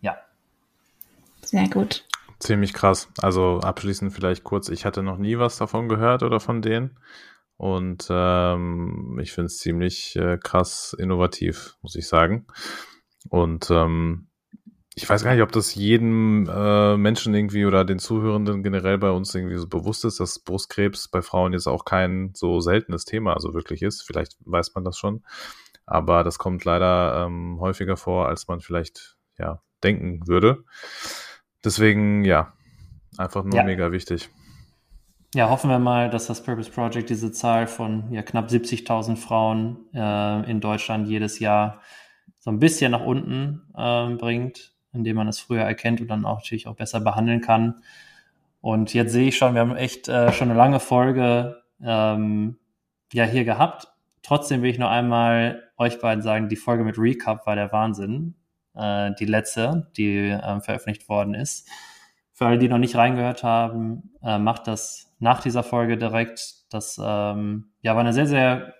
Ja. 0.00 0.16
Sehr 1.42 1.68
gut. 1.68 2.06
Ziemlich 2.38 2.72
krass. 2.72 3.08
Also 3.20 3.58
abschließend 3.58 4.12
vielleicht 4.12 4.42
kurz, 4.42 4.70
ich 4.70 4.86
hatte 4.86 5.02
noch 5.02 5.18
nie 5.18 5.38
was 5.38 5.58
davon 5.58 5.88
gehört 5.88 6.22
oder 6.22 6.40
von 6.40 6.62
denen. 6.62 6.98
Und 7.58 8.06
ähm, 8.08 9.18
ich 9.20 9.32
finde 9.32 9.46
es 9.46 9.58
ziemlich 9.58 10.16
äh, 10.16 10.38
krass 10.38 10.96
innovativ, 10.98 11.76
muss 11.82 11.96
ich 11.96 12.08
sagen. 12.08 12.46
Und 13.28 13.70
ähm, 13.70 14.27
ich 14.98 15.08
weiß 15.08 15.22
gar 15.22 15.32
nicht, 15.32 15.44
ob 15.44 15.52
das 15.52 15.76
jedem 15.76 16.50
äh, 16.52 16.96
Menschen 16.96 17.32
irgendwie 17.32 17.64
oder 17.66 17.84
den 17.84 18.00
Zuhörenden 18.00 18.64
generell 18.64 18.98
bei 18.98 19.10
uns 19.10 19.32
irgendwie 19.32 19.56
so 19.56 19.68
bewusst 19.68 20.04
ist, 20.04 20.18
dass 20.18 20.40
Brustkrebs 20.40 21.06
bei 21.06 21.22
Frauen 21.22 21.52
jetzt 21.52 21.68
auch 21.68 21.84
kein 21.84 22.32
so 22.34 22.58
seltenes 22.58 23.04
Thema 23.04 23.34
also 23.34 23.54
wirklich 23.54 23.82
ist. 23.82 24.02
Vielleicht 24.02 24.36
weiß 24.40 24.74
man 24.74 24.82
das 24.82 24.98
schon. 24.98 25.22
Aber 25.86 26.24
das 26.24 26.38
kommt 26.38 26.64
leider 26.64 27.24
ähm, 27.24 27.58
häufiger 27.60 27.96
vor, 27.96 28.26
als 28.26 28.48
man 28.48 28.60
vielleicht 28.60 29.16
ja 29.38 29.62
denken 29.84 30.26
würde. 30.26 30.64
Deswegen, 31.64 32.24
ja, 32.24 32.54
einfach 33.18 33.44
nur 33.44 33.54
ja. 33.54 33.62
mega 33.62 33.92
wichtig. 33.92 34.28
Ja, 35.32 35.48
hoffen 35.48 35.70
wir 35.70 35.78
mal, 35.78 36.10
dass 36.10 36.26
das 36.26 36.42
Purpose 36.42 36.72
Project 36.72 37.08
diese 37.08 37.30
Zahl 37.30 37.68
von 37.68 38.10
ja, 38.10 38.22
knapp 38.22 38.48
70.000 38.48 39.14
Frauen 39.14 39.86
äh, 39.94 40.50
in 40.50 40.60
Deutschland 40.60 41.06
jedes 41.06 41.38
Jahr 41.38 41.82
so 42.40 42.50
ein 42.50 42.58
bisschen 42.58 42.90
nach 42.90 43.04
unten 43.04 43.62
äh, 43.76 44.14
bringt 44.16 44.76
indem 44.98 45.16
man 45.16 45.28
es 45.28 45.40
früher 45.40 45.62
erkennt 45.62 46.00
und 46.00 46.08
dann 46.08 46.24
auch 46.24 46.38
natürlich 46.38 46.66
auch 46.66 46.76
besser 46.76 47.00
behandeln 47.00 47.40
kann. 47.40 47.82
Und 48.60 48.92
jetzt 48.94 49.12
sehe 49.12 49.28
ich 49.28 49.36
schon, 49.36 49.54
wir 49.54 49.60
haben 49.60 49.76
echt 49.76 50.08
äh, 50.08 50.32
schon 50.32 50.50
eine 50.50 50.58
lange 50.58 50.80
Folge 50.80 51.62
ähm, 51.82 52.58
ja 53.12 53.24
hier 53.24 53.44
gehabt. 53.44 53.88
Trotzdem 54.22 54.62
will 54.62 54.70
ich 54.70 54.78
nur 54.78 54.90
einmal 54.90 55.62
euch 55.76 56.00
beiden 56.00 56.22
sagen, 56.22 56.48
die 56.48 56.56
Folge 56.56 56.84
mit 56.84 56.98
Recap 56.98 57.46
war 57.46 57.54
der 57.54 57.72
Wahnsinn. 57.72 58.34
Äh, 58.78 59.12
die 59.18 59.24
letzte, 59.24 59.90
die 59.96 60.28
äh, 60.28 60.60
veröffentlicht 60.60 61.08
worden 61.08 61.34
ist. 61.34 61.68
Für 62.32 62.46
alle, 62.46 62.58
die 62.58 62.68
noch 62.68 62.78
nicht 62.78 62.94
reingehört 62.94 63.42
haben, 63.42 64.12
äh, 64.22 64.38
macht 64.38 64.68
das 64.68 65.12
nach 65.18 65.42
dieser 65.42 65.64
Folge 65.64 65.98
direkt. 65.98 66.72
Das 66.72 67.00
ähm, 67.02 67.70
ja, 67.82 67.94
war 67.94 68.00
eine 68.00 68.12
sehr, 68.12 68.26
sehr 68.26 68.74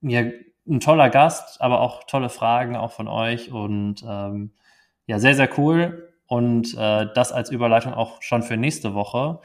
ja, 0.00 0.22
ein 0.66 0.80
toller 0.80 1.10
Gast, 1.10 1.60
aber 1.60 1.80
auch 1.80 2.04
tolle 2.04 2.30
Fragen 2.30 2.76
auch 2.76 2.92
von 2.92 3.08
euch 3.08 3.52
und 3.52 4.04
ähm, 4.06 4.52
ja, 5.06 5.18
sehr, 5.18 5.34
sehr 5.34 5.58
cool. 5.58 6.08
Und 6.26 6.74
äh, 6.78 7.06
das 7.14 7.32
als 7.32 7.50
Überleitung 7.50 7.94
auch 7.94 8.22
schon 8.22 8.42
für 8.42 8.56
nächste 8.56 8.94
Woche. 8.94 9.40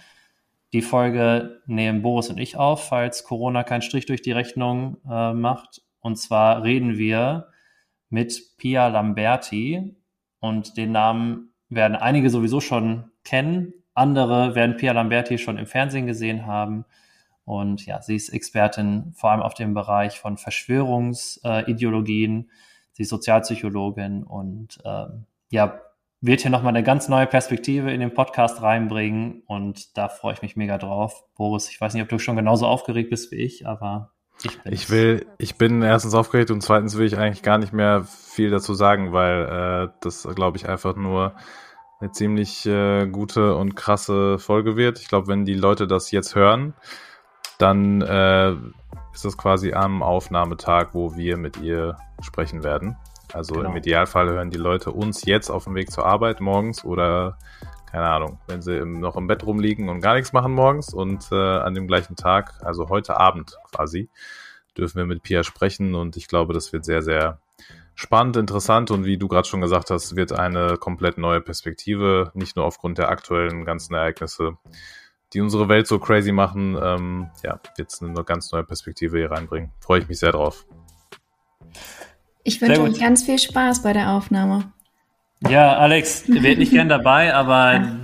Die 0.74 0.82
Folge 0.82 1.62
nehmen 1.66 2.02
Boris 2.02 2.30
und 2.30 2.40
ich 2.40 2.58
auf, 2.58 2.88
falls 2.88 3.24
Corona 3.24 3.64
keinen 3.64 3.82
Strich 3.82 4.06
durch 4.06 4.22
die 4.22 4.32
Rechnung 4.32 4.98
äh, 5.10 5.34
macht. 5.34 5.82
Und 6.00 6.18
zwar 6.18 6.64
reden 6.64 6.98
wir 6.98 7.50
mit 8.10 8.58
Pia 8.58 8.88
Lamberti. 8.88 9.96
Und 10.40 10.78
den 10.78 10.92
Namen 10.92 11.54
werden 11.70 11.96
einige 11.96 12.30
sowieso 12.30 12.62
schon 12.62 13.12
kennen. 13.24 13.74
Andere 13.94 14.56
werden 14.56 14.78
Pia 14.78 14.94
Lamberti 14.94 15.38
schon 15.38 15.58
im 15.58 15.66
Fernsehen 15.66 16.08
gesehen 16.08 16.46
haben. 16.46 16.86
Und 17.46 17.86
ja, 17.86 18.02
sie 18.02 18.16
ist 18.16 18.30
Expertin 18.30 19.14
vor 19.16 19.32
allem 19.32 19.42
auf 19.42 19.54
dem 19.54 19.74
Bereich 19.74 20.20
von 20.20 20.38
Verschwörungsideologien. 20.38 22.42
Äh, 22.42 22.46
sie 22.92 23.04
ist 23.04 23.10
Sozialpsychologin 23.10 24.24
und 24.24 24.80
ähm, 24.84 25.26
ja, 25.50 25.82
wird 26.20 26.42
hier 26.42 26.52
nochmal 26.52 26.76
eine 26.76 26.84
ganz 26.84 27.10
neue 27.10 27.28
Perspektive 27.28 27.92
in 27.92 28.00
den 28.00 28.14
Podcast 28.14 28.62
reinbringen 28.62 29.44
und 29.46 29.98
da 29.98 30.10
freue 30.10 30.34
ich 30.34 30.42
mich 30.42 30.56
mega 30.56 30.78
drauf. 30.78 31.24
Boris, 31.36 31.70
ich 31.70 31.80
weiß 31.80 31.94
nicht, 31.94 32.04
ob 32.04 32.10
du 32.10 32.20
schon 32.20 32.36
genauso 32.36 32.66
aufgeregt 32.66 33.12
bist 33.12 33.32
wie 33.32 33.36
ich, 33.36 33.68
aber 33.68 34.12
ich 34.44 34.62
bin. 34.62 34.74
Ich 34.74 34.90
will, 34.90 35.26
ich 35.38 35.56
bin 35.58 35.82
erstens 35.82 36.14
aufgeregt 36.14 36.52
und 36.52 36.62
zweitens 36.62 36.98
will 36.98 37.06
ich 37.06 37.18
eigentlich 37.18 37.44
gar 37.44 37.58
nicht 37.58 37.74
mehr 37.74 38.04
viel 38.04 38.50
dazu 38.50 38.74
sagen, 38.74 39.14
weil 39.14 39.90
äh, 39.90 39.94
das, 40.02 40.28
glaube 40.36 40.58
ich, 40.58 40.68
einfach 40.68 40.96
nur 40.96 41.34
eine 42.00 42.12
ziemlich 42.12 42.66
äh, 42.66 43.08
gute 43.08 43.56
und 43.56 43.76
krasse 43.76 44.38
Folge 44.40 44.76
wird. 44.76 45.00
Ich 45.00 45.08
glaube, 45.08 45.28
wenn 45.28 45.46
die 45.46 45.56
Leute 45.56 45.88
das 45.88 46.12
jetzt 46.12 46.36
hören, 46.36 46.74
dann 47.58 48.02
äh, 48.02 48.52
ist 49.14 49.26
das 49.26 49.38
quasi 49.38 49.74
am 49.74 50.04
Aufnahmetag, 50.04 50.90
wo 50.94 51.16
wir 51.16 51.38
mit 51.38 51.58
ihr 51.58 51.98
sprechen 52.22 52.64
werden. 52.64 52.98
Also 53.34 53.56
genau. 53.56 53.70
im 53.70 53.78
Idealfall 53.78 54.30
hören 54.30 54.50
die 54.50 54.58
Leute 54.58 54.92
uns 54.92 55.26
jetzt 55.26 55.50
auf 55.50 55.66
dem 55.66 55.76
Weg 55.76 55.92
zur 55.92 56.06
Arbeit 56.06 56.42
morgens 56.42 56.84
oder 56.86 57.38
keine 57.92 58.10
Ahnung, 58.10 58.40
wenn 58.48 58.62
sie 58.62 58.78
im, 58.78 59.00
noch 59.00 59.16
im 59.16 59.28
Bett 59.28 59.46
rumliegen 59.46 59.90
und 59.90 60.02
gar 60.02 60.16
nichts 60.16 60.34
machen 60.34 60.54
morgens 60.54 60.94
und 60.94 61.32
äh, 61.32 61.36
an 61.36 61.74
dem 61.74 61.88
gleichen 61.88 62.16
Tag, 62.16 62.62
also 62.64 62.90
heute 62.90 63.18
Abend 63.18 63.58
quasi, 63.72 64.10
dürfen 64.78 64.98
wir 64.98 65.06
mit 65.06 65.24
Pia 65.24 65.44
sprechen 65.44 65.96
und 65.96 66.18
ich 66.18 66.28
glaube, 66.28 66.54
das 66.54 66.74
wird 66.74 66.86
sehr, 66.86 67.02
sehr 67.02 67.40
spannend, 67.96 68.38
interessant 68.38 68.92
und 68.92 69.06
wie 69.06 69.18
du 69.18 69.28
gerade 69.28 69.48
schon 69.48 69.62
gesagt 69.62 69.90
hast, 69.90 70.16
wird 70.16 70.34
eine 70.34 70.78
komplett 70.78 71.18
neue 71.18 71.42
Perspektive, 71.42 72.32
nicht 72.34 72.56
nur 72.56 72.66
aufgrund 72.66 72.98
der 72.98 73.10
aktuellen 73.10 73.66
ganzen 73.66 73.96
Ereignisse, 73.96 74.58
die 75.34 75.42
unsere 75.42 75.68
Welt 75.68 75.88
so 75.88 75.98
crazy 75.98 76.32
machen, 76.32 76.78
ähm, 76.82 77.30
ja, 77.44 77.60
wird 77.76 77.92
es 77.92 78.02
eine 78.02 78.24
ganz 78.24 78.52
neue 78.52 78.64
Perspektive 78.64 79.18
hier 79.18 79.32
reinbringen. 79.32 79.72
Freue 79.80 80.02
ich 80.02 80.08
mich 80.08 80.20
sehr 80.20 80.32
drauf. 80.32 80.66
Ich 82.48 82.62
wünsche 82.62 82.82
euch 82.82 82.98
ganz 82.98 83.24
viel 83.24 83.38
Spaß 83.38 83.84
bei 83.84 83.92
der 83.92 84.12
Aufnahme. 84.12 84.72
Ja, 85.50 85.76
Alex, 85.76 86.24
wäre 86.30 86.56
nicht 86.56 86.72
gern 86.72 86.88
dabei, 86.88 87.34
aber. 87.34 87.74
Ja. 87.74 87.98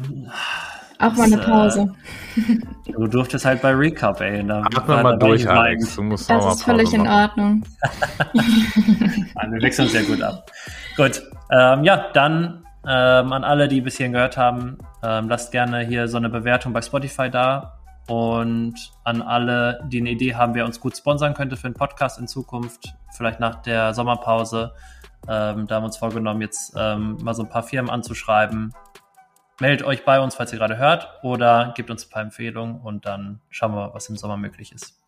Auch 0.99 1.13
mal 1.13 1.23
eine 1.23 1.41
äh, 1.41 1.45
Pause. 1.45 1.93
Äh, 2.35 2.91
du 2.91 3.07
durftest 3.07 3.45
halt 3.45 3.61
bei 3.61 3.71
Recap, 3.71 4.19
ey. 4.19 4.45
Da 4.45 4.63
Atme 4.63 5.01
mal 5.01 5.17
durch, 5.17 5.49
Alex. 5.49 5.95
Du 5.95 6.03
musst 6.03 6.29
das 6.29 6.55
ist 6.55 6.63
völlig 6.63 6.93
in 6.93 7.07
Ordnung. 7.07 7.63
wir 8.33 9.61
wechseln 9.61 9.87
sehr 9.87 10.03
gut 10.03 10.21
ab. 10.21 10.51
Gut, 10.97 11.23
ähm, 11.49 11.85
ja, 11.85 12.09
dann 12.13 12.65
ähm, 12.85 13.31
an 13.31 13.45
alle, 13.45 13.69
die 13.69 13.79
bis 13.79 13.95
hierhin 13.95 14.11
gehört 14.11 14.35
haben, 14.35 14.77
ähm, 15.01 15.29
lasst 15.29 15.53
gerne 15.53 15.85
hier 15.85 16.09
so 16.09 16.17
eine 16.17 16.27
Bewertung 16.27 16.73
bei 16.73 16.81
Spotify 16.81 17.29
da. 17.29 17.79
Und 18.07 18.75
an 19.03 19.21
alle, 19.21 19.83
die 19.87 19.99
eine 19.99 20.11
Idee 20.11 20.35
haben, 20.35 20.55
wer 20.55 20.65
uns 20.65 20.79
gut 20.79 20.97
sponsern 20.97 21.33
könnte 21.33 21.57
für 21.57 21.67
einen 21.67 21.75
Podcast 21.75 22.19
in 22.19 22.27
Zukunft, 22.27 22.93
vielleicht 23.15 23.39
nach 23.39 23.61
der 23.61 23.93
Sommerpause, 23.93 24.73
Ähm, 25.25 25.67
da 25.67 25.75
haben 25.75 25.83
wir 25.83 25.85
uns 25.85 25.95
vorgenommen, 25.95 26.41
jetzt 26.41 26.73
ähm, 26.75 27.17
mal 27.23 27.33
so 27.33 27.43
ein 27.43 27.49
paar 27.49 27.63
Firmen 27.63 27.89
anzuschreiben. 27.89 28.73
Meldet 29.61 29.87
euch 29.87 30.03
bei 30.03 30.19
uns, 30.19 30.35
falls 30.35 30.51
ihr 30.51 30.59
gerade 30.59 30.75
hört, 30.75 31.07
oder 31.23 31.71
gebt 31.77 31.89
uns 31.89 32.05
ein 32.05 32.09
paar 32.09 32.23
Empfehlungen 32.23 32.81
und 32.81 33.05
dann 33.05 33.39
schauen 33.49 33.73
wir, 33.73 33.93
was 33.93 34.09
im 34.09 34.17
Sommer 34.17 34.35
möglich 34.35 34.73
ist. 34.73 35.01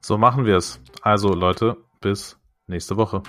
So 0.00 0.16
machen 0.16 0.44
wir 0.44 0.58
es. 0.58 0.80
Also 1.02 1.34
Leute, 1.34 1.76
bis 2.00 2.38
nächste 2.68 2.96
Woche. 2.96 3.24